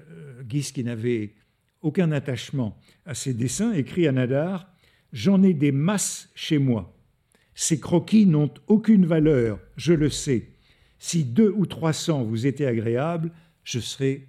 qui 0.50 0.84
n'avait 0.84 1.36
aucun 1.82 2.12
attachement 2.12 2.76
à 3.06 3.14
ces 3.14 3.36
dessins, 3.36 3.72
écrit 3.74 4.08
à 4.08 4.12
Nadar 4.12 4.74
J'en 5.12 5.44
ai 5.44 5.54
des 5.54 5.72
masses 5.72 6.30
chez 6.36 6.58
moi. 6.58 6.96
Ces 7.56 7.80
croquis 7.80 8.26
n'ont 8.26 8.54
aucune 8.68 9.06
valeur, 9.06 9.60
je 9.76 9.94
le 9.94 10.10
sais. 10.10 10.50
Si 10.98 11.24
deux 11.24 11.52
ou 11.56 11.66
trois 11.66 11.94
cents 11.94 12.24
vous 12.24 12.46
étaient 12.46 12.66
agréables, 12.66 13.32
je 13.64 13.80
serais 13.80 14.28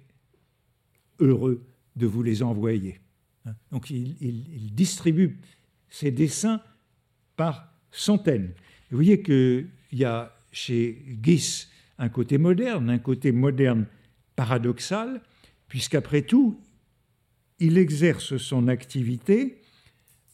heureux 1.19 1.65
de 1.95 2.07
vous 2.07 2.23
les 2.23 2.43
envoyer. 2.43 2.99
Hein? 3.45 3.55
Donc 3.71 3.89
il, 3.89 4.73
distribue 4.73 5.39
ces 5.89 6.11
dessins 6.11 6.61
par 7.35 7.73
centaines. 7.91 8.53
Vous 8.89 8.97
voyez 8.97 9.21
qu'il 9.21 9.69
y 9.91 10.03
a 10.03 10.35
chez 10.51 11.03
Guis 11.07 11.67
un 11.97 12.09
côté 12.09 12.37
moderne, 12.37 12.89
un 12.89 12.99
côté 12.99 13.31
moderne 13.31 13.85
paradoxal, 14.35 15.21
puisqu'après 15.67 16.23
tout, 16.23 16.59
il 17.59 17.77
exerce 17.77 18.37
son 18.37 18.67
activité 18.67 19.60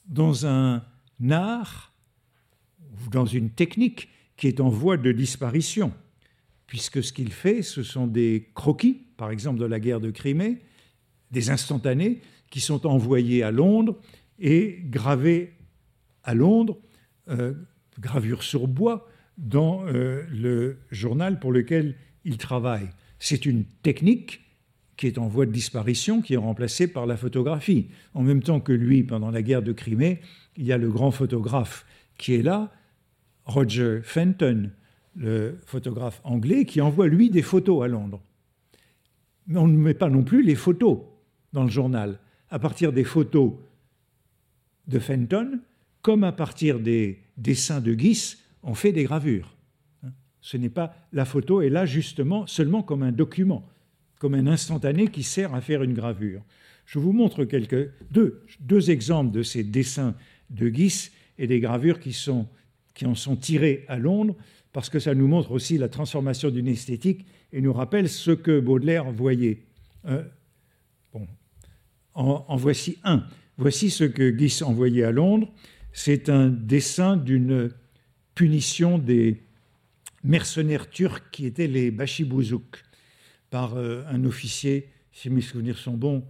dans 0.08 0.46
un 0.46 0.84
art 1.30 1.94
ou 2.92 3.10
dans 3.10 3.26
une 3.26 3.50
technique 3.50 4.10
qui 4.36 4.48
est 4.48 4.60
en 4.60 4.70
voie 4.70 4.98
de 4.98 5.12
disparition, 5.12 5.92
puisque 6.68 7.04
ce 7.04 7.12
qu'il 7.12 7.32
fait, 7.32 7.62
ce 7.62 7.84
sont 7.84 8.08
des 8.08 8.50
croquis, 8.54 9.06
par 9.18 9.32
exemple 9.32 9.60
de 9.60 9.66
la 9.66 9.80
guerre 9.80 10.00
de 10.00 10.12
Crimée, 10.12 10.62
des 11.32 11.50
instantanés 11.50 12.22
qui 12.50 12.62
sont 12.62 12.86
envoyés 12.86 13.44
à 13.44 13.52
Londres 13.52 13.98
et 14.40 14.80
gravés 14.86 15.54
à 16.24 16.34
Londres, 16.34 16.78
euh, 17.30 17.54
gravure 18.00 18.44
sur 18.44 18.68
bois, 18.68 19.10
dans 19.38 19.86
euh, 19.88 20.24
le 20.30 20.80
journal 20.92 21.40
pour 21.40 21.52
lequel 21.52 21.96
il 22.26 22.38
travaille. 22.38 22.90
C'est 23.20 23.46
une 23.46 23.66
technique 23.66 24.42
qui 24.98 25.08
est 25.08 25.20
en 25.20 25.28
voie 25.28 25.46
de 25.46 25.52
disparition, 25.52 26.22
qui 26.22 26.34
est 26.34 26.38
remplacé 26.38 26.88
par 26.88 27.06
la 27.06 27.16
photographie. 27.16 27.88
En 28.14 28.24
même 28.24 28.42
temps 28.42 28.60
que 28.60 28.74
lui, 28.74 29.04
pendant 29.04 29.30
la 29.30 29.44
guerre 29.44 29.62
de 29.62 29.72
Crimée, 29.72 30.22
il 30.58 30.66
y 30.66 30.74
a 30.74 30.78
le 30.78 30.90
grand 30.90 31.12
photographe 31.12 31.86
qui 32.18 32.34
est 32.34 32.42
là, 32.42 32.72
Roger 33.46 34.02
Fenton, 34.04 34.72
le 35.16 35.60
photographe 35.66 36.20
anglais, 36.24 36.66
qui 36.66 36.82
envoie 36.82 37.08
lui 37.08 37.30
des 37.30 37.44
photos 37.44 37.84
à 37.84 37.88
Londres. 37.88 38.22
Mais 39.46 39.60
on 39.60 39.68
ne 39.68 39.78
met 39.78 39.94
pas 39.94 40.10
non 40.10 40.24
plus 40.24 40.42
les 40.42 40.56
photos 40.56 41.00
dans 41.54 41.64
le 41.64 41.70
journal. 41.70 42.20
À 42.50 42.60
partir 42.60 42.92
des 42.92 43.04
photos 43.04 43.54
de 44.88 45.00
Fenton, 45.00 45.60
comme 46.02 46.24
à 46.24 46.32
partir 46.32 46.80
des 46.80 47.20
dessins 47.38 47.82
de 47.82 47.94
Guis, 47.94 48.38
on 48.64 48.74
fait 48.74 48.92
des 48.92 49.04
gravures. 49.04 49.54
Ce 50.42 50.58
n'est 50.58 50.70
pas 50.70 50.96
la 51.14 51.26
photo 51.26 51.62
est 51.62 51.70
là 51.70 51.86
justement 51.86 52.48
seulement 52.48 52.82
comme 52.82 53.04
un 53.04 53.12
document, 53.12 53.68
comme 54.20 54.34
un 54.34 54.48
instantané 54.48 55.08
qui 55.08 55.24
sert 55.24 55.54
à 55.54 55.62
faire 55.62 55.84
une 55.84 55.94
gravure. 55.94 56.44
Je 56.86 57.00
vous 57.00 57.12
montre 57.12 57.46
quelques 57.46 57.92
deux, 58.12 58.42
deux 58.60 58.90
exemples 58.92 59.32
de 59.32 59.44
ces 59.44 59.64
dessins 59.64 60.16
de 60.50 60.70
Guis 60.70 61.12
et 61.38 61.48
des 61.48 61.60
gravures 61.60 62.00
qui, 62.00 62.14
sont, 62.14 62.48
qui 62.94 63.06
en 63.06 63.16
sont 63.16 63.36
tirées 63.36 63.86
à 63.88 63.98
Londres, 63.98 64.36
parce 64.74 64.90
que 64.90 65.00
ça 65.00 65.14
nous 65.14 65.28
montre 65.28 65.52
aussi 65.52 65.78
la 65.78 65.90
transformation 65.90 66.50
d'une 66.50 66.68
esthétique 66.68 67.26
et 67.52 67.62
nous 67.62 67.74
rappelle 67.74 68.10
ce 68.10 68.32
que 68.32 68.60
Baudelaire 68.60 69.12
voyait. 69.12 69.64
Euh, 70.06 70.24
bon, 71.14 71.28
en, 72.14 72.56
voici 72.56 72.98
un. 73.04 73.26
Voici 73.58 73.90
ce 73.90 74.04
que 74.04 74.30
Guis 74.30 74.62
envoyait 74.64 75.04
à 75.04 75.12
Londres. 75.12 75.52
C'est 75.94 76.30
un 76.30 76.48
dessin 76.48 77.18
d'une 77.18 77.72
punition 78.36 78.98
des 78.98 79.42
mercenaires 80.24 80.90
turcs 80.90 81.24
qui 81.32 81.46
étaient 81.46 81.68
les 81.68 81.90
Bachibouzouk 81.90 82.84
par 83.50 83.76
euh, 83.76 84.04
un 84.10 84.24
officier, 84.26 84.90
si 85.12 85.30
mes 85.30 85.42
souvenirs 85.42 85.78
sont 85.78 85.98
bons, 85.98 86.26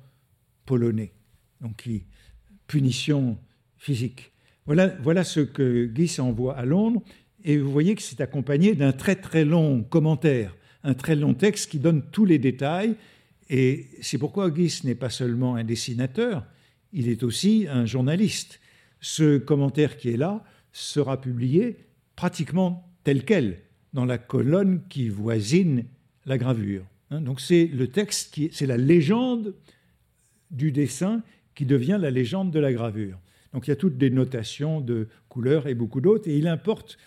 polonais. 0.66 1.14
Donc, 1.62 1.78
qui, 1.78 2.04
punition 2.68 3.38
physique. 3.78 4.32
Voilà, 4.66 5.24
ce 5.24 5.40
que 5.40 5.86
Guis 5.86 6.20
envoie 6.20 6.58
à 6.58 6.66
Londres, 6.66 7.02
et 7.44 7.58
vous 7.58 7.72
voyez 7.72 7.96
que 7.96 8.02
c'est 8.02 8.20
accompagné 8.20 8.76
d'un 8.76 8.92
très 8.92 9.16
très 9.16 9.46
long 9.46 9.82
commentaire, 9.84 10.56
un 10.84 10.94
très 10.94 11.16
long 11.16 11.34
texte 11.34 11.72
qui 11.72 11.80
donne 11.80 12.04
tous 12.12 12.26
les 12.26 12.38
détails, 12.38 12.96
et 13.50 13.88
c'est 14.02 14.18
pourquoi 14.18 14.50
Guis 14.52 14.82
n'est 14.84 14.96
pas 14.96 15.10
seulement 15.10 15.56
un 15.56 15.64
dessinateur, 15.64 16.46
il 16.92 17.08
est 17.08 17.24
aussi 17.24 17.66
un 17.70 17.86
journaliste. 17.86 18.60
Ce 19.00 19.38
commentaire 19.38 19.98
qui 19.98 20.10
est 20.10 20.18
là 20.18 20.44
sera 20.74 21.22
publié 21.22 21.78
pratiquement 22.16 22.92
tel 23.04 23.24
quel 23.24 23.60
dans 23.94 24.06
la 24.06 24.18
colonne 24.18 24.82
qui 24.90 25.08
voisine 25.08 25.86
la 26.26 26.38
gravure. 26.38 26.84
Hein. 27.12 27.22
donc 27.22 27.42
c'est 27.42 27.66
le 27.68 27.88
texte, 27.88 28.34
qui, 28.34 28.50
c'est 28.52 28.66
la 28.66 28.78
légende 28.78 29.54
du 30.52 30.72
dessin 30.72 31.24
qui 31.56 31.66
devient 31.66 31.98
la 32.00 32.12
légende 32.12 32.52
de 32.52 32.60
la 32.60 32.72
gravure. 32.72 33.20
Donc 33.54 33.68
il 33.68 33.72
y 33.72 33.74
a 33.74 33.78
toutes 33.78 33.98
des 33.98 34.10
notations 34.10 34.82
de 34.82 35.08
couleurs 35.30 35.68
et 35.68 35.74
beaucoup 35.74 36.02
d'autres, 36.02 36.30
et 36.30 36.38
il 36.38 36.48
importe, 36.48 36.98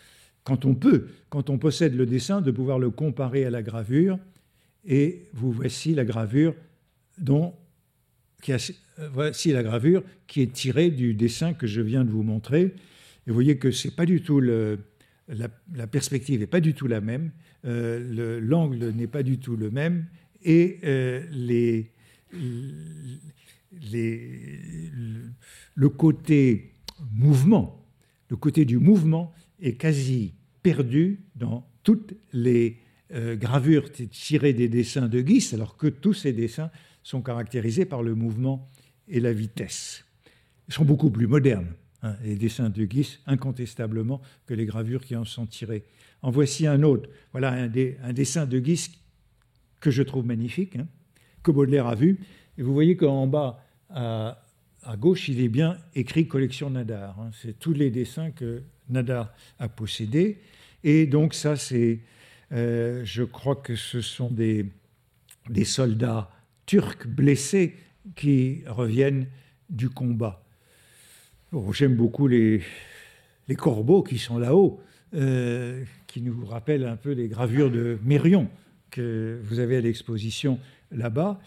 quand 0.45 0.65
on 0.65 0.75
peut, 0.75 1.09
quand 1.29 1.51
on 1.51 1.59
possède 1.59 1.95
le 1.95 2.07
dessin, 2.07 2.41
de 2.41 2.51
pouvoir 2.51 2.79
le 2.79 2.91
comparer 2.91 3.45
à 3.45 3.51
la 3.51 3.63
gravure, 3.63 4.19
et 4.87 5.27
vous 5.35 5.53
voici 5.53 5.95
la 5.95 6.05
gravure 6.05 6.55
dont 7.19 7.55
qui 8.41 8.53
voici 9.13 9.53
la 9.53 9.63
gravure 9.63 10.03
qui 10.27 10.43
est 10.43 10.53
tirée 10.53 10.91
du 10.91 11.15
dessin 11.15 11.53
que 11.53 11.67
je 11.67 11.81
viens 11.81 12.05
de 12.05 12.11
vous 12.11 12.23
montrer. 12.23 12.63
Et 12.63 12.73
vous 13.29 13.35
voyez 13.35 13.59
que 13.59 13.71
c'est 13.71 13.95
pas 13.95 14.07
du 14.07 14.23
tout 14.23 14.41
le, 14.41 14.79
la, 15.31 15.87
perspective 15.87 16.41
n'est 16.41 16.47
pas 16.47 16.61
du 16.61 16.75
tout 16.75 16.87
la 16.87 17.01
même, 17.01 17.33
euh, 17.65 18.41
l'angle 18.41 18.91
n'est 18.91 19.07
pas 19.07 19.23
du 19.23 19.39
tout 19.39 19.57
le 19.57 19.71
même, 19.71 20.07
et 20.43 20.79
euh, 20.85 21.25
les, 21.31 21.93
le 25.75 25.89
côté 25.89 26.73
mouvement, 27.13 27.87
le 28.29 28.37
côté 28.37 28.65
du 28.65 28.79
mouvement 28.79 29.33
est 29.61 29.75
quasi 29.75 30.35
perdu 30.63 31.21
dans 31.35 31.67
toutes 31.83 32.15
les 32.33 32.79
euh, 33.13 33.37
gravures 33.37 33.91
tirées 33.93 34.53
des 34.53 34.69
dessins 34.69 35.09
de 35.09 35.21
Guis, 35.21 35.51
alors 35.53 35.77
que 35.77 35.87
tous 35.87 36.15
ces 36.15 36.33
dessins 36.33 36.71
sont 37.03 37.23
caractérisés 37.23 37.85
par 37.85 38.03
le 38.03 38.15
mouvement 38.15 38.69
et 39.09 39.21
la 39.21 39.33
vitesse. 39.33 40.05
Ils 40.69 40.75
sont 40.75 40.85
beaucoup 40.85 41.11
plus 41.11 41.27
modernes. 41.27 41.75
Hein, 42.03 42.17
les 42.25 42.37
dessins 42.37 42.71
de 42.71 42.85
Guis, 42.85 43.19
incontestablement, 43.27 44.23
que 44.47 44.55
les 44.55 44.65
gravures 44.65 45.05
qui 45.05 45.17
en 45.17 45.25
sont 45.25 45.47
tirées. 45.47 45.85
En 46.23 46.31
voici 46.31 46.67
un 46.67 46.83
autre. 46.83 47.11
Voilà 47.33 47.53
un, 47.53 47.69
dessin 48.13 48.47
de 48.47 48.59
Guis 48.59 48.91
que 49.81 49.91
je 49.91 50.03
trouve 50.03 50.27
magnifique, 50.27 50.77
hein, 50.77 50.87
que 51.43 51.51
Baudelaire 51.51 51.87
a 51.87 51.95
vu. 51.95 52.19
Et 52.57 52.63
vous 52.63 52.73
voyez 52.73 52.97
qu'en 52.97 53.27
bas, 53.27 53.63
à, 53.91 54.39
gauche, 54.99 55.29
il 55.29 55.41
est 55.43 55.49
bien 55.49 55.79
écrit 55.95 56.27
collection 56.27 56.71
Nadar. 56.71 57.19
Hein. 57.21 57.31
c'est 57.43 57.59
tous 57.59 57.75
les 57.75 57.91
dessins 57.91 58.31
que 58.31 58.63
Nadar 58.89 59.35
a 59.59 59.69
possédés. 59.69 60.39
Et 60.83 61.07
donc 61.07 61.35
ça, 61.35 61.57
c'est, 61.57 62.01
euh, 62.53 63.03
je 63.05 63.23
crois 63.25 63.57
que 63.57 63.77
ce 63.77 64.01
sont 64.01 64.31
des 64.31 65.65
soldats 65.65 66.31
turcs 66.65 67.07
blessés 67.07 67.77
qui 68.17 68.63
reviennent 68.67 69.27
du 69.69 69.91
combat. 69.91 70.43
J'aime 71.73 71.97
beaucoup 71.97 72.29
les, 72.29 72.63
corbeaux 73.57 74.05
qui 74.05 74.19
sont 74.19 74.39
là-haut, 74.39 74.81
euh, 75.15 75.83
qui 76.07 76.23
nous 76.23 76.47
rappellent 76.47 76.87
un 76.87 76.97
peu 76.97 77.11
les 77.11 77.27
gravures 77.27 77.73
de 77.73 77.99
Mérion 78.05 78.49
que 78.93 79.41
vous 79.43 79.59
avez 79.59 79.79
à 79.79 79.81
l'exposition 79.81 80.61
là-bas. 80.93 81.41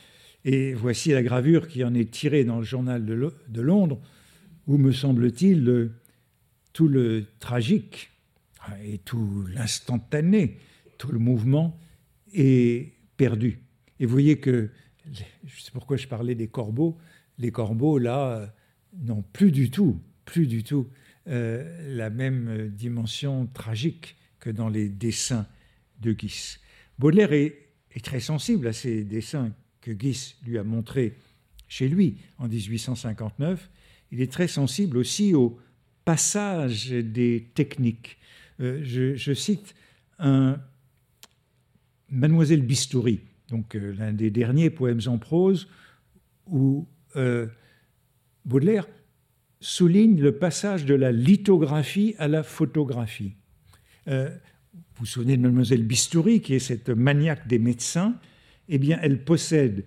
Et 0.44 0.74
voici 0.74 1.12
la 1.12 1.24
gravure 1.24 1.70
qui 1.70 1.86
en 1.86 1.94
est 1.94 2.12
tirée 2.12 2.44
dans 2.44 2.58
le 2.58 2.66
journal 2.66 3.06
de, 3.06 3.62
Londres, 3.62 4.02
où, 4.68 4.78
me 4.78 4.92
semble-t-il, 4.92 5.92
tout 6.74 6.88
le 6.90 7.26
tragique 7.40 8.12
et 8.84 8.98
tout 8.98 9.46
l'instantané, 9.54 10.58
tout 10.98 11.14
le 11.14 11.20
mouvement 11.20 11.80
est 12.34 12.92
perdu. 13.16 13.60
Et 14.02 14.06
vous 14.06 14.12
voyez 14.12 14.38
que, 14.38 14.70
c'est 15.14 15.72
pourquoi 15.72 15.96
je 15.96 16.10
parlais 16.10 16.36
des 16.36 16.48
corbeaux, 16.48 16.98
les 17.38 17.52
corbeaux, 17.52 17.98
là, 17.98 18.54
n'ont 19.02 19.24
plus 19.34 19.52
du 19.52 19.70
tout, 19.70 20.00
plus 20.26 20.48
du 20.48 20.64
tout 20.64 20.88
euh, 21.28 21.96
la 21.96 22.10
même 22.10 22.70
dimension 22.70 23.48
tragique 23.48 24.18
que 24.40 24.50
dans 24.50 24.68
les 24.68 24.90
dessins 24.90 25.48
de 26.02 26.12
Guis. 26.12 26.58
Baudelaire 27.00 27.32
est, 27.32 27.60
très 28.04 28.20
sensible 28.20 28.68
à 28.68 28.74
ces 28.74 29.04
dessins 29.04 29.54
que 29.80 29.92
Guis 29.92 30.36
lui 30.46 30.58
a 30.58 30.64
montrés 30.64 31.16
chez 31.68 31.88
lui 31.88 32.18
en 32.40 32.48
1859. 32.48 33.70
Il 34.12 34.20
est 34.20 34.32
très 34.32 34.48
sensible 34.48 34.98
aussi 34.98 35.34
au 35.34 35.60
passage 36.04 36.90
des 36.90 37.52
techniques. 37.54 38.18
Euh, 38.60 38.82
je, 38.84 39.34
cite 39.34 39.76
un 40.20 40.60
Mademoiselle 42.10 42.64
Bistouri, 42.64 43.22
donc 43.50 43.76
euh, 43.76 43.96
l'un 43.98 44.12
des 44.12 44.30
derniers 44.30 44.70
poèmes 44.70 45.02
en 45.06 45.18
prose 45.18 45.70
où 46.48 46.86
Baudelaire 48.46 48.88
souligne 49.60 50.20
le 50.20 50.34
passage 50.34 50.86
de 50.86 50.94
la 50.94 51.12
lithographie 51.12 52.16
à 52.18 52.28
la 52.28 52.44
photographie. 52.44 53.34
Euh, 54.08 54.30
vous 54.74 54.82
vous 55.00 55.06
souvenez 55.06 55.38
de 55.38 55.42
Mademoiselle 55.42 55.84
Bistouri, 55.84 56.42
qui 56.42 56.54
est 56.56 56.60
cette 56.60 56.90
maniaque 56.90 57.48
des 57.48 57.60
médecins? 57.60 58.16
Eh 58.70 58.78
bien, 58.78 59.00
elle 59.02 59.24
possède, 59.24 59.86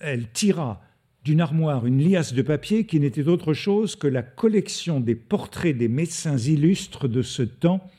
elle 0.00 0.30
tira 0.30 0.82
d'une 1.24 1.40
armoire 1.40 1.86
une 1.86 2.02
liasse 2.02 2.34
de 2.34 2.42
papier 2.42 2.84
qui 2.84 3.00
n'était 3.00 3.28
autre 3.28 3.54
chose 3.54 3.96
que 3.96 4.06
la 4.06 4.22
collection 4.22 5.00
des 5.00 5.14
portraits 5.14 5.76
des 5.76 5.88
médecins 5.88 6.36
illustres 6.36 7.08
de 7.08 7.22
ce 7.22 7.42
temps, 7.42 7.90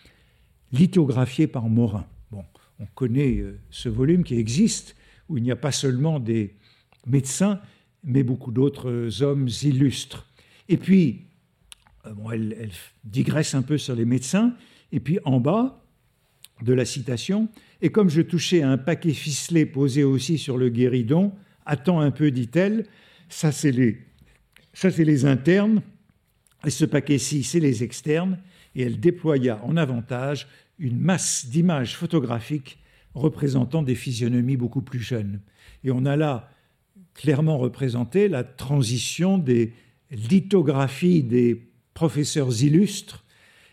lithographiés 0.72 1.48
par 1.48 1.68
Morin. 1.70 2.06
Bon, 2.32 2.44
on 2.80 2.86
connaît 2.86 3.38
euh, 3.38 3.60
ce 3.70 3.90
volume 3.90 4.24
qui 4.24 4.36
existe, 4.36 4.96
où 5.30 5.38
il 5.38 5.44
n'y 5.44 5.52
a 5.52 5.56
pas 5.56 5.72
seulement 5.72 6.20
des 6.20 6.56
médecins, 7.08 7.60
mais 8.06 8.24
beaucoup 8.24 8.52
d'autres 8.52 9.22
hommes 9.24 9.50
illustres. 9.64 10.28
Et 10.70 10.78
puis, 10.78 11.26
euh, 12.06 12.14
elle, 12.32 12.70
digresse 13.04 13.56
un 13.56 13.62
peu 13.62 13.78
sur 13.78 13.96
les 13.96 14.06
médecins, 14.06 14.56
et 14.92 15.00
puis 15.00 15.20
en 15.26 15.40
bas 15.40 15.84
de 16.62 16.74
la 16.74 16.86
citation, 16.86 17.50
et 17.82 17.90
comme 17.90 18.10
je 18.10 18.22
touchais 18.22 18.62
à 18.62 18.70
un 18.70 18.78
paquet 18.78 19.14
ficelé 19.14 19.66
posé 19.66 20.04
aussi 20.04 20.38
sur 20.38 20.58
le 20.58 20.70
guéridon, 20.70 21.34
attends 21.66 22.00
un 22.00 22.12
peu, 22.12 22.32
dit-elle, 22.32 22.86
ça 23.28 23.52
c'est 23.52 23.72
les, 23.72 23.98
ça 24.74 24.90
c'est 24.92 25.04
les 25.04 25.26
internes, 25.26 25.82
et 26.66 26.70
ce 26.70 26.86
paquet-ci 26.86 27.44
c'est 27.44 27.60
les 27.60 27.84
externes, 27.84 28.40
et 28.76 28.84
elle 28.84 29.00
déploya 29.00 29.62
en 29.64 29.76
avantage 29.78 30.48
une 30.80 31.00
masse 31.00 31.48
d'images 31.48 31.96
photographiques 31.96 32.78
représentant 33.14 33.82
des 33.82 33.96
physionomies 33.96 34.58
beaucoup 34.58 34.82
plus 34.82 35.00
jeunes. 35.00 35.40
Et 35.84 35.92
on 35.92 36.06
a 36.06 36.16
là 36.16 36.50
clairement 37.16 37.58
représenté 37.58 38.28
la 38.28 38.44
transition 38.44 39.40
des 39.40 39.74
lithographies 40.12 41.24
des 41.24 41.70
professeurs 41.94 42.62
illustres 42.62 43.26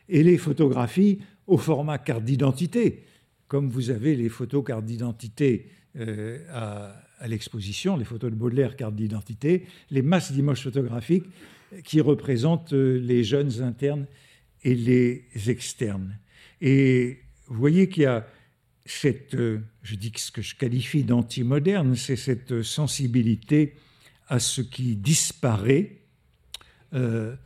et 0.08 0.22
les 0.22 0.38
photographies 0.38 1.18
au 1.46 1.58
format 1.58 1.98
carte 1.98 2.24
d'identité, 2.24 3.04
comme 3.48 3.68
vous 3.68 3.90
avez 3.90 4.16
les 4.16 4.28
photos 4.28 4.64
carte 4.64 4.86
d'identité 4.86 5.66
euh, 5.96 6.38
à, 6.50 6.94
à 7.18 7.28
l'exposition, 7.28 7.96
les 7.96 8.04
photos 8.04 8.30
de 8.30 8.36
Baudelaire, 8.36 8.76
carte 8.76 8.94
d'identité, 8.94 9.66
les 9.90 10.02
masses 10.02 10.32
d'images 10.32 10.62
photographiques 10.62 11.26
qui 11.84 12.00
représentent 12.00 12.72
euh, 12.72 12.98
les 12.98 13.24
jeunes 13.24 13.60
internes 13.62 14.06
et 14.62 14.74
les 14.74 15.26
externes. 15.46 16.18
Et 16.60 17.18
vous 17.48 17.58
voyez 17.58 17.88
qu'il 17.88 18.04
y 18.04 18.06
a 18.06 18.26
cette, 18.84 19.34
euh, 19.34 19.60
je 19.82 19.94
dis 19.94 20.12
ce 20.16 20.30
que 20.30 20.42
je 20.42 20.56
qualifie 20.56 21.04
d'anti-moderne, 21.04 21.94
c'est 21.94 22.16
cette 22.16 22.62
sensibilité 22.62 23.74
à 24.28 24.38
ce 24.38 24.60
qui 24.60 24.96
disparaît, 24.96 26.00
euh, 26.94 27.36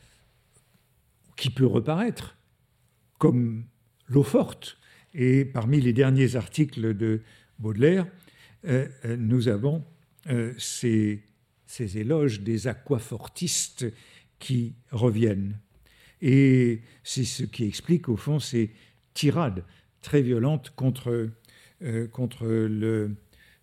qui 1.36 1.50
peut 1.50 1.66
reparaître, 1.66 2.36
comme 3.18 3.66
l'eau 4.08 4.22
forte. 4.22 4.78
Et 5.14 5.44
parmi 5.44 5.80
les 5.80 5.92
derniers 5.92 6.36
articles 6.36 6.94
de 6.94 7.22
Baudelaire, 7.58 8.06
euh, 8.66 8.88
nous 9.18 9.48
avons 9.48 9.84
ces, 10.58 11.22
ces, 11.66 11.98
éloges 11.98 12.40
des 12.40 12.66
aquafortistes 12.66 13.86
qui 14.40 14.74
reviennent. 14.90 15.56
Et 16.20 16.82
c'est 17.04 17.24
ce 17.24 17.44
qui 17.44 17.64
explique, 17.64 18.08
au 18.08 18.16
fond, 18.16 18.40
ces 18.40 18.72
tirades 19.14 19.62
très 20.02 20.22
violentes 20.22 20.72
contre, 20.76 21.30
euh, 21.82 22.06
contre, 22.08 22.46
le, 22.46 23.16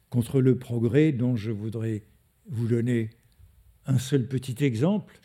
contre 0.10 0.42
le 0.42 0.58
progrès, 0.58 1.12
dont 1.12 1.36
je 1.36 1.52
voudrais 1.52 2.04
vous 2.50 2.68
donner 2.68 3.10
un 3.86 4.00
seul 4.00 4.28
petit 4.28 4.64
exemple 4.64 5.20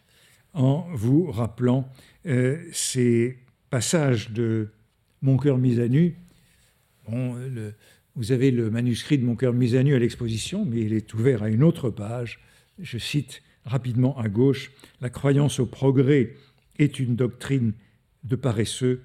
en 0.54 0.86
vous 0.92 1.30
rappelant 1.30 1.88
euh, 2.26 2.58
ces 2.72 3.38
passages 3.70 4.30
de 4.30 4.68
Mon 5.20 5.36
cœur 5.36 5.58
mis 5.58 5.80
à 5.80 5.88
nu. 5.88 6.16
Vous 8.14 8.32
avez 8.32 8.50
le 8.50 8.70
manuscrit 8.70 9.18
de 9.18 9.24
Mon 9.24 9.36
cœur 9.36 9.52
mis 9.52 9.76
à 9.76 9.82
nu 9.82 9.94
à 9.94 9.98
l'exposition, 9.98 10.64
mais 10.64 10.80
il 10.80 10.92
est 10.92 11.12
ouvert 11.14 11.42
à 11.42 11.48
une 11.48 11.62
autre 11.62 11.90
page. 11.90 12.40
Je 12.78 12.98
cite 12.98 13.42
rapidement 13.64 14.18
à 14.18 14.28
gauche 14.28 14.72
La 15.00 15.10
croyance 15.10 15.60
au 15.60 15.66
progrès 15.66 16.34
est 16.78 16.98
une 16.98 17.16
doctrine 17.16 17.72
de 18.24 18.36
paresseux 18.36 19.02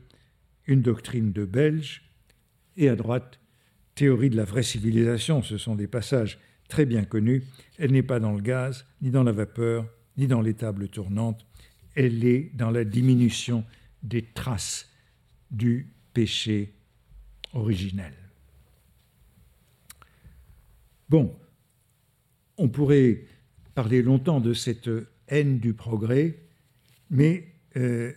une 0.67 0.81
doctrine 0.81 1.31
de 1.31 1.45
Belge, 1.45 2.03
et 2.77 2.89
à 2.89 2.95
droite, 2.95 3.39
théorie 3.95 4.29
de 4.29 4.37
la 4.37 4.45
vraie 4.45 4.63
civilisation. 4.63 5.41
Ce 5.41 5.57
sont 5.57 5.75
des 5.75 5.87
passages 5.87 6.39
très 6.67 6.85
bien 6.85 7.03
connus. 7.03 7.43
Elle 7.77 7.91
n'est 7.91 8.03
pas 8.03 8.19
dans 8.19 8.33
le 8.33 8.41
gaz, 8.41 8.85
ni 9.01 9.11
dans 9.11 9.23
la 9.23 9.31
vapeur, 9.31 9.85
ni 10.17 10.27
dans 10.27 10.41
les 10.41 10.53
tables 10.53 10.87
tournantes. 10.87 11.45
Elle 11.95 12.25
est 12.25 12.51
dans 12.55 12.71
la 12.71 12.83
diminution 12.83 13.63
des 14.01 14.23
traces 14.23 14.89
du 15.51 15.93
péché 16.13 16.73
originel. 17.53 18.13
Bon, 21.09 21.35
on 22.57 22.69
pourrait 22.69 23.25
parler 23.75 24.01
longtemps 24.01 24.39
de 24.39 24.53
cette 24.53 24.89
haine 25.27 25.59
du 25.59 25.73
progrès, 25.73 26.39
mais 27.09 27.47
euh, 27.77 28.11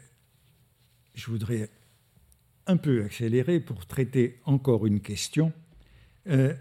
je 1.15 1.31
voudrais 1.31 1.69
un 2.67 2.77
peu 2.77 3.05
accéléré 3.05 3.61
pour 3.61 3.87
traiter 3.87 4.41
encore 4.45 4.87
une 4.87 5.01
question, 5.01 5.53
euh, 6.29 6.55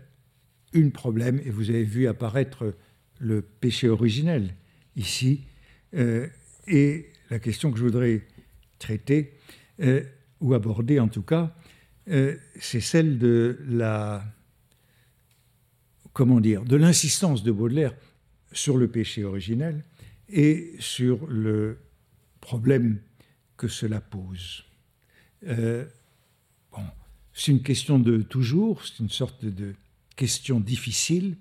un 0.74 0.90
problème, 0.90 1.42
et 1.46 1.50
vous 1.50 1.70
avez 1.70 1.84
vu 1.84 2.08
apparaître 2.08 2.76
le 3.20 3.42
péché 3.42 3.90
originel 3.90 4.56
ici, 4.96 5.46
euh, 5.96 6.28
et 6.68 7.08
la 7.30 7.40
question 7.40 7.72
que 7.72 7.78
je 7.78 7.84
voudrais 7.84 8.22
traiter, 8.78 9.34
euh, 9.82 10.04
ou 10.42 10.54
aborder 10.54 11.00
en 11.00 11.08
tout 11.08 11.24
cas, 11.24 11.56
c'est 12.60 12.82
celle 12.82 13.18
de 13.18 13.58
la, 13.68 14.24
comment 16.14 16.40
dire, 16.40 16.64
de 16.64 16.76
l'insistance 16.76 17.42
de 17.42 17.52
Baudelaire 17.52 17.96
sur 18.52 18.78
le 18.78 18.88
péché 18.88 19.24
originel 19.24 19.84
et 20.30 20.76
sur 20.78 21.26
le 21.26 21.80
problème 22.42 23.00
que 23.58 23.68
cela 23.68 24.02
pose. 24.02 24.66
Euh, 25.48 25.86
bon, 26.72 26.84
c'est 27.34 27.52
une 27.52 27.62
question 27.62 28.00
de 28.00 28.22
toujours, 28.22 28.86
c'est 28.86 29.00
une 29.00 29.10
sorte 29.10 29.46
de 29.46 29.74
question 30.16 30.60
difficile. 30.60 31.38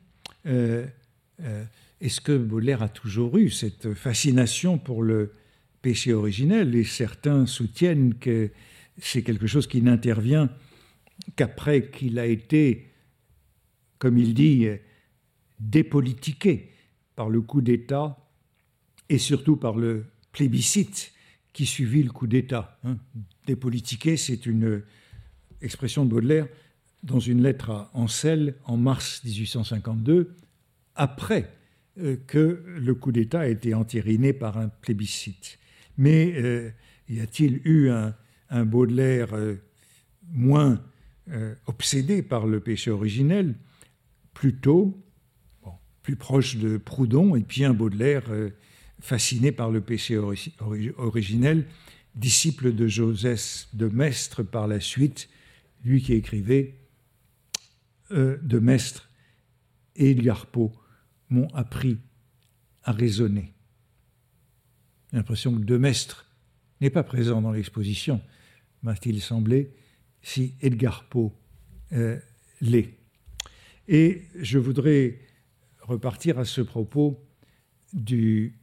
Euh, 0.47 0.87
euh, 1.43 1.65
est-ce 2.01 2.21
que 2.21 2.37
Baudelaire 2.37 2.83
a 2.83 2.89
toujours 2.89 3.39
eu 3.39 3.51
cette 3.51 3.95
fascination 3.95 4.79
pour 4.79 5.03
le 5.03 5.33
péché 5.83 6.13
originel? 6.13 6.75
Et 6.75 6.85
certains 6.85 7.47
soutiennent 7.47 8.15
que 8.15 8.51
c'est 8.99 9.23
quelque 9.23 9.47
chose 9.47 9.67
qui 9.67 9.83
n'intervient 9.83 10.51
qu'après 11.37 11.91
qu'il 11.91 12.19
a 12.19 12.27
été, 12.27 12.91
comme 13.99 14.19
il 14.19 14.35
dit, 14.35 14.67
dépolitiqué 15.61 16.73
par 17.17 17.29
le 17.29 17.41
coup 17.41 17.63
d'État 17.63 18.19
et 19.09 19.19
surtout 19.19 19.57
par 19.57 19.77
le 19.77 20.07
plébiscite 20.33 21.13
qui 21.53 21.67
suivit 21.67 22.03
le 22.03 22.11
coup 22.11 22.27
d'État. 22.27 22.79
Hein. 22.85 22.99
Dépolitiquer, 23.47 24.17
c'est 24.17 24.47
une 24.47 24.83
expression 25.61 26.05
de 26.05 26.11
Baudelaire 26.11 26.49
dans 27.05 27.21
une 27.21 27.43
lettre 27.43 27.71
à 27.71 27.91
Ancel 27.93 28.55
en 28.65 28.77
mars 28.77 29.23
1852, 29.25 30.35
après 30.95 31.51
euh, 32.01 32.17
que 32.27 32.63
le 32.67 32.95
coup 32.95 33.13
d'État 33.13 33.41
a 33.41 33.47
été 33.47 33.75
entériné 33.75 34.33
par 34.33 34.59
un 34.59 34.69
plébiscite. 34.69 35.59
Mais 35.99 36.33
euh, 36.37 36.71
y 37.09 37.21
a-t-il 37.21 37.61
eu 37.65 37.91
un, 37.91 38.15
Baudelaire 38.65 39.35
euh, 39.35 39.57
moins 40.31 40.81
obsédé 41.67 42.23
par 42.23 42.47
le 42.47 42.61
péché 42.61 42.91
originel 42.91 43.57
Plutôt, 44.33 45.03
plus 46.03 46.15
proche 46.15 46.57
de 46.57 46.77
Proudhon, 46.77 47.35
et 47.35 47.41
puis 47.41 47.65
un 47.65 47.73
Baudelaire 47.73 48.25
fasciné 49.01 49.51
par 49.51 49.71
le 49.71 49.81
péché 49.81 50.19
originel, 50.99 51.67
disciple 52.15 52.75
de 52.75 52.87
Joseph 52.87 53.69
de 53.73 53.89
Maistre 53.89 54.43
par 54.43 54.69
la 54.69 54.81
suite, 54.81 55.29
lui 55.85 56.03
qui 56.03 56.13
écrivait 56.13 56.79
euh, 58.11 58.39
de 58.43 58.59
Maistre 58.59 59.11
et 59.97 60.11
Edgar 60.11 60.47
Poe 60.47 60.73
m'ont 61.29 61.49
appris 61.55 61.99
à 62.83 62.93
raisonner. 62.93 63.53
J'ai 65.11 65.17
l'impression 65.17 65.55
que 65.55 65.65
de 65.65 65.77
Maistre 65.77 66.27
n'est 66.81 66.91
pas 66.91 67.03
présent 67.03 67.41
dans 67.41 67.53
l'exposition, 67.53 68.21
m'a-t-il 68.83 69.21
semblé, 69.21 69.75
si 70.23 70.55
Edgar 70.61 71.09
Poe 71.09 71.33
euh, 71.93 72.19
l'est. 72.61 72.95
Et 73.89 74.29
je 74.37 74.59
voudrais 74.59 75.21
repartir 75.81 76.39
à 76.39 76.45
ce 76.45 76.61
propos 76.61 77.23
du 77.93 78.59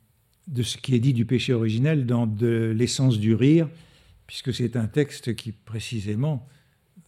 de 0.52 0.64
ce 0.64 0.78
qui 0.78 0.94
est 0.94 1.00
dit 1.00 1.14
du 1.14 1.26
péché 1.26 1.54
originel 1.54 2.06
dans 2.06 2.28
de 2.28 2.74
l'essence 2.76 3.18
du 3.18 3.34
rire, 3.34 3.70
puisque 4.28 4.54
c'est 4.54 4.76
un 4.76 4.88
texte 4.88 5.36
qui 5.36 5.52
précisément 5.52 6.48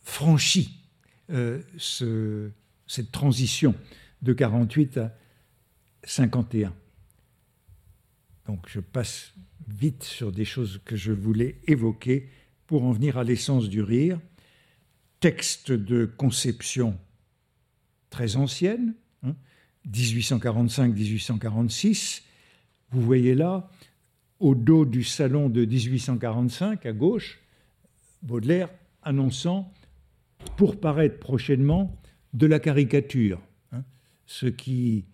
franchit 0.01 0.79
euh, 1.29 1.61
ce, 1.77 2.49
cette 2.87 3.11
transition 3.11 3.75
de 4.21 4.33
48 4.33 4.97
à 4.97 5.15
51. 6.03 6.73
Donc 8.47 8.67
je 8.67 8.79
passe 8.79 9.33
vite 9.67 10.03
sur 10.03 10.31
des 10.31 10.45
choses 10.45 10.81
que 10.85 10.95
je 10.95 11.11
voulais 11.11 11.59
évoquer 11.67 12.29
pour 12.67 12.83
en 12.83 12.91
venir 12.91 13.17
à 13.17 13.23
l'essence 13.23 13.69
du 13.69 13.81
rire. 13.81 14.19
Texte 15.19 15.71
de 15.71 16.05
conception 16.05 16.99
très 18.09 18.35
ancienne, 18.35 18.93
1845-1846, 19.89 22.21
hein, 22.21 22.23
vous 22.93 23.01
voyez 23.01 23.33
là, 23.33 23.69
au 24.39 24.55
dos 24.55 24.85
du 24.85 25.03
salon 25.03 25.49
de 25.49 25.65
1845, 25.65 26.85
à 26.85 26.93
gauche, 26.93 27.39
Baudelaire 28.21 28.69
annonçant 29.01 29.73
pour 30.57 30.79
paraître 30.79 31.19
prochainement 31.19 31.99
de 32.33 32.45
la 32.45 32.59
caricature, 32.59 33.41
hein, 33.71 33.83
ce 34.25 34.45
qui 34.45 35.05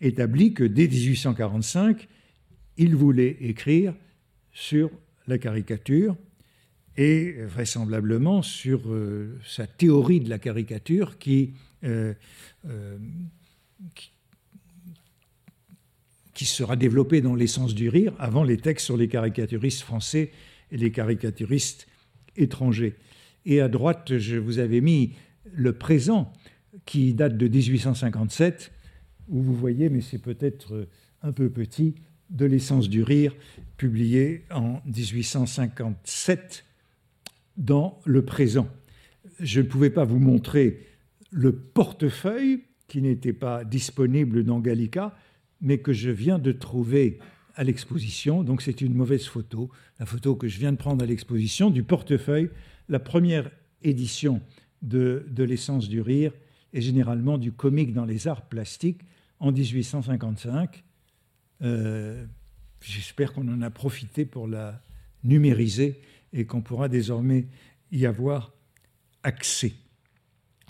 établit 0.00 0.54
que 0.54 0.64
dès 0.64 0.88
1845, 0.88 2.08
il 2.78 2.96
voulait 2.96 3.36
écrire 3.40 3.94
sur 4.52 4.90
la 5.26 5.38
caricature 5.38 6.16
et 6.96 7.32
vraisemblablement 7.44 8.42
sur 8.42 8.80
euh, 8.86 9.38
sa 9.44 9.66
théorie 9.66 10.20
de 10.20 10.30
la 10.30 10.38
caricature 10.38 11.18
qui, 11.18 11.52
euh, 11.84 12.14
euh, 12.66 12.96
qui, 13.94 14.10
qui 16.36 16.44
sera 16.44 16.76
développé 16.76 17.22
dans 17.22 17.34
l'essence 17.34 17.74
du 17.74 17.88
rire 17.88 18.12
avant 18.18 18.44
les 18.44 18.58
textes 18.58 18.84
sur 18.84 18.98
les 18.98 19.08
caricaturistes 19.08 19.80
français 19.80 20.32
et 20.70 20.76
les 20.76 20.92
caricaturistes 20.92 21.88
étrangers. 22.36 22.94
Et 23.46 23.62
à 23.62 23.68
droite, 23.68 24.18
je 24.18 24.36
vous 24.36 24.58
avais 24.58 24.82
mis 24.82 25.14
le 25.50 25.72
présent 25.72 26.30
qui 26.84 27.14
date 27.14 27.38
de 27.38 27.48
1857, 27.48 28.70
où 29.28 29.40
vous 29.40 29.54
voyez, 29.54 29.88
mais 29.88 30.02
c'est 30.02 30.20
peut-être 30.20 30.86
un 31.22 31.32
peu 31.32 31.48
petit, 31.48 31.94
de 32.28 32.44
l'essence 32.44 32.90
du 32.90 33.02
rire, 33.02 33.34
publié 33.78 34.44
en 34.50 34.82
1857 34.84 36.66
dans 37.56 37.98
le 38.04 38.26
présent. 38.26 38.68
Je 39.40 39.62
ne 39.62 39.66
pouvais 39.66 39.90
pas 39.90 40.04
vous 40.04 40.18
montrer 40.18 40.80
le 41.30 41.52
portefeuille 41.52 42.64
qui 42.88 43.00
n'était 43.00 43.32
pas 43.32 43.64
disponible 43.64 44.44
dans 44.44 44.60
Gallica, 44.60 45.16
mais 45.60 45.78
que 45.78 45.92
je 45.92 46.10
viens 46.10 46.38
de 46.38 46.52
trouver 46.52 47.18
à 47.54 47.64
l'exposition. 47.64 48.42
Donc 48.42 48.62
c'est 48.62 48.80
une 48.80 48.94
mauvaise 48.94 49.26
photo, 49.26 49.70
la 49.98 50.06
photo 50.06 50.36
que 50.36 50.48
je 50.48 50.58
viens 50.58 50.72
de 50.72 50.76
prendre 50.76 51.02
à 51.02 51.06
l'exposition 51.06 51.70
du 51.70 51.82
portefeuille, 51.82 52.50
la 52.88 52.98
première 52.98 53.50
édition 53.82 54.40
de, 54.82 55.26
de 55.28 55.44
l'essence 55.44 55.88
du 55.88 56.00
rire 56.00 56.32
et 56.72 56.80
généralement 56.80 57.38
du 57.38 57.52
comique 57.52 57.92
dans 57.92 58.04
les 58.04 58.28
arts 58.28 58.46
plastiques 58.48 59.00
en 59.40 59.52
1855. 59.52 60.84
Euh, 61.62 62.24
j'espère 62.80 63.32
qu'on 63.32 63.48
en 63.48 63.62
a 63.62 63.70
profité 63.70 64.24
pour 64.24 64.46
la 64.46 64.82
numériser 65.24 66.00
et 66.32 66.44
qu'on 66.44 66.60
pourra 66.60 66.88
désormais 66.88 67.46
y 67.90 68.06
avoir 68.06 68.52
accès. 69.22 69.72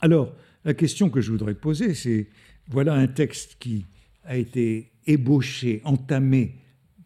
Alors, 0.00 0.34
la 0.64 0.74
question 0.74 1.10
que 1.10 1.20
je 1.20 1.30
voudrais 1.30 1.54
poser, 1.54 1.94
c'est, 1.94 2.28
voilà 2.68 2.94
un 2.94 3.06
texte 3.06 3.56
qui 3.58 3.86
a 4.26 4.36
été 4.36 4.92
ébauché, 5.06 5.80
entamé 5.84 6.56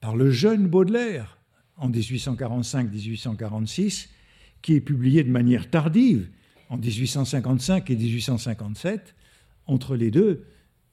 par 0.00 0.16
le 0.16 0.30
jeune 0.30 0.66
Baudelaire 0.66 1.38
en 1.76 1.90
1845-1846, 1.90 4.08
qui 4.62 4.74
est 4.74 4.80
publié 4.80 5.22
de 5.22 5.30
manière 5.30 5.70
tardive 5.70 6.28
en 6.68 6.76
1855 6.76 7.88
et 7.90 7.96
1857. 7.96 9.14
Entre 9.66 9.96
les 9.96 10.10
deux, 10.10 10.44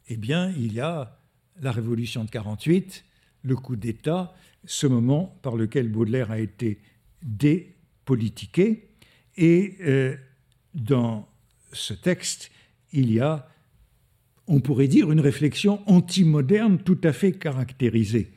eh 0.08 0.18
bien, 0.18 0.54
il 0.58 0.74
y 0.74 0.80
a 0.80 1.20
la 1.60 1.72
Révolution 1.72 2.24
de 2.24 2.30
48, 2.30 3.04
le 3.44 3.56
coup 3.56 3.76
d'État, 3.76 4.34
ce 4.66 4.88
moment 4.88 5.38
par 5.42 5.56
lequel 5.56 5.90
Baudelaire 5.90 6.32
a 6.32 6.40
été 6.40 6.80
dépolitiqué. 7.24 8.90
Et 9.38 9.76
euh, 9.82 10.16
dans 10.74 11.28
ce 11.72 11.94
texte, 11.94 12.52
il 12.92 13.12
y 13.12 13.20
a, 13.20 13.48
on 14.48 14.60
pourrait 14.60 14.88
dire, 14.88 15.12
une 15.12 15.20
réflexion 15.20 15.82
antimoderne 15.90 16.80
tout 16.80 17.00
à 17.04 17.14
fait 17.14 17.34
caractérisée. 17.34 18.32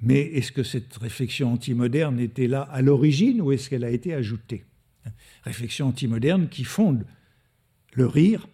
Mais 0.00 0.20
est-ce 0.20 0.52
que 0.52 0.62
cette 0.62 0.96
réflexion 0.96 1.52
antimoderne 1.52 2.20
était 2.20 2.46
là 2.46 2.62
à 2.62 2.82
l'origine 2.82 3.40
ou 3.40 3.52
est-ce 3.52 3.68
qu'elle 3.68 3.84
a 3.84 3.90
été 3.90 4.14
ajoutée? 4.14 4.64
Réflexion 5.42 5.88
antimoderne 5.88 6.48
qui 6.48 6.64
fonde 6.64 7.04
le 7.94 8.06
rire, 8.06 8.46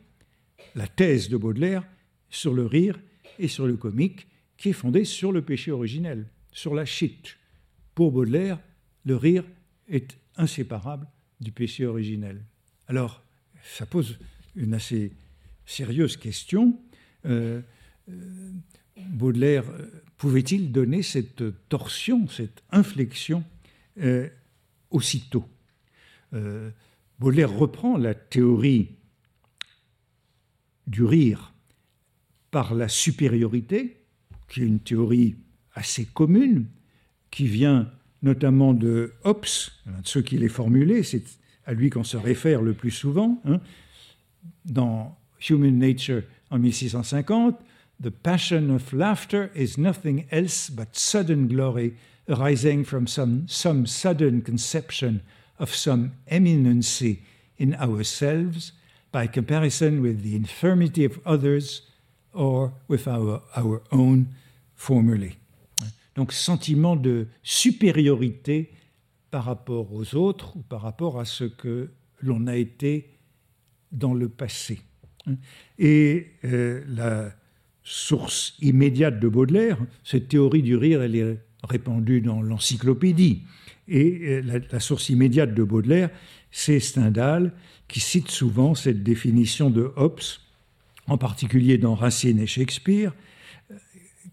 la 0.75 0.87
thèse 0.87 1.29
de 1.29 1.37
Baudelaire 1.37 1.85
sur 2.31 2.55
le 2.55 2.65
rire 2.65 2.99
et 3.39 3.49
sur 3.49 3.67
le 3.67 3.77
comique, 3.77 4.27
qui 4.57 4.71
est 4.71 4.73
fondée 4.73 5.05
sur 5.05 5.33
le 5.33 5.43
péché 5.43 5.71
originel, 5.71 6.27
sur 6.53 6.75
la 6.75 6.85
chute. 6.85 7.37
Pour 7.95 8.13
Baudelaire, 8.13 8.59
le 9.05 9.17
rire 9.17 9.45
est 9.89 10.17
inséparable 10.37 11.07
du 11.41 11.53
péché 11.53 11.85
originel. 11.85 12.45
Alors, 12.87 13.23
ça 13.63 13.87
pose 13.87 14.19
une 14.57 14.75
assez 14.75 15.13
sérieuse 15.67 16.17
question. 16.17 16.79
Euh, 17.27 17.61
euh, 18.09 18.51
Baudelaire 19.11 19.65
euh, 19.71 20.03
pouvait-il 20.17 20.73
donner 20.73 21.03
cette 21.03 21.43
torsion, 21.69 22.29
cette 22.29 22.63
inflexion 22.71 23.45
aussitôt? 24.91 25.45
Baudelaire 27.21 27.53
reprend 27.53 27.97
la 27.97 28.13
théorie 28.13 28.89
du 30.89 31.05
rire 31.05 31.53
par 32.51 32.75
la 32.75 32.89
supériorité, 32.89 34.05
qui 34.49 34.63
est 34.63 34.67
une 34.67 34.81
théorie 34.81 35.37
assez 35.75 36.07
commune, 36.07 36.67
qui 37.31 37.47
vient 37.47 37.89
notamment 38.23 38.75
de 38.75 39.13
Hobbes, 39.23 39.45
de 39.87 39.93
ceux 40.03 40.23
qui 40.23 40.39
l'ait 40.39 40.49
formulé, 40.49 41.05
c'est 41.05 41.23
à 41.67 41.73
lui 41.73 41.89
qu'on 41.91 42.05
se 42.05 42.17
réfère 42.17 42.63
le 42.63 42.75
plus 42.75 42.91
souvent, 42.91 43.41
hein, 43.45 43.61
dans 44.65 45.17
Human 45.49 45.79
Nature 45.79 46.25
en 46.51 46.59
1650, 46.63 47.65
The 48.01 48.11
passion 48.11 48.71
of 48.71 48.93
laughter 48.93 49.51
is 49.55 49.79
nothing 49.79 50.27
else 50.31 50.69
but 50.69 50.97
sudden 50.97 51.49
glory 51.49 51.97
arising 52.29 52.85
from 52.85 53.07
some, 53.07 53.47
sudden 53.47 54.43
conception 54.43 55.23
of 55.59 55.75
some 55.75 56.13
eminency 56.27 57.23
in 57.57 57.75
ourselves 57.75 58.73
by 59.13 59.27
comparison 59.27 60.03
with 60.03 60.23
the 60.23 60.35
infirmity 60.35 61.05
of 61.05 61.21
others 61.25 61.83
or 62.33 62.75
with 62.89 63.07
our, 63.07 63.43
our 63.55 63.83
own 63.93 64.35
formerly. 64.75 65.37
Donc 66.17 66.33
sentiment 66.33 66.97
de 66.97 67.29
supériorité 67.43 68.73
par 69.31 69.45
rapport 69.45 69.93
aux 69.93 70.15
autres 70.15 70.57
ou 70.57 70.63
par 70.63 70.83
rapport 70.83 71.19
à 71.21 71.25
ce 71.25 71.45
que 71.45 71.91
l'on 72.21 72.47
a 72.47 72.57
été 72.57 73.19
dans 73.93 74.15
le 74.15 74.29
passé. 74.29 74.81
Et 75.79 76.29
euh, 76.45 76.83
la 76.89 77.33
source 77.83 78.57
immédiate 78.61 79.21
de 79.21 79.29
Baudelaire, 79.29 79.79
cette 80.03 80.29
théorie 80.29 80.63
du 80.63 80.77
rire, 80.77 81.03
elle 81.03 81.17
est 81.17 81.39
répandue 81.63 82.21
dans 82.21 82.43
l'encyclopédie. 82.43 83.43
Et 83.89 84.21
euh, 84.23 84.43
la, 84.43 84.59
la, 84.71 84.81
source 84.81 85.09
immédiate 85.09 85.55
de 85.55 85.63
Baudelaire, 85.63 86.11
c'est 86.51 86.81
Stendhal, 86.81 87.53
qui 87.89 88.01
cite 88.01 88.31
souvent 88.31 88.75
cette 88.75 89.03
définition 89.03 89.71
de 89.71 89.93
Hobbes, 89.97 90.21
en 91.07 91.19
particulier 91.19 91.79
dans 91.79 91.95
Racine 91.95 92.39
et 92.39 92.47
Shakespeare. 92.47 93.15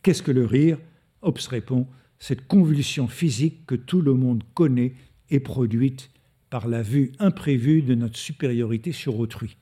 Qu'est-ce 0.03 0.23
que 0.23 0.31
le 0.31 0.45
rire? 0.45 0.77
Hobbes 1.21 1.39
répond 1.49 1.87
cette 2.19 2.47
convulsion 2.47 3.07
physique 3.07 3.65
que 3.65 3.75
tout 3.75 4.01
le 4.01 4.13
monde 4.13 4.43
connaît 4.53 4.93
est 5.29 5.39
produite 5.39 6.11
par 6.49 6.67
la 6.67 6.81
vue 6.81 7.11
imprévue 7.19 7.81
de 7.81 7.95
notre 7.95 8.17
supériorité 8.17 8.91
sur 8.91 9.17
autrui. 9.19 9.57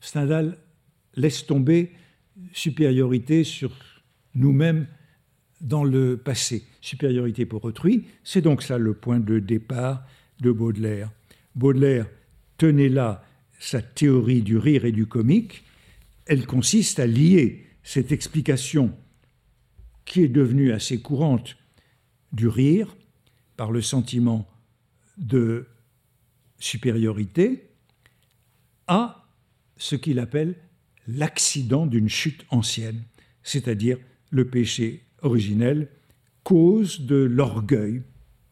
Stendhal 0.00 0.56
laisse 1.16 1.46
tomber 1.46 1.92
supériorité 2.52 3.44
sur 3.44 3.72
nous-mêmes 4.34 4.86
dans 5.60 5.84
le 5.84 6.16
passé. 6.16 6.64
Supériorité 6.80 7.46
pour 7.46 7.64
autrui, 7.64 8.06
c'est 8.22 8.42
donc 8.42 8.62
ça 8.62 8.78
le 8.78 8.94
point 8.94 9.20
de 9.20 9.38
départ 9.38 10.06
de 10.40 10.52
Baudelaire. 10.52 11.10
Baudelaire 11.54 12.06
tenait 12.58 12.90
là 12.90 13.24
sa 13.58 13.80
théorie 13.80 14.42
du 14.42 14.58
rire 14.58 14.84
et 14.84 14.92
du 14.92 15.06
comique. 15.06 15.64
Elle 16.26 16.46
consiste 16.46 16.98
à 16.98 17.06
lier 17.06 17.64
cette 17.82 18.12
explication 18.12 18.92
qui 20.04 20.22
est 20.22 20.28
devenue 20.28 20.72
assez 20.72 21.00
courante 21.00 21.56
du 22.32 22.48
rire 22.48 22.94
par 23.56 23.72
le 23.72 23.80
sentiment 23.80 24.46
de 25.16 25.66
supériorité 26.58 27.70
à 28.86 29.26
ce 29.76 29.96
qu'il 29.96 30.18
appelle 30.18 30.54
l'accident 31.08 31.86
d'une 31.86 32.08
chute 32.08 32.44
ancienne, 32.50 33.02
c'est-à-dire 33.42 33.98
le 34.30 34.46
péché 34.46 35.02
originel, 35.22 35.88
cause 36.42 37.00
de 37.00 37.16
l'orgueil. 37.16 38.02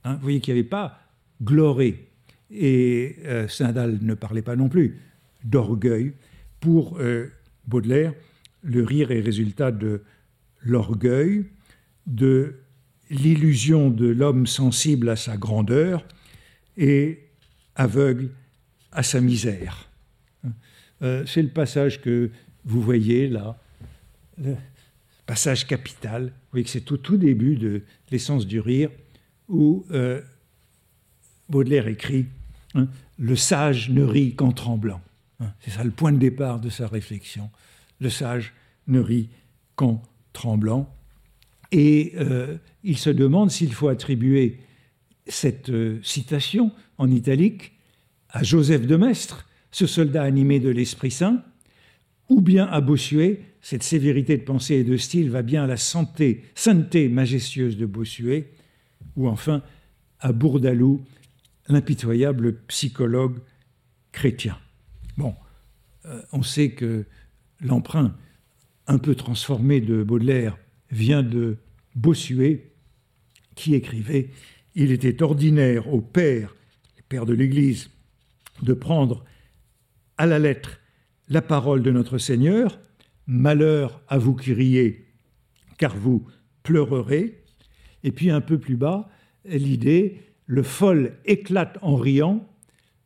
Hein, 0.04 0.14
vous 0.14 0.22
voyez 0.22 0.40
qu'il 0.40 0.54
n'y 0.54 0.60
avait 0.60 0.68
pas 0.68 1.00
gloré, 1.42 2.08
et 2.50 3.16
euh, 3.24 3.48
Stendhal 3.48 3.98
ne 4.00 4.14
parlait 4.14 4.42
pas 4.42 4.56
non 4.56 4.68
plus 4.68 5.00
d'orgueil. 5.44 6.12
Pour 6.60 6.98
euh, 6.98 7.28
Baudelaire, 7.66 8.14
le 8.62 8.82
rire 8.82 9.10
est 9.10 9.20
résultat 9.20 9.72
de 9.72 10.02
l'orgueil, 10.62 11.44
de 12.06 12.54
l'illusion 13.10 13.90
de 13.90 14.06
l'homme 14.06 14.46
sensible 14.46 15.08
à 15.08 15.16
sa 15.16 15.36
grandeur 15.36 16.06
et 16.76 17.20
aveugle 17.74 18.30
à 18.92 19.02
sa 19.02 19.20
misère. 19.20 19.88
Euh, 21.02 21.24
c'est 21.26 21.42
le 21.42 21.48
passage 21.48 22.00
que 22.00 22.30
vous 22.64 22.80
voyez 22.80 23.28
là, 23.28 23.58
le 24.38 24.56
passage 25.26 25.66
capital. 25.66 26.24
Vous 26.24 26.50
voyez 26.52 26.64
que 26.64 26.70
c'est 26.70 26.90
au 26.92 26.96
tout 26.96 27.16
début 27.16 27.56
de 27.56 27.82
l'essence 28.10 28.46
du 28.46 28.60
rire 28.60 28.90
où 29.48 29.84
euh, 29.90 30.20
Baudelaire 31.48 31.88
écrit 31.88 32.26
hein, 32.74 32.88
Le 33.18 33.36
sage 33.36 33.90
ne 33.90 34.02
rit 34.02 34.34
qu'en 34.34 34.52
tremblant. 34.52 35.00
Hein, 35.40 35.52
c'est 35.60 35.70
ça 35.70 35.84
le 35.84 35.90
point 35.90 36.12
de 36.12 36.18
départ 36.18 36.60
de 36.60 36.70
sa 36.70 36.86
réflexion. 36.86 37.50
Le 38.00 38.10
sage 38.10 38.52
ne 38.86 39.00
rit 39.00 39.28
qu'en 39.76 40.02
tremblant. 40.32 40.92
Et 41.72 42.12
euh, 42.16 42.56
il 42.82 42.98
se 42.98 43.10
demande 43.10 43.50
s'il 43.50 43.72
faut 43.72 43.88
attribuer 43.88 44.60
cette 45.26 45.72
citation 46.02 46.70
en 46.98 47.10
italique 47.10 47.72
à 48.28 48.42
Joseph 48.42 48.86
de 48.86 48.96
Maistre, 48.96 49.46
ce 49.70 49.86
soldat 49.86 50.22
animé 50.22 50.60
de 50.60 50.68
l'Esprit 50.68 51.10
Saint, 51.10 51.42
ou 52.28 52.40
bien 52.40 52.66
à 52.66 52.80
Bossuet, 52.80 53.40
cette 53.60 53.82
sévérité 53.82 54.36
de 54.36 54.42
pensée 54.42 54.76
et 54.76 54.84
de 54.84 54.96
style 54.96 55.30
va 55.30 55.42
bien 55.42 55.64
à 55.64 55.66
la 55.66 55.76
santé, 55.76 56.44
sainteté 56.54 57.08
majestueuse 57.08 57.76
de 57.76 57.86
Bossuet, 57.86 58.52
ou 59.16 59.28
enfin 59.28 59.62
à 60.20 60.32
Bourdalou, 60.32 61.04
l'impitoyable 61.68 62.62
psychologue 62.66 63.38
chrétien. 64.12 64.58
Bon, 65.16 65.34
euh, 66.06 66.20
on 66.32 66.42
sait 66.42 66.70
que 66.70 67.04
l'emprunt 67.60 68.16
un 68.86 68.98
peu 68.98 69.14
transformé 69.14 69.80
de 69.80 70.02
Baudelaire 70.02 70.58
vient 70.90 71.22
de 71.22 71.56
Bossuet, 71.94 72.72
qui 73.54 73.74
écrivait 73.74 74.30
Il 74.74 74.92
était 74.92 75.22
ordinaire 75.22 75.92
au 75.92 76.00
père, 76.00 76.54
père 77.08 77.26
de 77.26 77.32
l'Église, 77.32 77.90
de 78.62 78.74
prendre 78.74 79.24
à 80.16 80.26
la 80.26 80.38
lettre 80.38 80.80
la 81.28 81.42
parole 81.42 81.82
de 81.82 81.90
notre 81.90 82.18
Seigneur, 82.18 82.80
Malheur 83.26 84.02
à 84.08 84.18
vous 84.18 84.34
qui 84.34 84.52
riez, 84.52 85.06
car 85.78 85.96
vous 85.96 86.26
pleurerez. 86.62 87.42
Et 88.02 88.12
puis 88.12 88.30
un 88.30 88.42
peu 88.42 88.58
plus 88.58 88.76
bas, 88.76 89.08
l'idée 89.44 90.20
Le 90.46 90.62
fol 90.62 91.16
éclate 91.24 91.78
en 91.80 91.96
riant, 91.96 92.46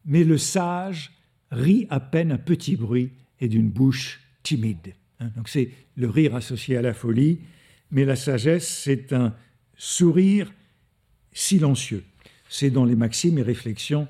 mais 0.05 0.25
le 0.25 0.39
sage 0.39 1.13
rit 1.53 1.87
à 1.89 2.01
peine 2.01 2.33
un 2.33 2.39
petit 2.39 2.75
bruit 2.75 3.13
et 3.41 3.47
d'une 3.47 3.71
bouche 3.71 4.21
timide. 4.43 4.95
Hein, 5.21 5.31
donc 5.37 5.49
c'est 5.49 5.71
le 5.97 6.09
rire 6.09 6.35
associé 6.35 6.77
à 6.77 6.83
la 6.83 6.95
folie, 6.95 7.39
mais 7.93 8.05
la 8.05 8.17
sagesse, 8.17 8.69
c'est 8.69 9.13
un 9.13 9.35
sourire 9.77 10.53
silencieux. 11.33 12.05
C'est 12.49 12.71
dans 12.71 12.85
les 12.85 12.97
maximes 12.97 13.39
et 13.39 13.43
réflexions 13.43 14.09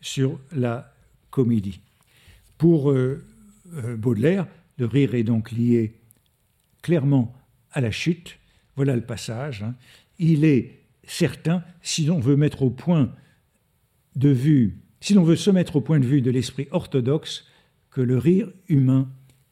sur 0.00 0.40
la 0.52 0.94
comédie. 1.30 1.80
Pour 2.56 2.90
euh, 2.90 3.22
Baudelaire, 3.96 4.46
le 4.78 4.86
rire 4.86 5.14
est 5.14 5.24
donc 5.24 5.52
lié 5.52 5.94
clairement 6.82 7.34
à 7.72 7.80
la 7.80 7.90
chute. 7.90 8.38
Voilà 8.76 8.96
le 8.96 9.02
passage. 9.02 9.62
Hein. 9.62 9.74
Il 10.18 10.44
est 10.44 10.80
certain, 11.04 11.62
si 11.82 12.04
l'on 12.04 12.20
veut 12.20 12.36
mettre 12.36 12.62
au 12.62 12.70
point 12.70 13.12
de 14.16 14.28
vue, 14.28 14.78
si 15.00 15.14
l'on 15.14 15.24
veut 15.24 15.36
se 15.36 15.50
mettre 15.50 15.76
au 15.76 15.80
point 15.80 16.00
de 16.00 16.06
vue 16.06 16.22
de 16.22 16.30
l'esprit 16.30 16.68
orthodoxe, 16.70 17.46
que 17.90 18.00
le 18.00 18.18
rire 18.18 18.50
humain 18.68 19.08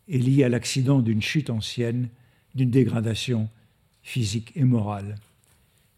est 0.08 0.18
lié 0.18 0.44
à 0.44 0.48
l'accident 0.48 1.00
d'une 1.00 1.22
chute 1.22 1.50
ancienne, 1.50 2.08
d'une 2.54 2.70
dégradation 2.70 3.48
physique 4.02 4.52
et 4.54 4.64
morale. 4.64 5.16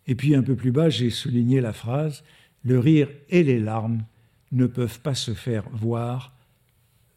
Et 0.07 0.15
puis 0.15 0.35
un 0.35 0.43
peu 0.43 0.57
plus 0.57 0.73
bas, 0.73 0.89
j'ai 0.89 1.11
souligné 1.11 1.61
la 1.61 1.73
phrase 1.73 2.25
Le 2.65 2.79
rire 2.79 3.09
et 3.29 3.43
les 3.43 3.61
larmes 3.61 4.05
ne 4.53 4.67
peuvent 4.67 5.01
pas 5.01 5.15
se 5.15 5.35
faire 5.35 5.69
voir 5.71 6.35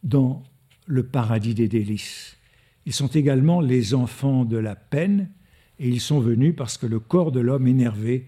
dans 0.03 0.43
le 0.85 1.03
paradis 1.03 1.53
des 1.53 1.67
délices. 1.67 2.37
Ils 2.85 2.93
sont 2.93 3.07
également 3.07 3.61
les 3.61 3.93
enfants 3.93 4.45
de 4.45 4.57
la 4.57 4.75
peine, 4.75 5.29
et 5.79 5.87
ils 5.87 6.01
sont 6.01 6.19
venus 6.19 6.53
parce 6.55 6.77
que 6.77 6.85
le 6.85 6.99
corps 6.99 7.31
de 7.31 7.39
l'homme 7.39 7.67
énervé 7.67 8.27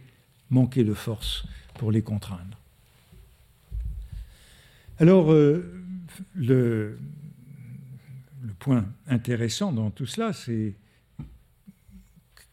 manquait 0.50 0.84
de 0.84 0.94
force 0.94 1.46
pour 1.76 1.92
les 1.92 2.02
contraindre. 2.02 2.58
Alors, 5.00 5.32
euh, 5.32 5.84
le, 6.36 6.98
le 8.42 8.54
point 8.60 8.86
intéressant 9.08 9.74
dans 9.74 9.92
tout 9.92 10.06
cela, 10.06 10.32
c'est 10.32 10.74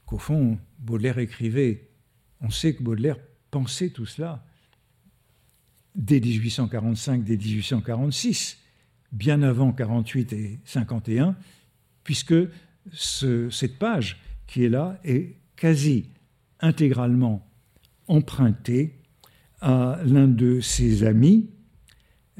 qu'au 0.05 0.19
fond, 0.19 0.59
Baudelaire 0.79 1.19
écrivait, 1.19 1.89
on 2.41 2.51
sait 2.51 2.75
que 2.75 2.83
Baudelaire 2.83 3.19
pensait 3.51 3.91
tout 3.91 4.07
cela 4.07 4.45
dès 5.95 6.21
1845, 6.21 7.23
dès 7.23 7.37
1846, 7.37 8.59
bien 9.13 9.43
avant 9.43 9.73
48 9.73 10.33
et 10.33 10.59
51, 10.65 11.37
puisque 12.03 12.35
cette 12.93 13.79
page 13.79 14.21
qui 14.47 14.65
est 14.65 14.69
là 14.69 14.99
est 15.05 15.37
quasi 15.57 16.11
intégralement 16.61 17.47
empruntée 18.09 18.99
à 19.61 20.01
l'un 20.05 20.27
de 20.27 20.61
ses 20.61 21.05
amis, 21.05 21.51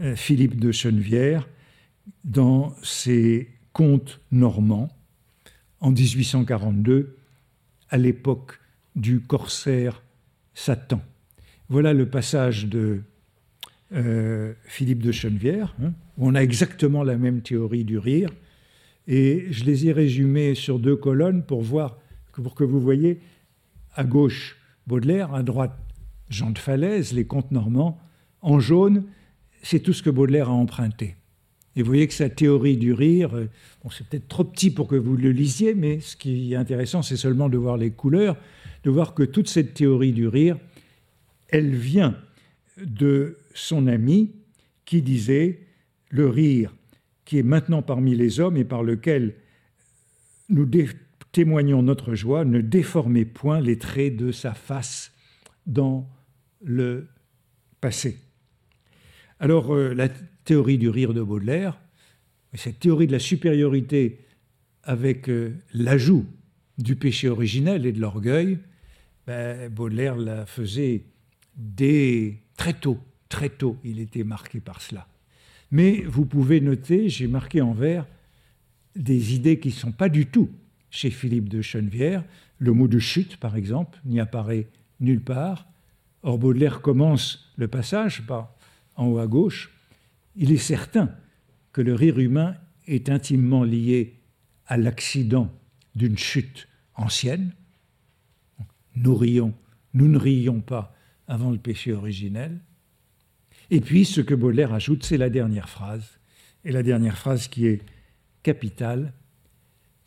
euh, 0.01 0.17
Philippe 0.17 0.59
de 0.59 0.73
Chenevière, 0.73 1.49
dans 2.25 2.75
ses 2.83 3.49
contes 3.73 4.21
normands 4.31 4.89
en 5.81 5.93
1842, 5.93 7.17
à 7.91 7.99
l'époque 7.99 8.59
du 8.97 9.21
corsaire 9.21 10.03
Satan. 10.55 11.01
Voilà 11.69 11.93
le 11.93 12.09
passage 12.09 12.67
de 12.67 13.03
euh, 13.93 14.55
Philippe 14.65 15.03
de 15.03 15.13
Chenevière, 15.13 15.75
hein, 15.83 15.93
on 16.23 16.35
a 16.37 16.41
exactement 16.41 17.03
la 17.03 17.17
même 17.17 17.43
théorie 17.43 17.85
du 17.85 17.99
rire. 17.99 18.31
Et 19.09 19.47
je 19.51 19.65
les 19.65 19.89
ai 19.89 19.93
résumés 19.93 20.55
sur 20.55 20.79
deux 20.79 20.95
colonnes 20.95 21.45
pour 21.45 21.63
voir, 21.63 21.99
pour 22.33 22.55
que 22.55 22.63
vous 22.63 22.81
voyez, 22.81 23.21
à 23.95 24.05
gauche 24.05 24.57
Baudelaire, 24.87 25.35
à 25.35 25.43
droite 25.43 25.77
Jean 26.31 26.51
de 26.51 26.59
Falaise, 26.59 27.13
les 27.13 27.25
contes 27.25 27.51
normands. 27.51 27.99
En 28.41 28.61
jaune, 28.61 29.05
c'est 29.63 29.81
tout 29.81 29.93
ce 29.93 30.03
que 30.03 30.11
Baudelaire 30.11 30.49
a 30.49 30.53
emprunté. 30.53 31.17
Et 31.75 31.83
vous 31.83 31.89
voyez 31.89 32.07
que 32.07 32.15
sa 32.15 32.29
théorie 32.29 32.77
du 32.77 32.93
rire, 32.93 33.35
euh, 33.35 33.49
c'est 33.91 34.07
peut-être 34.07 34.29
trop 34.29 34.45
petit 34.45 34.71
pour 34.71 34.87
que 34.87 34.97
vous 34.97 35.17
le 35.17 35.31
lisiez, 35.31 35.75
mais 35.75 36.01
ce 36.01 36.17
qui 36.17 36.53
est 36.53 36.57
intéressant, 36.57 37.03
c'est 37.03 37.17
seulement 37.17 37.49
de 37.49 37.57
voir 37.57 37.77
les 37.77 37.91
couleurs, 37.91 38.37
de 38.85 38.91
voir 38.91 39.15
que 39.15 39.25
toute 39.25 39.49
cette 39.49 39.75
théorie 39.75 40.13
du 40.13 40.29
rire, 40.29 40.57
elle 41.49 41.75
vient 41.75 42.17
de 42.79 43.39
son 43.55 43.87
ami 43.89 44.33
qui 44.85 45.03
disait 45.03 45.61
le 46.13 46.29
rire 46.29 46.73
qui 47.25 47.39
est 47.39 47.43
maintenant 47.43 47.83
parmi 47.83 48.15
les 48.15 48.39
hommes 48.39 48.57
et 48.57 48.65
par 48.65 48.83
lequel 48.83 49.35
nous 50.51 50.69
témoignons 51.33 51.83
notre 51.83 52.15
joie, 52.15 52.45
ne 52.45 52.61
déformez 52.61 53.25
point 53.25 53.61
les 53.61 53.79
traits 53.79 54.17
de 54.17 54.31
sa 54.31 54.53
face 54.53 55.13
dans 55.67 56.07
le 56.63 57.09
passé. 57.81 58.19
Alors 59.41 59.75
euh, 59.75 59.95
la 59.95 60.09
théorie 60.45 60.79
du 60.79 60.91
rire 60.91 61.15
de 61.15 61.23
Baudelaire, 61.23 61.81
cette 62.55 62.81
théorie 62.81 63.07
de 63.07 63.13
la 63.13 63.19
supériorité 63.19 64.21
avec 64.83 65.31
euh, 65.31 65.57
l'ajout 65.73 66.27
du 66.77 66.95
péché 66.97 67.29
originel 67.29 67.87
et 67.87 67.93
de 67.93 68.01
l'orgueil, 68.01 68.59
ben, 69.27 69.71
Baudelaire 69.71 70.17
la 70.17 70.45
faisait 70.45 71.05
dès 71.57 72.43
très 72.59 72.75
tôt, 72.75 72.99
très 73.31 73.49
tôt, 73.49 73.79
il 73.83 73.99
était 73.99 74.25
marqué 74.25 74.61
par 74.61 74.83
cela. 74.83 75.07
Mais 75.73 76.03
vous 76.03 76.27
pouvez 76.27 76.61
noter, 76.61 77.09
j'ai 77.09 77.27
marqué 77.27 77.63
en 77.63 77.73
vert 77.73 78.07
des 78.95 79.35
idées 79.35 79.59
qui 79.59 79.69
ne 79.69 79.73
sont 79.73 79.91
pas 79.91 80.11
du 80.11 80.27
tout 80.27 80.51
chez 80.91 81.11
Philippe 81.11 81.49
de 81.49 81.63
Chenevière. 81.63 82.23
Le 82.59 82.73
mot 82.73 82.87
de 82.87 82.99
chute, 82.99 83.39
par 83.39 83.57
exemple, 83.57 83.99
n'y 84.05 84.21
apparaît 84.21 84.69
nulle 85.01 85.23
part. 85.23 85.67
Or, 86.23 86.39
Baudelaire 86.39 86.83
commence 86.83 87.51
le 87.57 87.69
passage 87.69 88.23
en 88.97 89.07
haut 89.07 89.19
à 89.19 89.27
gauche. 89.27 89.71
Il 90.37 90.53
est 90.53 90.59
certain 90.59 91.11
que 91.73 91.81
le 91.81 91.95
rire 91.95 92.19
humain 92.19 92.55
est 92.87 93.09
intimement 93.09 93.65
lié 93.65 94.21
à 94.67 94.77
l'accident 94.77 95.51
d'une 95.95 96.19
chute 96.19 96.69
ancienne. 96.95 97.53
Nous 98.95 99.15
rions, 99.15 99.55
nous 99.95 100.09
ne 100.09 100.19
rions 100.19 100.61
pas 100.61 100.95
avant 101.27 101.51
le 101.51 101.59
péché 101.59 101.95
originel. 101.95 102.61
Et 103.73 103.81
puis, 103.81 104.05
ce 104.05 104.21
que 104.21 104.35
Baudelaire 104.35 104.75
ajoute, 104.75 105.03
c'est 105.03 105.17
la 105.17 105.31
dernière 105.31 105.71
phrase, 105.71 106.19
et 106.63 106.73
la 106.73 106.83
dernière 106.83 107.17
phrase 107.17 107.49
qui 107.49 107.67
est 107.67 107.81
capitale, 108.43 109.15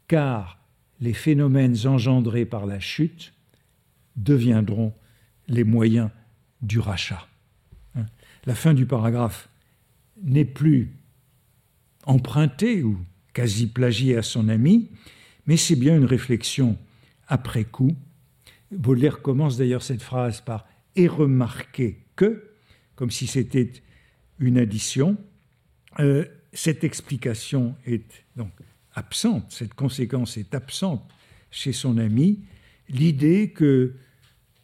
car 0.07 0.59
les 1.01 1.13
phénomènes 1.13 1.75
engendrés 1.87 2.45
par 2.45 2.67
la 2.67 2.79
chute 2.79 3.33
deviendront 4.17 4.93
les 5.47 5.63
moyens 5.63 6.11
du 6.61 6.77
rachat. 6.77 7.27
Hein? 7.95 8.05
La 8.45 8.53
fin 8.53 8.75
du 8.75 8.85
paragraphe 8.85 9.49
n'est 10.21 10.45
plus 10.45 10.91
empruntée 12.03 12.83
ou 12.83 12.99
quasi 13.33 13.65
plagiée 13.65 14.15
à 14.15 14.21
son 14.21 14.47
ami, 14.47 14.91
mais 15.47 15.57
c'est 15.57 15.75
bien 15.75 15.97
une 15.97 16.05
réflexion 16.05 16.77
après 17.27 17.63
coup. 17.63 17.95
Baudelaire 18.69 19.23
commence 19.23 19.57
d'ailleurs 19.57 19.81
cette 19.81 20.03
phrase 20.03 20.39
par 20.41 20.67
et 20.95 21.07
remarquer 21.07 22.05
que, 22.15 22.54
comme 22.95 23.11
si 23.11 23.27
c'était 23.27 23.71
une 24.39 24.57
addition, 24.57 25.17
euh, 25.99 26.25
cette 26.53 26.83
explication 26.83 27.75
est 27.85 28.25
donc 28.35 28.51
absente, 28.93 29.51
cette 29.51 29.73
conséquence 29.73 30.37
est 30.37 30.53
absente 30.55 31.03
chez 31.51 31.73
son 31.73 31.97
ami, 31.97 32.39
l'idée 32.89 33.51
que 33.51 33.95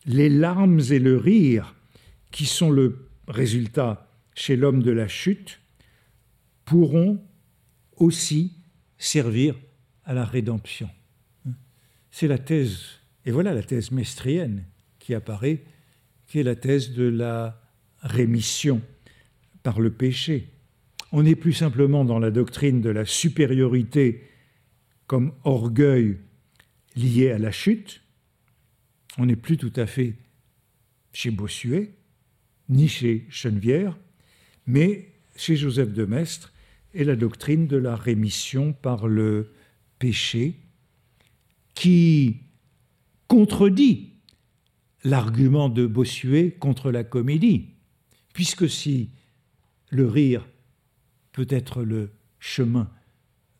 les 0.05 0.29
larmes 0.29 0.82
et 0.89 0.99
le 0.99 1.17
rire, 1.17 1.75
qui 2.32 2.45
sont 2.45 2.71
le 2.71 3.09
résultat 3.27 4.09
chez 4.34 4.55
l'homme 4.55 4.82
de 4.82 4.91
la 4.91 5.07
chute, 5.07 5.59
pourront 6.65 7.21
aussi 7.97 8.53
servir 8.97 9.55
à 10.05 10.13
la 10.13 10.25
rédemption. 10.25 10.89
C'est 12.09 12.27
la 12.27 12.38
thèse, 12.38 12.82
et 13.25 13.32
voilà 13.32 13.53
la 13.53 13.63
thèse 13.63 13.91
mestrienne 13.91 14.65
qui 14.99 15.13
apparaît 15.13 15.63
qui 16.32 16.39
est 16.39 16.43
la 16.43 16.55
thèse 16.55 16.93
de 16.93 17.03
la 17.03 17.61
rémission 18.01 18.81
par 19.63 19.79
le 19.79 19.91
péché. 19.91 20.47
On 21.11 21.23
n'est 21.23 21.35
plus 21.35 21.53
simplement 21.53 22.05
dans 22.05 22.19
la 22.19 22.31
doctrine 22.31 22.81
de 22.81 22.89
la 22.89 23.05
supériorité 23.05 24.23
comme 25.07 25.33
orgueil 25.43 26.17
lié 26.95 27.31
à 27.31 27.37
la 27.37 27.51
chute, 27.51 28.01
on 29.17 29.25
n'est 29.25 29.35
plus 29.35 29.57
tout 29.57 29.73
à 29.75 29.85
fait 29.85 30.15
chez 31.13 31.31
Bossuet, 31.31 31.91
ni 32.69 32.87
chez 32.87 33.25
Chenevière, 33.29 33.97
mais 34.65 35.09
chez 35.35 35.57
Joseph 35.57 35.91
de 35.91 36.05
Maistre, 36.05 36.53
et 36.93 37.03
la 37.03 37.15
doctrine 37.15 37.67
de 37.67 37.77
la 37.77 37.95
rémission 37.95 38.73
par 38.73 39.07
le 39.07 39.51
péché, 39.99 40.55
qui 41.73 42.37
contredit 43.27 44.13
l'argument 45.03 45.69
de 45.69 45.85
Bossuet 45.85 46.51
contre 46.51 46.91
la 46.91 47.03
comédie, 47.03 47.69
puisque 48.34 48.69
si 48.69 49.09
le 49.89 50.07
rire 50.07 50.47
peut 51.32 51.47
être 51.49 51.84
le 51.84 52.11
chemin 52.39 52.89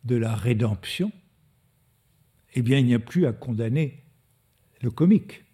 de 0.04 0.16
la 0.16 0.34
rédemption, 0.34 1.12
eh 2.54 2.62
bien, 2.62 2.78
il 2.78 2.86
n'y 2.86 2.94
a 2.94 2.98
plus 2.98 3.26
à 3.26 3.32
condamner 3.32 4.02
le 4.80 4.90
comique. 4.90 5.44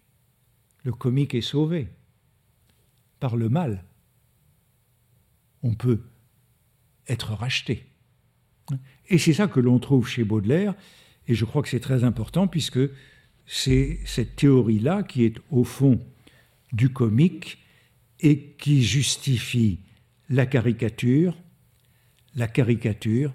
Le 0.83 0.91
comique 0.91 1.33
est 1.33 1.41
sauvé 1.41 1.87
par 3.19 3.37
le 3.37 3.49
mal. 3.49 3.83
On 5.63 5.75
peut 5.75 6.01
être 7.07 7.33
racheté. 7.33 7.85
Et 9.09 9.17
c'est 9.17 9.33
ça 9.33 9.47
que 9.47 9.59
l'on 9.59 9.79
trouve 9.79 10.07
chez 10.07 10.23
Baudelaire, 10.23 10.75
et 11.27 11.35
je 11.35 11.45
crois 11.45 11.61
que 11.61 11.69
c'est 11.69 11.79
très 11.79 12.03
important 12.03 12.47
puisque 12.47 12.79
c'est 13.45 13.99
cette 14.05 14.35
théorie-là 14.35 15.03
qui 15.03 15.25
est 15.25 15.37
au 15.49 15.63
fond 15.63 15.99
du 16.71 16.89
comique 16.89 17.57
et 18.19 18.55
qui 18.57 18.83
justifie 18.83 19.79
la 20.29 20.45
caricature, 20.45 21.37
la 22.35 22.47
caricature 22.47 23.33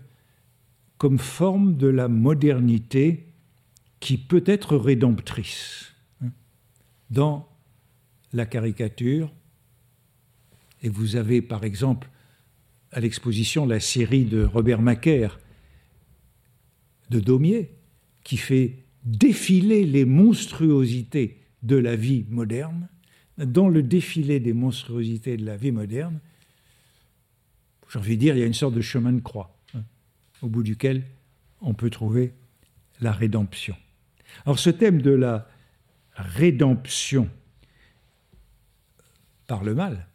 comme 0.99 1.19
forme 1.19 1.77
de 1.77 1.89
la 1.89 2.09
modernité 2.09 3.27
qui 4.01 4.19
peut 4.19 4.45
être 4.47 4.77
rédemptrice. 4.77 5.93
Dans 7.11 7.49
la 8.33 8.47
caricature, 8.47 9.33
et 10.83 10.89
vous 10.89 11.17
avez 11.17 11.43
par 11.43 11.65
exemple 11.65 12.09
à 12.93 13.01
l'exposition 13.01 13.67
la 13.67 13.81
série 13.81 14.25
de 14.25 14.45
Robert 14.45 14.81
Macaire 14.81 15.39
de 17.11 17.21
Daumier, 17.21 17.73
qui 18.23 18.37
fait 18.37 18.85
défiler 19.05 19.85
les 19.85 20.05
monstruosités 20.05 21.41
de 21.63 21.77
la 21.77 21.97
vie 21.97 22.25
moderne, 22.31 22.89
dans 23.39 23.69
le 23.69 23.83
défilé 23.83 24.41
des 24.41 24.53
monstruosités 24.53 25.37
de 25.37 25.45
la 25.45 25.57
vie 25.57 25.73
moderne, 25.73 26.21
j'ai 27.91 27.99
envie 27.99 28.17
de 28.17 28.21
dire, 28.21 28.37
il 28.37 28.41
y 28.41 28.43
a 28.43 28.47
une 28.47 28.55
sorte 28.55 28.75
de 28.75 28.81
chemin 28.81 29.13
de 29.13 29.21
croix, 29.21 29.57
hein, 29.75 29.83
au 30.43 30.49
bout 30.49 30.63
duquel 30.63 31.05
on 31.61 31.75
peut 31.75 31.91
trouver 31.91 32.35
la 33.01 33.13
rédemption. 33.13 33.77
Alors 34.47 34.59
ce 34.59 34.71
thème 34.71 35.01
de 35.01 35.11
la 35.11 35.49
rédemption 36.17 37.29
par 39.47 39.63
le 39.63 39.75
mal, 39.75 40.07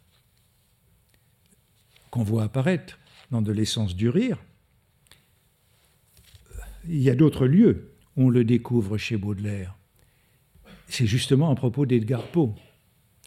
qu'on 2.09 2.23
voit 2.23 2.43
apparaître 2.43 2.99
dans 3.31 3.41
de 3.41 3.51
l'essence 3.51 3.95
du 3.95 4.09
rire, 4.09 4.37
il 6.87 7.01
y 7.01 7.09
a 7.09 7.15
d'autres 7.15 7.45
lieux 7.45 7.93
où 8.15 8.25
on 8.25 8.29
le 8.29 8.43
découvre 8.43 8.97
chez 8.97 9.17
Baudelaire. 9.17 9.75
C'est 10.87 11.05
justement 11.05 11.51
à 11.51 11.55
propos 11.55 11.85
d'Edgar 11.85 12.23
Poe. 12.31 12.55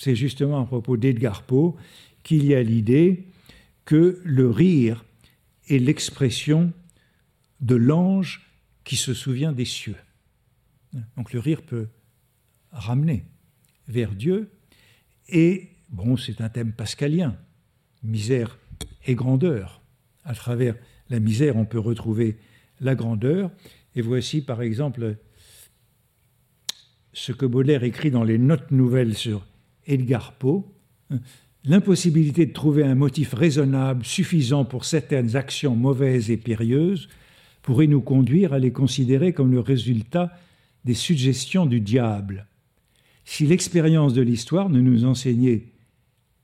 C'est 0.03 0.17
justement 0.17 0.61
à 0.61 0.67
propos 0.67 0.97
d'Edgar 0.97 1.45
Poe 1.45 1.77
qu'il 2.25 2.45
y 2.45 2.57
a 2.57 2.63
l'idée 2.65 3.29
que 3.85 4.21
le 4.25 4.51
rire 4.51 5.05
est 5.69 5.79
l'expression 5.79 6.73
de 7.61 7.77
l'ange 7.77 8.51
qui 8.83 8.97
se 8.97 9.15
souvient 9.15 9.53
des 9.53 9.65
cieux. 9.65 9.95
Donc 11.17 11.33
le 11.33 11.39
rire 11.39 11.63
peut 11.63 11.87
ramener 12.73 13.23
vers 13.87 14.11
Dieu 14.11 14.51
et, 15.29 15.69
bon, 15.91 16.17
c'est 16.17 16.41
un 16.41 16.49
thème 16.49 16.73
pascalien, 16.73 17.37
misère 18.03 18.59
et 19.07 19.15
grandeur. 19.15 19.83
À 20.25 20.35
travers 20.35 20.75
la 21.11 21.21
misère, 21.21 21.55
on 21.55 21.65
peut 21.65 21.79
retrouver 21.79 22.39
la 22.81 22.97
grandeur. 22.97 23.53
Et 23.95 24.03
voici 24.03 24.41
par 24.41 24.63
exemple 24.63 25.15
ce 27.13 27.31
que 27.31 27.47
Baudelaire 27.47 27.85
écrit 27.85 28.11
dans 28.11 28.25
les 28.25 28.39
notes 28.39 28.73
nouvelles 28.73 29.15
sur 29.15 29.47
Edgar 29.87 30.35
Poe. 30.35 30.65
L'impossibilité 31.65 32.47
de 32.47 32.53
trouver 32.53 32.83
un 32.83 32.95
motif 32.95 33.35
raisonnable 33.35 34.05
suffisant 34.05 34.65
pour 34.65 34.85
certaines 34.85 35.37
actions 35.37 35.77
mauvaises 35.77 36.31
et 36.31 36.37
périlleuses 36.37 37.09
pourrait 37.63 37.87
nous 37.87 38.01
conduire 38.01 38.53
à 38.53 38.59
les 38.59 38.73
considérer 38.73 39.33
comme 39.33 39.53
le 39.53 39.61
résultat 39.61 40.37
des 40.85 40.95
suggestions 40.95 41.67
du 41.67 41.81
diable. 41.81 42.47
Si 43.25 43.47
l'expérience 43.47 44.15
de 44.15 44.23
l'histoire 44.23 44.69
ne 44.69 44.81
nous 44.81 45.05
enseignait 45.05 45.69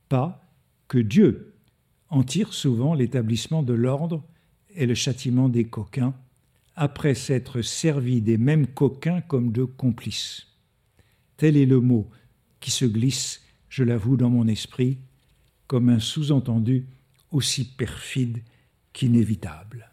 pas 0.07 0.49
que 0.87 0.97
Dieu 0.97 1.53
en 2.09 2.23
tire 2.23 2.53
souvent 2.53 2.93
l'établissement 2.93 3.61
de 3.61 3.73
l'ordre 3.73 4.23
et 4.75 4.85
le 4.85 4.95
châtiment 4.95 5.49
des 5.49 5.65
coquins, 5.65 6.13
après 6.75 7.13
s'être 7.13 7.61
servi 7.61 8.21
des 8.21 8.37
mêmes 8.37 8.65
coquins 8.65 9.19
comme 9.19 9.51
de 9.51 9.65
complices. 9.65 10.47
Tel 11.35 11.57
est 11.57 11.65
le 11.65 11.81
mot 11.81 12.09
qui 12.59 12.71
se 12.71 12.85
glisse, 12.85 13.41
je 13.69 13.83
l'avoue, 13.83 14.17
dans 14.17 14.29
mon 14.29 14.47
esprit, 14.47 14.97
comme 15.67 15.89
un 15.89 15.99
sous-entendu 15.99 16.85
aussi 17.31 17.65
perfide 17.65 18.41
qu'inévitable. 18.93 19.89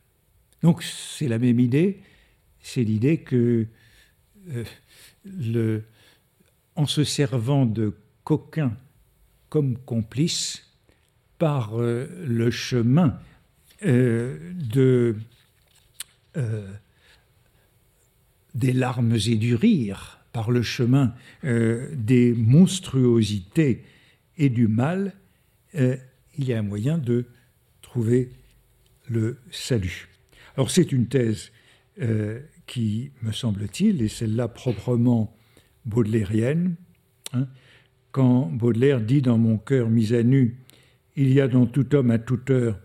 Donc 0.62 0.82
c'est 0.82 1.28
la 1.28 1.38
même 1.38 1.60
idée, 1.60 2.00
c'est 2.60 2.82
l'idée 2.82 3.18
que 3.18 3.66
euh, 4.48 4.64
le, 5.24 5.84
en 6.74 6.86
se 6.86 7.04
servant 7.04 7.66
de 7.66 7.94
coquins 8.24 8.76
comme 9.48 9.78
complices, 9.78 10.62
par 11.38 11.80
euh, 11.80 12.08
le 12.26 12.50
chemin 12.50 13.18
euh, 13.84 14.54
des 18.54 18.72
larmes 18.72 19.14
et 19.14 19.36
du 19.36 19.54
rire, 19.54 20.18
par 20.36 20.50
le 20.50 20.60
chemin 20.60 21.14
des 21.42 22.34
monstruosités 22.34 23.84
et 24.36 24.50
du 24.50 24.68
mal, 24.68 25.14
il 25.72 25.98
y 26.36 26.52
a 26.52 26.58
un 26.58 26.62
moyen 26.62 26.98
de 26.98 27.24
trouver 27.80 28.28
le 29.08 29.38
salut. 29.50 30.10
Alors 30.54 30.70
c'est 30.70 30.92
une 30.92 31.06
thèse 31.06 31.52
qui, 32.66 33.12
me 33.22 33.32
semble-t-il, 33.32 34.02
est 34.02 34.08
celle-là 34.08 34.48
proprement 34.48 35.34
baudelairienne. 35.86 36.74
Hein, 37.32 37.48
quand 38.12 38.50
Baudelaire 38.52 39.00
dit 39.00 39.22
dans 39.22 39.38
Mon 39.38 39.56
cœur 39.56 39.88
mis 39.88 40.12
à 40.12 40.22
nu, 40.22 40.58
il 41.16 41.32
y 41.32 41.40
a 41.40 41.48
dans 41.48 41.64
tout 41.64 41.94
homme 41.94 42.10
à 42.10 42.18
toute 42.18 42.50
heure 42.50 42.78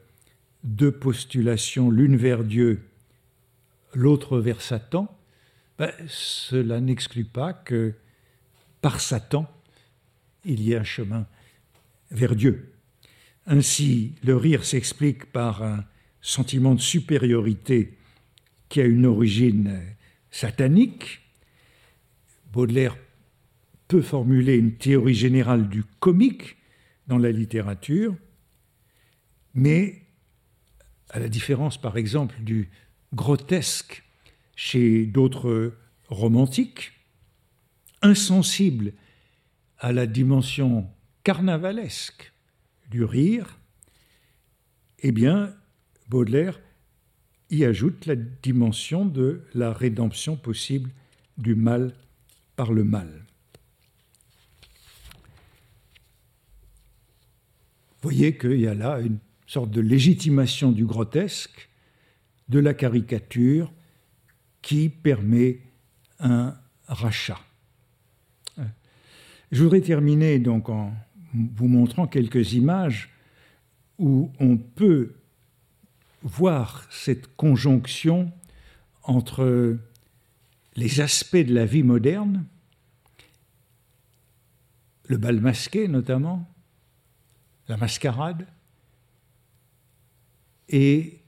deux 0.64 0.94
postulations, 0.94 1.92
l'une 1.92 2.16
vers 2.16 2.46
Dieu, 2.46 2.80
l'autre 3.94 4.40
vers 4.40 4.62
Satan, 4.62 5.14
ben, 5.82 5.92
cela 6.08 6.80
n'exclut 6.80 7.26
pas 7.26 7.54
que 7.54 7.96
par 8.82 9.02
Satan, 9.02 9.52
il 10.46 10.62
y 10.62 10.74
ait 10.74 10.78
un 10.78 10.84
chemin 10.84 11.26
vers 12.12 12.36
Dieu. 12.36 12.76
Ainsi, 13.48 14.14
le 14.24 14.36
rire 14.36 14.64
s'explique 14.64 15.32
par 15.32 15.64
un 15.64 15.84
sentiment 16.22 16.76
de 16.76 16.82
supériorité 16.82 17.98
qui 18.70 18.80
a 18.80 18.86
une 18.86 19.08
origine 19.08 19.82
satanique. 20.30 21.22
Baudelaire 22.54 22.96
peut 23.88 24.04
formuler 24.04 24.58
une 24.58 24.76
théorie 24.76 25.16
générale 25.16 25.68
du 25.68 25.84
comique 26.00 26.58
dans 27.08 27.18
la 27.18 27.32
littérature, 27.32 28.16
mais 29.56 30.04
à 31.10 31.18
la 31.18 31.28
différence 31.28 31.82
par 31.82 31.98
exemple 31.98 32.36
du 32.44 32.70
grotesque 33.16 34.04
chez 34.62 35.08
d'autres 35.08 35.74
romantiques, 36.08 36.92
insensible 38.04 38.94
à 39.80 39.92
la 39.92 40.06
dimension 40.06 40.88
carnavalesque 41.24 42.32
du 42.92 43.04
rire, 43.04 43.58
eh 45.00 45.12
bien, 45.12 45.52
Baudelaire 46.10 46.62
y 47.50 47.66
ajoute 47.66 48.06
la 48.06 48.16
dimension 48.16 49.04
de 49.04 49.42
la 49.56 49.74
rédemption 49.74 50.38
possible 50.38 50.92
du 51.40 51.56
mal 51.56 51.96
par 52.56 52.72
le 52.72 52.84
mal. 52.84 53.26
voyez 58.04 58.38
qu'il 58.38 58.60
y 58.60 58.68
a 58.68 58.76
là 58.76 59.00
une 59.00 59.18
sorte 59.48 59.72
de 59.72 59.82
légitimation 59.82 60.72
du 60.72 60.86
grotesque, 60.86 61.70
de 62.50 62.60
la 62.60 62.76
caricature, 62.76 63.72
qui 64.62 64.90
permet 64.90 65.60
un 66.20 66.56
rachat. 66.88 67.40
Je 69.52 69.64
voudrais 69.64 69.82
terminer 69.82 70.40
donc 70.40 70.70
en 70.70 70.94
vous 71.34 71.68
montrant 71.68 72.08
quelques 72.08 72.54
images 72.54 73.10
où 73.98 74.32
on 74.40 74.58
peut 74.58 75.16
voir 76.24 76.88
cette 76.90 77.36
conjonction 77.36 78.32
entre 79.04 79.78
les 80.76 81.02
aspects 81.02 81.36
de 81.38 81.54
la 81.54 81.66
vie 81.66 81.84
moderne, 81.84 82.46
le 85.06 85.18
bal 85.18 85.42
masqué 85.42 85.88
notamment, 85.88 86.48
la 87.68 87.78
mascarade 87.78 88.48
et, 90.70 91.21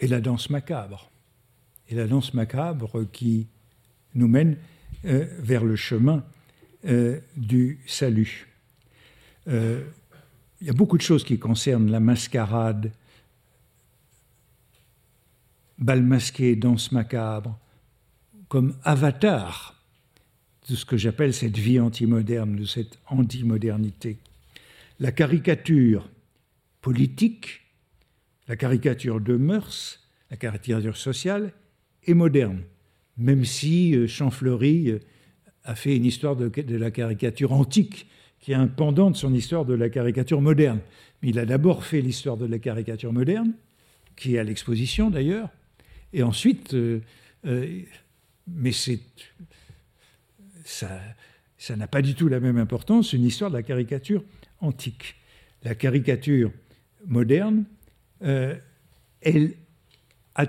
et 0.00 0.08
la 0.08 0.20
danse 0.20 0.50
macabre. 0.50 1.10
Et 1.88 1.94
la 1.94 2.06
danse 2.06 2.34
macabre 2.34 3.04
qui 3.12 3.46
nous 4.14 4.28
mène 4.28 4.56
euh, 5.04 5.26
vers 5.38 5.64
le 5.64 5.76
chemin 5.76 6.24
euh, 6.86 7.20
du 7.36 7.80
salut. 7.86 8.48
Euh, 9.48 9.84
il 10.60 10.66
y 10.66 10.70
a 10.70 10.74
beaucoup 10.74 10.96
de 10.96 11.02
choses 11.02 11.24
qui 11.24 11.38
concernent 11.38 11.90
la 11.90 12.00
mascarade 12.00 12.92
bal 15.78 16.02
masqué, 16.02 16.56
danse 16.56 16.92
macabre, 16.92 17.58
comme 18.48 18.76
avatar 18.82 19.74
de 20.68 20.76
ce 20.76 20.84
que 20.84 20.96
j'appelle 20.96 21.32
cette 21.32 21.56
vie 21.56 21.80
antimoderne, 21.80 22.56
de 22.56 22.64
cette 22.64 22.98
antimodernité. 23.06 24.18
La 24.98 25.12
caricature 25.12 26.08
politique, 26.82 27.62
la 28.50 28.56
caricature 28.56 29.20
de 29.20 29.36
mœurs, 29.36 30.00
la 30.28 30.36
caricature 30.36 30.96
sociale 30.96 31.52
est 32.04 32.14
moderne, 32.14 32.62
même 33.16 33.44
si 33.44 33.94
euh, 33.94 34.08
Champfleury 34.08 34.90
euh, 34.90 34.98
a 35.62 35.76
fait 35.76 35.94
une 35.94 36.04
histoire 36.04 36.34
de, 36.34 36.50
la 36.76 36.90
caricature 36.90 37.52
antique, 37.52 38.08
qui 38.40 38.50
est 38.50 38.56
un 38.56 38.66
pendant 38.66 39.12
de 39.12 39.16
son 39.16 39.32
histoire 39.34 39.64
de 39.64 39.74
la 39.74 39.88
caricature 39.88 40.40
moderne. 40.40 40.80
Mais 41.22 41.28
il 41.28 41.38
a 41.38 41.46
d'abord 41.46 41.84
fait 41.84 42.00
l'histoire 42.00 42.36
de 42.36 42.44
la 42.44 42.58
caricature 42.58 43.12
moderne, 43.12 43.52
qui 44.16 44.34
est 44.34 44.40
à 44.40 44.42
l'exposition 44.42 45.10
d'ailleurs, 45.10 45.48
et 46.12 46.24
ensuite, 46.24 46.74
euh, 46.74 46.98
mais 48.48 48.72
c'est 48.72 48.98
ça, 50.64 51.00
ça 51.56 51.76
n'a 51.76 51.86
pas 51.86 52.02
du 52.02 52.16
tout 52.16 52.26
la 52.26 52.40
même 52.40 52.58
importance, 52.58 53.12
une 53.12 53.24
histoire 53.24 53.52
de 53.52 53.56
la 53.56 53.62
caricature 53.62 54.24
antique. 54.60 55.14
La 55.62 55.76
caricature 55.76 56.50
moderne, 57.06 57.64
euh, 58.22 58.54
elle 59.20 59.54
a 60.34 60.46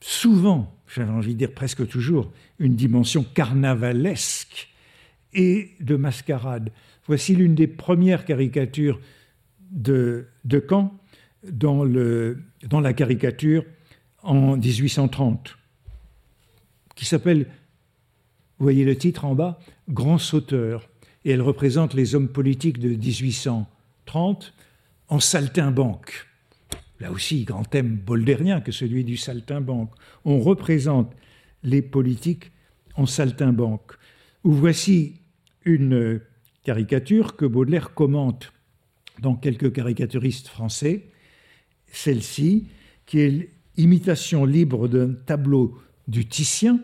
souvent, 0.00 0.74
j'avais 0.86 1.10
envie 1.10 1.34
de 1.34 1.38
dire 1.38 1.52
presque 1.52 1.86
toujours, 1.88 2.32
une 2.58 2.76
dimension 2.76 3.24
carnavalesque 3.24 4.68
et 5.32 5.72
de 5.80 5.96
mascarade. 5.96 6.70
Voici 7.06 7.34
l'une 7.34 7.54
des 7.54 7.66
premières 7.66 8.24
caricatures 8.24 9.00
de, 9.70 10.26
de 10.44 10.64
Caen 10.68 10.94
dans, 11.50 11.84
le, 11.84 12.42
dans 12.64 12.80
la 12.80 12.92
caricature 12.92 13.64
en 14.22 14.56
1830, 14.56 15.56
qui 16.94 17.04
s'appelle, 17.04 17.46
vous 18.58 18.64
voyez 18.64 18.84
le 18.84 18.96
titre 18.96 19.24
en 19.24 19.34
bas, 19.34 19.60
Grand 19.88 20.18
sauteur, 20.18 20.88
et 21.24 21.30
elle 21.30 21.42
représente 21.42 21.94
les 21.94 22.14
hommes 22.14 22.28
politiques 22.28 22.78
de 22.78 22.90
1830 22.90 24.54
en 25.08 25.20
saltimbanque. 25.20 26.27
Là 27.00 27.12
aussi, 27.12 27.44
grand 27.44 27.64
thème 27.64 27.96
boldérien 27.96 28.60
que 28.60 28.72
celui 28.72 29.04
du 29.04 29.16
saltimbanque. 29.16 29.92
On 30.24 30.40
représente 30.40 31.14
les 31.62 31.82
politiques 31.82 32.50
en 32.94 33.06
saltimbanque. 33.06 33.92
Où 34.44 34.52
voici 34.52 35.20
une 35.64 36.20
caricature 36.64 37.36
que 37.36 37.46
Baudelaire 37.46 37.94
commente 37.94 38.52
dans 39.20 39.34
quelques 39.34 39.72
caricaturistes 39.72 40.48
français, 40.48 41.08
celle-ci, 41.86 42.68
qui 43.06 43.20
est 43.20 43.48
imitation 43.76 44.44
libre 44.44 44.88
d'un 44.88 45.12
tableau 45.12 45.78
du 46.08 46.26
Titien, 46.26 46.80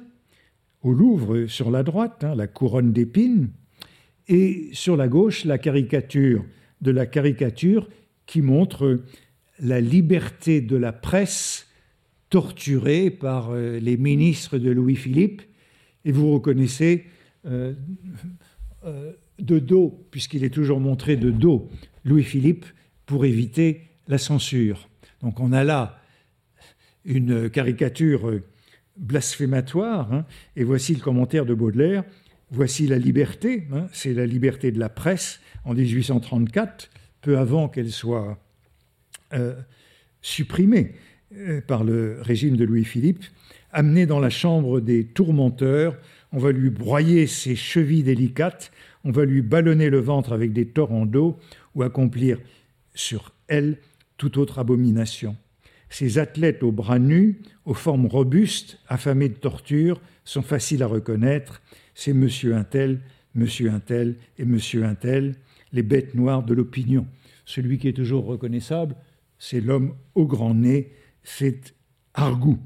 au 0.82 0.92
Louvre 0.92 1.46
sur 1.46 1.70
la 1.70 1.82
droite, 1.82 2.24
hein, 2.24 2.34
la 2.34 2.46
couronne 2.46 2.92
d'épines, 2.92 3.50
et 4.28 4.70
sur 4.72 4.96
la 4.96 5.08
gauche, 5.08 5.44
la 5.44 5.58
caricature 5.58 6.44
de 6.80 6.90
la 6.90 7.06
caricature 7.06 7.88
qui 8.26 8.42
montre 8.42 9.02
la 9.64 9.80
liberté 9.80 10.60
de 10.60 10.76
la 10.76 10.92
presse 10.92 11.66
torturée 12.28 13.10
par 13.10 13.50
euh, 13.50 13.78
les 13.80 13.96
ministres 13.96 14.58
de 14.58 14.70
Louis-Philippe. 14.70 15.42
Et 16.04 16.12
vous 16.12 16.32
reconnaissez 16.32 17.06
euh, 17.46 17.72
euh, 18.84 19.12
de 19.38 19.58
dos, 19.58 20.06
puisqu'il 20.10 20.44
est 20.44 20.52
toujours 20.52 20.80
montré 20.80 21.16
de 21.16 21.30
dos, 21.30 21.68
Louis-Philippe 22.04 22.66
pour 23.06 23.24
éviter 23.24 23.82
la 24.06 24.18
censure. 24.18 24.88
Donc 25.22 25.40
on 25.40 25.52
a 25.52 25.64
là 25.64 25.98
une 27.06 27.48
caricature 27.48 28.40
blasphématoire, 28.98 30.12
hein, 30.12 30.26
et 30.56 30.64
voici 30.64 30.94
le 30.94 31.00
commentaire 31.00 31.46
de 31.46 31.54
Baudelaire. 31.54 32.04
Voici 32.50 32.86
la 32.86 32.98
liberté, 32.98 33.66
hein, 33.72 33.86
c'est 33.92 34.12
la 34.12 34.26
liberté 34.26 34.70
de 34.72 34.78
la 34.78 34.90
presse 34.90 35.40
en 35.64 35.74
1834, 35.74 36.90
peu 37.22 37.38
avant 37.38 37.68
qu'elle 37.68 37.90
soit 37.90 38.38
euh, 39.34 39.54
supprimée 40.22 40.92
euh, 41.36 41.60
par 41.60 41.84
le 41.84 42.18
régime 42.20 42.56
de 42.56 42.64
Louis-Philippe, 42.64 43.24
amenée 43.72 44.06
dans 44.06 44.20
la 44.20 44.30
chambre 44.30 44.80
des 44.80 45.04
tourmenteurs, 45.04 45.96
on 46.32 46.38
va 46.38 46.52
lui 46.52 46.70
broyer 46.70 47.26
ses 47.26 47.56
chevilles 47.56 48.02
délicates, 48.02 48.72
on 49.04 49.10
va 49.10 49.24
lui 49.24 49.42
ballonner 49.42 49.90
le 49.90 50.00
ventre 50.00 50.32
avec 50.32 50.52
des 50.52 50.66
torrents 50.66 51.06
d'eau 51.06 51.38
ou 51.74 51.82
accomplir 51.82 52.38
sur 52.94 53.32
elle 53.48 53.78
toute 54.16 54.36
autre 54.36 54.58
abomination. 54.58 55.36
Ces 55.90 56.18
athlètes 56.18 56.62
aux 56.62 56.72
bras 56.72 56.98
nus, 56.98 57.40
aux 57.64 57.74
formes 57.74 58.06
robustes, 58.06 58.78
affamés 58.88 59.28
de 59.28 59.34
torture, 59.34 60.00
sont 60.24 60.42
faciles 60.42 60.82
à 60.82 60.86
reconnaître. 60.86 61.62
C'est 61.94 62.12
monsieur 62.12 62.54
un 62.54 62.64
tel, 62.64 63.00
monsieur 63.34 63.70
un 63.70 63.80
tel 63.80 64.16
et 64.38 64.44
monsieur 64.44 64.84
un 64.84 64.94
tel, 64.94 65.36
les 65.72 65.82
bêtes 65.82 66.14
noires 66.14 66.42
de 66.42 66.54
l'opinion. 66.54 67.06
Celui 67.44 67.78
qui 67.78 67.88
est 67.88 67.92
toujours 67.92 68.24
reconnaissable, 68.24 68.96
c'est 69.46 69.60
l'homme 69.60 69.94
au 70.14 70.26
grand 70.26 70.54
nez, 70.54 70.90
c'est 71.22 71.74
Argout, 72.14 72.58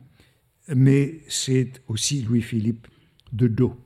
mais 0.68 1.22
c'est 1.28 1.72
aussi 1.88 2.22
Louis-Philippe 2.22 2.86
de 3.32 3.48
dos. 3.48 3.76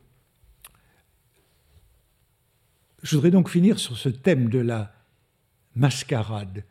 Je 3.02 3.16
voudrais 3.16 3.30
donc 3.30 3.48
finir 3.48 3.78
sur 3.78 3.96
ce 3.96 4.10
thème 4.10 4.50
de 4.50 4.58
la 4.58 4.94
mascarade 5.74 6.64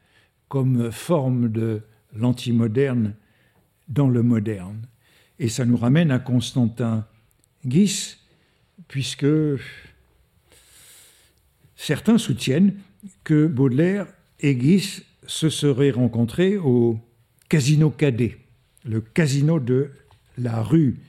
comme 0.47 0.91
forme 0.91 1.51
de 1.51 1.81
l'antimoderne 2.13 3.15
dans 3.87 4.07
le 4.07 4.21
moderne. 4.21 4.85
Et 5.39 5.49
ça 5.49 5.65
nous 5.65 5.77
ramène 5.77 6.11
à 6.11 6.19
Constantin 6.19 7.07
Guis, 7.65 8.17
puisque 8.87 9.25
certains 11.75 12.19
soutiennent 12.19 12.75
que 13.23 13.47
Baudelaire 13.47 14.05
et 14.39 14.55
Guis 14.55 15.03
se 15.31 15.49
seraient 15.49 15.91
rencontrés 15.91 16.57
au 16.57 16.99
Casino 17.47 17.89
Cadet, 17.89 18.37
le 18.83 18.99
casino 18.99 19.61
de 19.61 19.91
la 20.37 20.61
rue 20.61 20.99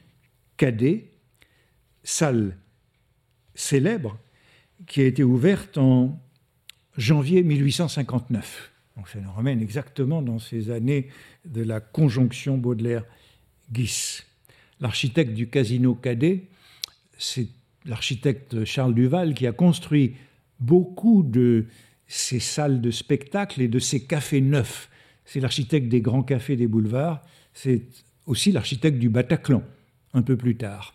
Cadet, 0.56 1.10
salle 2.04 2.56
célèbre 3.56 4.16
qui 4.86 5.00
a 5.00 5.06
été 5.06 5.24
ouverte 5.24 5.76
en 5.76 6.20
janvier 6.96 7.42
1859. 7.42 8.70
Donc 8.96 9.08
ça 9.08 9.18
nous 9.18 9.32
ramène 9.32 9.60
exactement 9.60 10.22
dans 10.22 10.38
ces 10.38 10.70
années 10.70 11.08
de 11.44 11.62
la 11.62 11.80
conjonction 11.80 12.56
Baudelaire-Guis. 12.58 14.22
L'architecte 14.80 15.34
du 15.34 15.48
casino 15.48 15.96
Cadet, 15.96 16.44
c'est 17.18 17.48
l'architecte 17.84 18.64
Charles 18.64 18.94
Duval 18.94 19.34
qui 19.34 19.48
a 19.48 19.52
construit 19.52 20.14
beaucoup 20.60 21.24
de 21.24 21.66
ces 22.14 22.40
salles 22.40 22.82
de 22.82 22.90
spectacle 22.90 23.62
et 23.62 23.68
de 23.68 23.78
ces 23.78 24.04
cafés 24.04 24.42
neufs. 24.42 24.90
C'est 25.24 25.40
l'architecte 25.40 25.88
des 25.88 26.02
grands 26.02 26.22
cafés 26.22 26.56
des 26.56 26.66
boulevards, 26.66 27.22
c'est 27.54 27.84
aussi 28.26 28.52
l'architecte 28.52 28.98
du 28.98 29.08
Bataclan, 29.08 29.62
un 30.12 30.20
peu 30.20 30.36
plus 30.36 30.56
tard. 30.56 30.94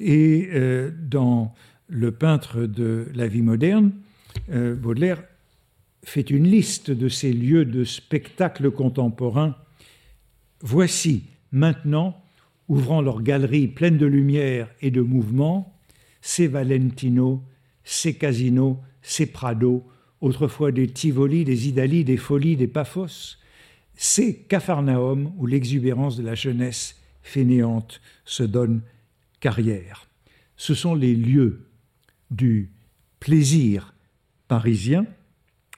Et 0.00 0.48
euh, 0.52 0.90
dans 0.90 1.54
Le 1.86 2.10
peintre 2.10 2.66
de 2.66 3.06
la 3.14 3.28
vie 3.28 3.42
moderne, 3.42 3.92
euh, 4.50 4.74
Baudelaire 4.74 5.22
fait 6.02 6.30
une 6.30 6.48
liste 6.48 6.90
de 6.90 7.08
ces 7.08 7.32
lieux 7.32 7.64
de 7.64 7.84
spectacle 7.84 8.72
contemporain. 8.72 9.56
Voici 10.62 11.24
maintenant, 11.52 12.20
ouvrant 12.68 13.02
leurs 13.02 13.22
galeries 13.22 13.68
pleines 13.68 13.98
de 13.98 14.06
lumière 14.06 14.68
et 14.80 14.90
de 14.90 15.00
mouvement, 15.00 15.78
ces 16.20 16.48
Valentino, 16.48 17.44
ces 17.84 18.14
casinos, 18.14 18.80
ces 19.02 19.26
Prado, 19.26 19.86
autrefois 20.20 20.72
des 20.72 20.88
Tivoli, 20.88 21.44
des 21.44 21.68
Idali, 21.68 22.04
des 22.04 22.16
Folies, 22.16 22.56
des 22.56 22.68
Paphos, 22.68 23.36
ces 23.94 24.36
Capharnaüm 24.42 25.32
où 25.38 25.46
l'exubérance 25.46 26.16
de 26.16 26.22
la 26.22 26.34
jeunesse 26.34 26.96
fainéante 27.22 28.00
se 28.24 28.42
donne 28.42 28.82
carrière. 29.40 30.08
Ce 30.56 30.74
sont 30.74 30.94
les 30.94 31.14
lieux 31.14 31.66
du 32.30 32.70
plaisir 33.18 33.94
parisien 34.48 35.06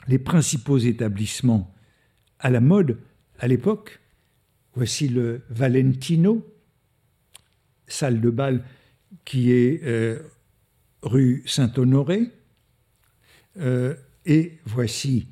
les 0.09 0.19
principaux 0.19 0.79
établissements 0.79 1.73
à 2.39 2.51
la 2.51 2.61
mode 2.61 2.99
à 3.39 3.49
l'époque. 3.49 4.01
Voici 4.75 5.09
le 5.09 5.43
Valentino, 5.51 6.47
salle 7.87 8.21
de 8.21 8.31
bal 8.31 8.65
qui 9.25 9.53
est 9.53 9.83
euh, 9.85 10.19
rue 11.03 11.43
Saint-Honoré. 11.47 12.31
Euh, 13.59 13.95
et 14.27 14.59
voici 14.65 15.29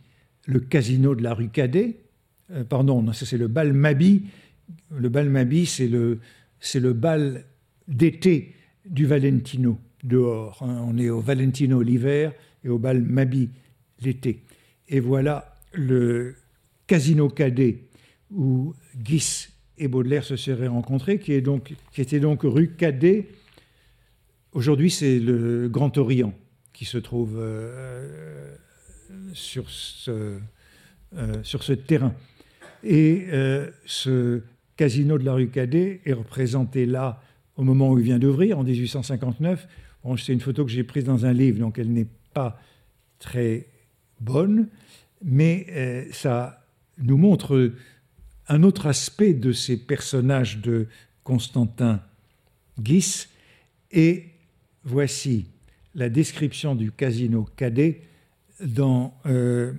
le 0.47 0.61
casino 0.61 1.15
de 1.15 1.23
la 1.23 1.35
rue 1.35 1.49
Cadet. 1.49 2.01
Euh, 2.51 2.65
pardon, 2.65 3.03
non, 3.03 3.13
c'est 3.13 3.39
le 3.39 3.49
bal 3.49 3.73
Mabi. 3.73 4.25
Le 4.91 5.09
bal 5.09 5.29
Mabi, 5.29 5.67
c'est 5.67 5.89
le, 5.89 6.93
bal 6.93 7.45
d'été 7.89 8.55
du 8.85 9.07
Valentino, 9.07 9.79
dehors. 10.03 10.63
Hein. 10.63 10.85
On 10.87 10.99
est 10.99 11.11
au 11.11 11.21
Valentino 11.21 11.83
l'hiver 11.83 12.33
et 12.65 12.69
au 12.69 12.79
bal 12.79 13.03
Mabi 13.03 13.51
l'été. 14.01 14.43
Et 14.89 15.01
voilà 15.01 15.55
le 15.73 16.35
casino 16.87 17.29
cadet 17.29 17.85
où 18.31 18.75
Guis 18.97 19.49
et 19.79 19.89
Baudelaire 19.89 20.25
se 20.25 20.37
seraient 20.37 20.69
rencontrés, 20.69 21.19
qui 21.19 21.33
était 21.33 22.21
donc 22.21 22.41
rue 22.43 22.75
Cadet. 22.75 23.29
Aujourd'hui, 24.53 24.91
c'est 24.91 25.19
le 25.19 25.69
Grand 25.69 25.97
Orient 25.97 26.35
qui 26.73 26.85
se 26.85 26.99
trouve 26.99 27.37
euh, 27.39 28.55
sur, 29.33 29.69
ce, 29.69 30.39
euh, 31.17 31.43
sur 31.43 31.63
ce 31.63 31.73
terrain. 31.73 32.15
Et 32.83 33.27
euh, 33.29 33.71
ce 33.87 34.43
casino 34.77 35.19
de 35.19 35.25
la 35.25 35.35
rue 35.35 35.49
Cadet 35.49 36.01
est 36.05 36.13
représenté 36.13 36.87
là 36.87 37.23
au 37.57 37.63
moment 37.63 37.91
où 37.91 37.99
il 37.99 38.05
vient 38.05 38.19
d'ouvrir, 38.19 38.59
en 38.59 38.65
1859. 38.65 39.69
Bon, 40.03 40.17
c'est 40.17 40.33
une 40.33 40.41
photo 40.41 40.65
que 40.65 40.71
j'ai 40.71 40.85
prise 40.85 41.05
dans 41.05 41.27
un 41.27 41.33
livre, 41.33 41.59
donc 41.59 41.79
elle 41.79 41.93
n'est 41.93 42.09
pas 42.33 42.59
très 43.19 43.67
bonne, 44.21 44.69
mais 45.23 46.09
ça 46.11 46.65
nous 46.97 47.19
montre 47.19 47.73
un 48.49 48.63
autre 48.63 48.87
aspect 48.87 49.35
de 49.35 49.53
ces 49.53 49.77
personnages 49.77 50.59
de 50.59 50.89
Constantin 51.23 52.01
Guis. 52.79 53.27
Et 53.93 54.27
voici 54.85 55.47
la 55.95 56.09
description 56.09 56.75
du 56.75 56.93
casino 56.93 57.47
cadet 57.57 58.03
dans, 58.65 59.15
euh, 59.27 59.73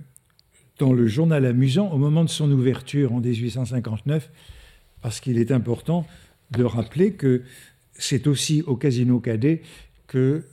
dans 0.78 0.92
le 0.92 1.06
journal 1.06 1.46
amusant 1.46 1.90
au 1.90 1.98
moment 1.98 2.24
de 2.24 2.30
son 2.30 2.50
ouverture 2.50 3.12
en 3.12 3.20
1859, 3.20 4.30
parce 5.00 5.20
qu'il 5.20 5.38
est 5.38 5.50
important 5.50 6.06
de 6.50 6.64
rappeler 6.64 7.12
que 7.12 7.42
c'est 7.94 8.26
aussi 8.26 8.62
au 8.62 8.76
casino 8.76 9.20
cadet 9.20 9.62
que 10.06 10.44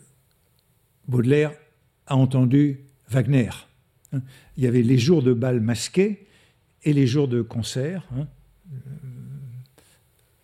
Baudelaire 1.07 1.51
a 2.07 2.15
entendu 2.15 2.79
Wagner. 3.09 3.49
Il 4.13 4.63
y 4.63 4.67
avait 4.67 4.81
les 4.81 4.97
jours 4.97 5.21
de 5.23 5.33
bal 5.33 5.59
masqués 5.59 6.25
et 6.83 6.93
les 6.93 7.07
jours 7.07 7.27
de 7.27 7.41
concert, 7.41 8.07
hein, 8.15 8.27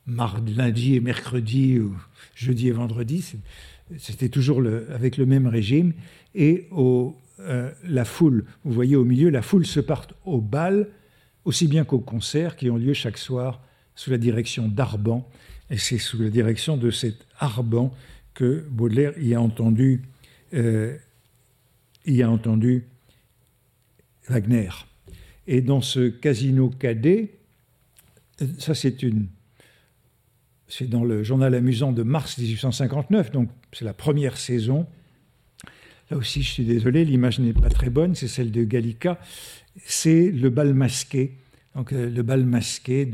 mardi, 0.05 0.53
lundi 0.53 0.95
et 0.95 0.99
mercredi, 0.99 1.79
ou 1.79 1.95
jeudi 2.35 2.67
et 2.67 2.71
vendredi, 2.71 3.35
c'était 3.97 4.29
toujours 4.29 4.61
avec 4.89 5.17
le 5.17 5.25
même 5.25 5.47
régime. 5.47 5.93
Et 6.33 6.67
au, 6.71 7.15
euh, 7.39 7.71
la 7.83 8.05
foule, 8.05 8.45
vous 8.63 8.71
voyez 8.71 8.95
au 8.95 9.03
milieu, 9.03 9.29
la 9.29 9.41
foule 9.41 9.65
se 9.65 9.79
part 9.79 10.07
au 10.25 10.39
bal, 10.39 10.87
aussi 11.43 11.67
bien 11.67 11.83
qu'aux 11.83 11.99
concerts 11.99 12.55
qui 12.55 12.69
ont 12.69 12.77
lieu 12.77 12.93
chaque 12.93 13.17
soir 13.17 13.61
sous 13.95 14.09
la 14.09 14.17
direction 14.17 14.67
d'Arban. 14.67 15.27
Et 15.69 15.77
c'est 15.77 15.97
sous 15.97 16.21
la 16.21 16.29
direction 16.29 16.77
de 16.77 16.91
cet 16.91 17.25
Arban 17.39 17.93
que 18.33 18.65
Baudelaire 18.69 19.17
y 19.19 19.33
a 19.33 19.41
entendu, 19.41 20.03
euh, 20.53 20.97
y 22.05 22.21
a 22.21 22.29
entendu 22.29 22.85
Wagner. 24.27 24.69
Et 25.47 25.61
dans 25.61 25.81
ce 25.81 26.09
casino 26.09 26.69
cadet, 26.69 27.35
ça 28.57 28.75
c'est 28.75 29.03
une. 29.03 29.27
C'est 30.67 30.89
dans 30.89 31.03
le 31.03 31.23
journal 31.23 31.53
amusant 31.53 31.91
de 31.91 32.01
mars 32.01 32.39
1859, 32.39 33.31
donc 33.31 33.49
c'est 33.71 33.85
la 33.85 33.93
première 33.93 34.37
saison. 34.37 34.87
Là 36.11 36.17
aussi, 36.17 36.43
je 36.43 36.51
suis 36.51 36.65
désolé, 36.65 37.03
l'image 37.03 37.39
n'est 37.39 37.53
pas 37.53 37.69
très 37.69 37.89
bonne, 37.89 38.13
c'est 38.13 38.27
celle 38.27 38.51
de 38.51 38.63
Gallica. 38.63 39.19
C'est 39.85 40.31
le 40.31 40.49
bal 40.49 40.73
masqué. 40.73 41.33
Donc 41.75 41.93
euh, 41.93 42.09
le 42.09 42.21
bal 42.21 42.45
masqué. 42.45 43.05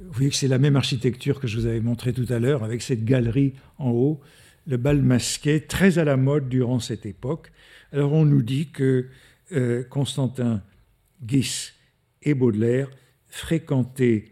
Vous 0.00 0.12
voyez 0.12 0.30
que 0.30 0.36
c'est 0.36 0.48
la 0.48 0.58
même 0.58 0.76
architecture 0.76 1.40
que 1.40 1.46
je 1.46 1.58
vous 1.58 1.66
avais 1.66 1.80
montré 1.80 2.12
tout 2.12 2.26
à 2.30 2.38
l'heure, 2.38 2.64
avec 2.64 2.80
cette 2.80 3.04
galerie 3.04 3.54
en 3.78 3.90
haut. 3.90 4.20
Le 4.66 4.78
bal 4.78 5.02
masqué, 5.02 5.60
très 5.60 5.98
à 5.98 6.04
la 6.04 6.16
mode 6.16 6.48
durant 6.48 6.80
cette 6.80 7.04
époque. 7.04 7.52
Alors 7.92 8.12
on 8.12 8.24
nous 8.24 8.42
dit 8.42 8.68
que 8.68 9.08
euh, 9.52 9.82
Constantin 9.84 10.62
Guis 11.22 11.72
et 12.22 12.34
Baudelaire 12.34 12.88
fréquentaient 13.28 14.26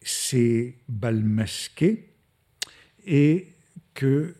ces 0.00 0.76
bals 0.88 1.22
masqués 1.22 2.08
et 3.06 3.48
que 3.94 4.34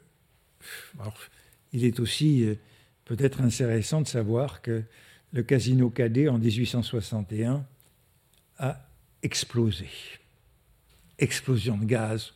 il 1.73 1.85
est 1.85 2.01
aussi 2.01 2.45
euh, 2.45 2.55
peut-être 3.05 3.41
intéressant 3.41 4.01
de 4.01 4.07
savoir 4.07 4.63
que 4.63 4.83
le 5.33 5.43
casino 5.43 5.91
cadet 5.91 6.29
en 6.29 6.39
1861 6.39 7.65
a 8.59 8.87
explosé. 9.23 9.89
Explosion 11.19 11.77
de 11.77 11.85
gaz 11.85 12.33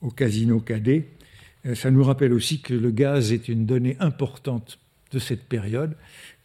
au 0.00 0.10
casino 0.10 0.60
cadet. 0.60 1.08
Euh, 1.66 1.74
ça 1.74 1.90
nous 1.90 2.04
rappelle 2.04 2.32
aussi 2.32 2.60
que 2.60 2.74
le 2.74 2.90
gaz 2.90 3.32
est 3.32 3.48
une 3.48 3.66
donnée 3.66 3.96
importante 4.00 4.78
de 5.12 5.18
cette 5.18 5.44
période 5.44 5.96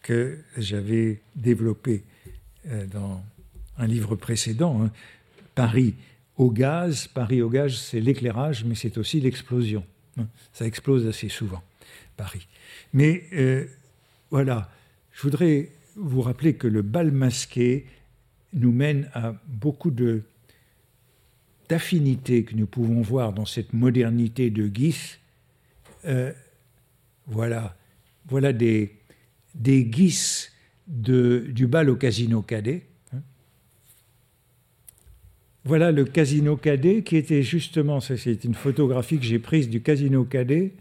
que 0.02 0.38
j'avais 0.56 1.20
développée 1.36 2.04
euh, 2.66 2.86
dans 2.86 3.22
un 3.78 3.86
livre 3.86 4.16
précédent, 4.16 4.82
hein. 4.82 4.90
Paris 5.54 5.94
au 6.36 6.50
gaz. 6.50 7.08
Paris 7.08 7.42
au 7.42 7.50
gaz, 7.50 7.74
c'est 7.74 8.00
l'éclairage, 8.00 8.64
mais 8.64 8.74
c'est 8.74 8.96
aussi 8.98 9.20
l'explosion. 9.20 9.84
Hein. 10.18 10.26
Ça 10.52 10.66
explose 10.66 11.06
assez 11.06 11.28
souvent, 11.28 11.62
Paris. 12.18 12.46
Mais 12.92 13.24
euh, 13.32 13.64
voilà, 14.30 14.70
je 15.12 15.22
voudrais 15.22 15.70
vous 15.96 16.20
rappeler 16.20 16.54
que 16.54 16.66
le 16.66 16.82
bal 16.82 17.12
masqué 17.12 17.86
nous 18.52 18.72
mène 18.72 19.08
à 19.14 19.34
beaucoup 19.46 19.90
de 19.90 20.22
d'affinités 21.68 22.44
que 22.44 22.54
nous 22.54 22.66
pouvons 22.66 23.02
voir 23.02 23.34
dans 23.34 23.44
cette 23.44 23.74
modernité 23.74 24.48
de 24.48 24.66
Guis. 24.68 25.18
Euh, 26.06 26.32
voilà, 27.26 27.76
voilà 28.26 28.54
des, 28.54 28.96
des 29.54 29.84
Guis 29.84 30.48
du 30.86 31.66
bal 31.66 31.90
au 31.90 31.96
casino 31.96 32.40
cadet. 32.40 32.86
Hein. 33.12 33.20
Voilà 35.64 35.92
le 35.92 36.06
casino 36.06 36.56
cadet 36.56 37.02
qui 37.02 37.16
était 37.16 37.42
justement, 37.42 38.00
c'est 38.00 38.44
une 38.44 38.54
photographie 38.54 39.18
que 39.18 39.26
j'ai 39.26 39.38
prise 39.38 39.68
du 39.68 39.82
casino 39.82 40.24
cadet, 40.24 40.72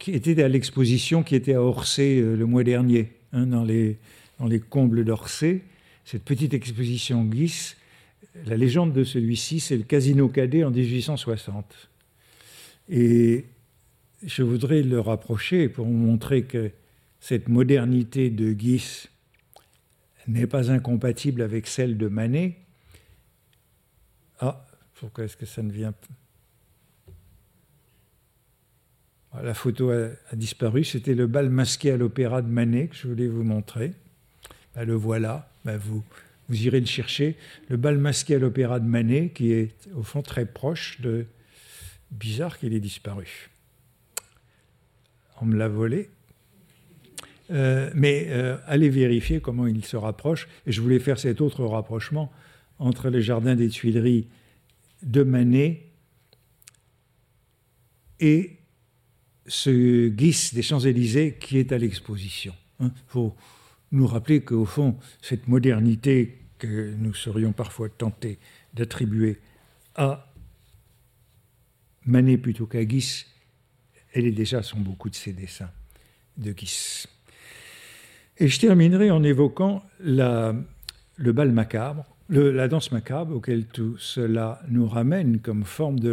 qui 0.00 0.12
était 0.12 0.42
à 0.42 0.48
l'exposition 0.48 1.22
qui 1.22 1.36
était 1.36 1.54
à 1.54 1.62
Orsay 1.62 2.18
euh, 2.18 2.34
le 2.34 2.46
mois 2.46 2.64
dernier, 2.64 3.12
hein, 3.32 3.46
dans, 3.46 3.62
les, 3.62 3.98
dans 4.40 4.46
les 4.46 4.58
combles 4.58 5.04
d'Orsay. 5.04 5.62
Cette 6.04 6.24
petite 6.24 6.54
exposition 6.54 7.22
Guis, 7.24 7.74
la 8.46 8.56
légende 8.56 8.92
de 8.94 9.04
celui-ci, 9.04 9.60
c'est 9.60 9.76
le 9.76 9.84
casino 9.84 10.28
cadet 10.28 10.64
en 10.64 10.70
1860. 10.70 11.90
Et 12.88 13.44
je 14.24 14.42
voudrais 14.42 14.82
le 14.82 14.98
rapprocher 14.98 15.68
pour 15.68 15.86
montrer 15.86 16.44
que 16.44 16.70
cette 17.20 17.48
modernité 17.48 18.30
de 18.30 18.52
Guis 18.52 19.08
n'est 20.26 20.46
pas 20.46 20.72
incompatible 20.72 21.42
avec 21.42 21.66
celle 21.66 21.98
de 21.98 22.08
Manet. 22.08 22.56
Ah, 24.40 24.66
pourquoi 24.94 25.24
est-ce 25.24 25.36
que 25.36 25.46
ça 25.46 25.62
ne 25.62 25.70
vient 25.70 25.92
pas 25.92 26.08
ah, 27.06 27.12
La 29.34 29.54
photo 29.54 29.90
a, 29.90 30.08
disparu. 30.34 30.84
C'était 30.84 31.14
le 31.14 31.26
bal 31.26 31.50
masqué 31.50 31.92
à 31.92 31.96
l'opéra 31.96 32.42
de 32.42 32.48
Manet 32.48 32.88
que 32.88 32.96
je 32.96 33.06
voulais 33.06 33.28
vous 33.28 33.44
montrer. 33.44 33.92
Ben, 34.74 34.84
le 34.84 34.94
voilà. 34.94 35.48
Ben, 35.64 35.76
vous, 35.76 36.02
irez 36.50 36.80
le 36.80 36.86
chercher. 36.86 37.36
Le 37.68 37.76
bal 37.76 37.98
masqué 37.98 38.34
à 38.34 38.38
l'opéra 38.38 38.80
de 38.80 38.86
Manet, 38.86 39.28
qui 39.28 39.52
est 39.52 39.74
au 39.94 40.02
fond 40.02 40.22
très 40.22 40.46
proche 40.46 41.00
de. 41.00 41.26
Bizarre 42.10 42.58
qu'il 42.58 42.74
ait 42.74 42.80
disparu. 42.80 43.50
On 45.40 45.46
me 45.46 45.56
l'a 45.56 45.68
volé. 45.68 46.10
Euh, 47.52 47.90
mais 47.94 48.26
euh, 48.30 48.56
allez 48.66 48.88
vérifier 48.88 49.40
comment 49.40 49.68
il 49.68 49.84
se 49.84 49.96
rapproche. 49.96 50.48
Et 50.66 50.72
je 50.72 50.80
voulais 50.80 50.98
faire 50.98 51.20
cet 51.20 51.40
autre 51.40 51.64
rapprochement 51.64 52.32
entre 52.80 53.10
les 53.10 53.22
jardins 53.22 53.54
des 53.54 53.68
Tuileries 53.68 54.26
de 55.02 55.22
Manet 55.22 55.86
et 58.18 58.59
ce 59.46 60.08
Guis 60.08 60.50
des 60.52 60.62
Champs-Élysées 60.62 61.36
qui 61.40 61.58
est 61.58 61.72
à 61.72 61.78
l'exposition. 61.78 62.54
Il 62.80 62.86
hein. 62.86 62.92
faut 63.08 63.34
nous 63.92 64.06
rappeler 64.06 64.42
qu'au 64.42 64.64
fond, 64.64 64.96
cette 65.20 65.48
modernité 65.48 66.38
que 66.58 66.94
nous 66.94 67.14
serions 67.14 67.52
parfois 67.52 67.88
tentés 67.88 68.38
d'attribuer 68.74 69.40
à 69.96 70.26
Manet 72.06 72.38
plutôt 72.38 72.66
qu'à 72.66 72.84
Guis, 72.84 73.26
elle 74.12 74.26
est 74.26 74.32
déjà 74.32 74.62
sur 74.62 74.78
beaucoup 74.78 75.10
de 75.10 75.14
ses 75.14 75.32
dessins 75.32 75.70
de 76.36 76.52
Guis. 76.52 77.06
Et 78.38 78.48
je 78.48 78.60
terminerai 78.60 79.10
en 79.10 79.22
évoquant 79.22 79.82
le 80.00 81.32
bal 81.32 81.52
macabre, 81.52 82.04
la 82.30 82.68
danse 82.68 82.92
macabre, 82.92 83.34
auquel 83.34 83.66
tout 83.66 83.96
cela 83.98 84.62
nous 84.68 84.86
ramène 84.86 85.40
comme 85.40 85.64
forme 85.64 85.98
de 85.98 86.10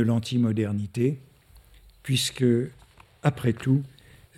l'antimodernité, 0.00 1.20
puisque, 2.02 2.44
après 3.22 3.52
tout, 3.52 3.82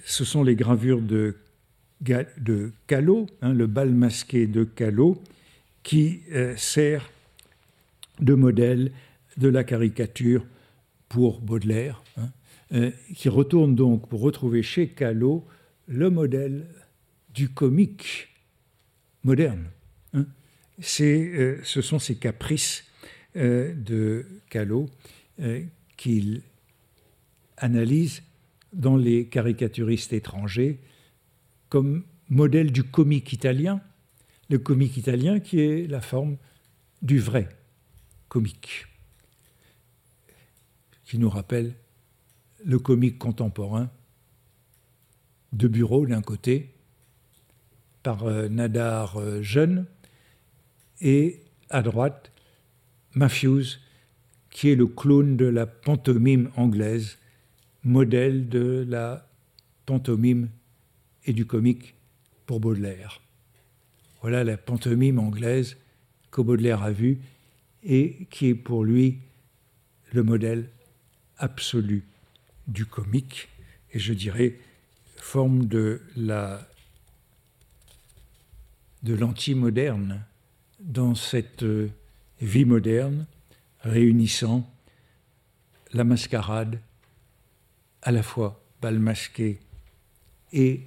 ce 0.05 0.25
sont 0.25 0.43
les 0.43 0.57
gravures 0.57 1.01
de, 1.01 1.37
de 2.01 2.73
Callot, 2.87 3.27
hein, 3.43 3.53
le 3.53 3.67
bal 3.67 3.91
masqué 3.91 4.47
de 4.47 4.65
Callot, 4.65 5.23
qui 5.83 6.23
euh, 6.33 6.57
sert 6.57 7.11
de 8.21 8.35
modèle 8.35 8.93
de 9.37 9.49
la 9.49 9.65
caricature 9.65 10.45
pour 11.09 11.41
Baudelaire, 11.41 12.03
hein, 12.17 12.31
euh, 12.73 12.91
qui 13.15 13.29
retourne 13.29 13.75
donc 13.75 14.09
pour 14.09 14.21
retrouver 14.21 14.63
chez 14.63 14.89
Callot 14.89 15.45
le 15.87 16.11
modèle 16.11 16.67
du 17.35 17.49
comique 17.49 18.29
moderne. 19.25 19.65
Hein. 20.15 20.27
ce 20.81 21.81
sont 21.83 21.99
ces 21.99 22.17
caprices 22.17 22.85
de 23.35 24.27
Callot 24.49 24.89
qu'il 25.97 26.43
analyse 27.61 28.23
dans 28.73 28.97
les 28.97 29.27
caricaturistes 29.27 30.13
étrangers 30.13 30.81
comme 31.69 32.05
modèle 32.29 32.73
du 32.73 32.83
comique 32.85 33.33
italien, 33.33 33.81
le 34.49 34.59
comique 34.59 34.97
italien 34.97 35.41
qui 35.41 35.61
est 35.61 35.87
la 35.87 36.01
forme 36.01 36.37
du 37.03 37.19
vrai 37.19 37.49
comique, 38.29 38.87
qui 41.05 41.19
nous 41.19 41.31
rappelle 41.31 41.75
le 42.65 42.79
comique 42.79 43.19
contemporain 43.19 43.91
de 45.53 45.67
bureau 45.67 46.07
d'un 46.07 46.23
côté, 46.23 46.75
par 48.03 48.25
euh, 48.25 48.49
Nadar 48.49 49.17
euh, 49.19 49.43
jeune, 49.43 49.87
et 51.01 51.41
à 51.69 51.83
droite, 51.83 52.31
Matthews, 53.15 53.79
qui 54.51 54.71
est 54.71 54.77
le 54.77 54.87
clown 54.87 55.37
de 55.37 55.47
la 55.47 55.67
pantomime 55.67 56.51
anglaise, 56.57 57.19
modèle 57.85 58.49
de 58.49 58.85
la 58.89 59.27
pantomime 59.87 60.49
et 61.25 61.33
du 61.33 61.47
comique 61.47 61.95
pour 62.47 62.61
Baudelaire. 62.61 63.21
Voilà 64.21 64.45
la 64.45 64.57
pantomime 64.57 65.19
anglaise 65.19 65.77
que 66.31 66.41
Baudelaire 66.41 66.83
a 66.83 66.91
vue 66.91 67.19
et 67.83 68.27
qui 68.31 68.49
est 68.49 68.55
pour 68.55 68.85
lui 68.85 69.19
le 70.13 70.23
modèle 70.23 70.69
absolu 71.39 72.05
du 72.67 72.85
comique 72.85 73.49
et 73.93 73.99
je 73.99 74.13
dirais 74.13 74.57
forme 75.17 75.67
de 75.67 76.03
la 76.17 76.67
de 79.03 79.15
l'anti-moderne 79.15 80.23
dans 80.81 81.15
cette 81.15 81.65
vie 82.41 82.67
moderne 82.67 83.27
réunissant 83.81 84.71
la 85.93 86.05
mascarade 86.05 86.81
à 88.03 88.13
la 88.13 88.23
fois 88.23 88.63
bal 88.81 88.99
masqué 88.99 89.59
et 90.53 90.87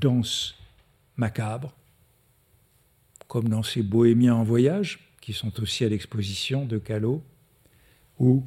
danse 0.00 0.54
macabre, 1.16 1.74
comme 3.28 3.48
dans 3.48 3.62
ces 3.62 3.82
bohémiens 3.82 4.34
en 4.34 4.44
voyage, 4.44 4.98
qui 5.20 5.32
sont 5.32 5.60
aussi 5.60 5.84
à 5.84 5.88
l'exposition 5.88 6.66
de 6.66 6.78
Callot, 6.78 7.22
ou, 8.18 8.44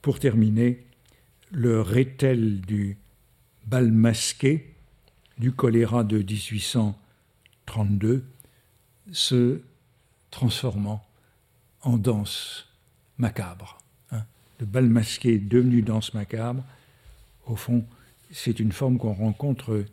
pour 0.00 0.18
terminer, 0.18 0.84
le 1.50 1.80
rétel 1.80 2.60
du 2.62 2.96
bal 3.66 3.92
masqué 3.92 4.74
du 5.38 5.52
choléra 5.52 6.04
de 6.04 6.18
1832 6.18 8.24
se 9.12 9.60
transformant 10.30 11.04
en 11.82 11.98
danse 11.98 12.68
macabre. 13.18 13.78
Hein. 14.10 14.24
Le 14.60 14.66
bal 14.66 14.88
masqué 14.88 15.38
devenu 15.38 15.82
danse 15.82 16.14
macabre, 16.14 16.64
au 17.52 17.56
fond, 17.56 17.84
c'est 18.30 18.60
une 18.60 18.72
forme 18.72 18.96
qu'on 18.96 19.12
rencontre 19.12 19.84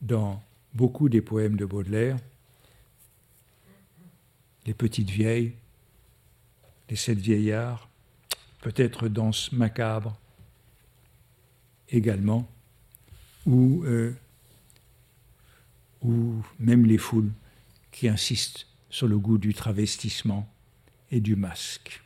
dans 0.00 0.42
beaucoup 0.72 1.10
des 1.10 1.20
poèmes 1.20 1.56
de 1.56 1.66
Baudelaire. 1.66 2.16
Les 4.64 4.72
petites 4.72 5.10
vieilles, 5.10 5.52
les 6.88 6.96
sept 6.96 7.18
vieillards, 7.18 7.90
peut-être 8.62 9.08
danse 9.08 9.52
macabre 9.52 10.16
également, 11.90 12.48
ou, 13.44 13.84
euh, 13.84 14.16
ou 16.00 16.42
même 16.58 16.86
les 16.86 16.96
foules 16.96 17.32
qui 17.92 18.08
insistent 18.08 18.66
sur 18.88 19.08
le 19.08 19.18
goût 19.18 19.36
du 19.36 19.52
travestissement 19.52 20.50
et 21.10 21.20
du 21.20 21.36
masque. 21.36 22.02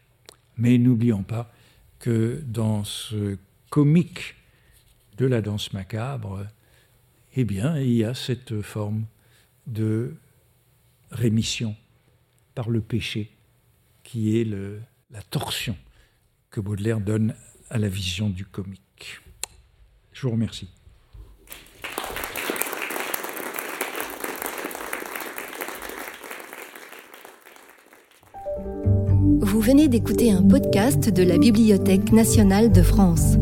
Mais 0.57 0.77
n'oublions 0.77 1.23
pas 1.23 1.53
que 2.01 2.43
dans 2.45 2.83
ce 2.83 3.39
comique 3.71 4.35
de 5.19 5.27
la 5.27 5.43
danse 5.43 5.73
macabre, 5.73 6.47
eh 7.35 7.45
bien, 7.45 7.79
il 7.79 7.93
y 7.93 8.05
a 8.05 8.15
cette 8.15 8.63
forme 8.63 9.05
de 9.67 10.15
rémission 11.11 11.77
par 12.55 12.71
le 12.71 12.81
péché, 12.81 13.31
qui 14.03 14.39
est 14.39 14.45
la 14.45 15.23
torsion 15.23 15.77
que 16.51 16.61
Baudelaire 16.61 17.01
donne 17.01 17.35
à 17.69 17.79
la 17.79 17.89
vision 17.89 18.31
du 18.31 18.47
comique. 18.47 19.21
Je 20.13 20.23
vous 20.23 20.33
remercie. 20.33 20.69
Vous 29.41 29.61
venez 29.61 29.89
d'écouter 29.89 30.33
un 30.33 30.43
podcast 30.43 31.09
de 31.09 31.23
la 31.23 31.39
Bibliothèque 31.39 32.13
nationale 32.13 32.73
de 32.73 32.83
France. 32.83 33.37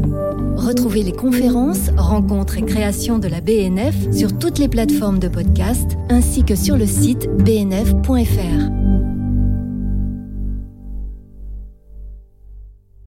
Retrouvez 0.67 1.05
les 1.05 1.13
conférences, 1.13 1.91
rencontres 1.97 2.59
et 2.59 2.63
créations 2.63 3.21
de 3.21 3.29
la 3.29 3.41
BNF 3.41 3.95
sur 4.13 4.37
toutes 4.37 4.59
les 4.59 4.67
plateformes 4.67 5.21
de 5.21 5.29
podcast 5.29 5.97
ainsi 6.09 6.43
que 6.43 6.57
sur 6.57 6.77
le 6.77 6.87
site 6.87 7.29
bnf.fr. 7.45 9.06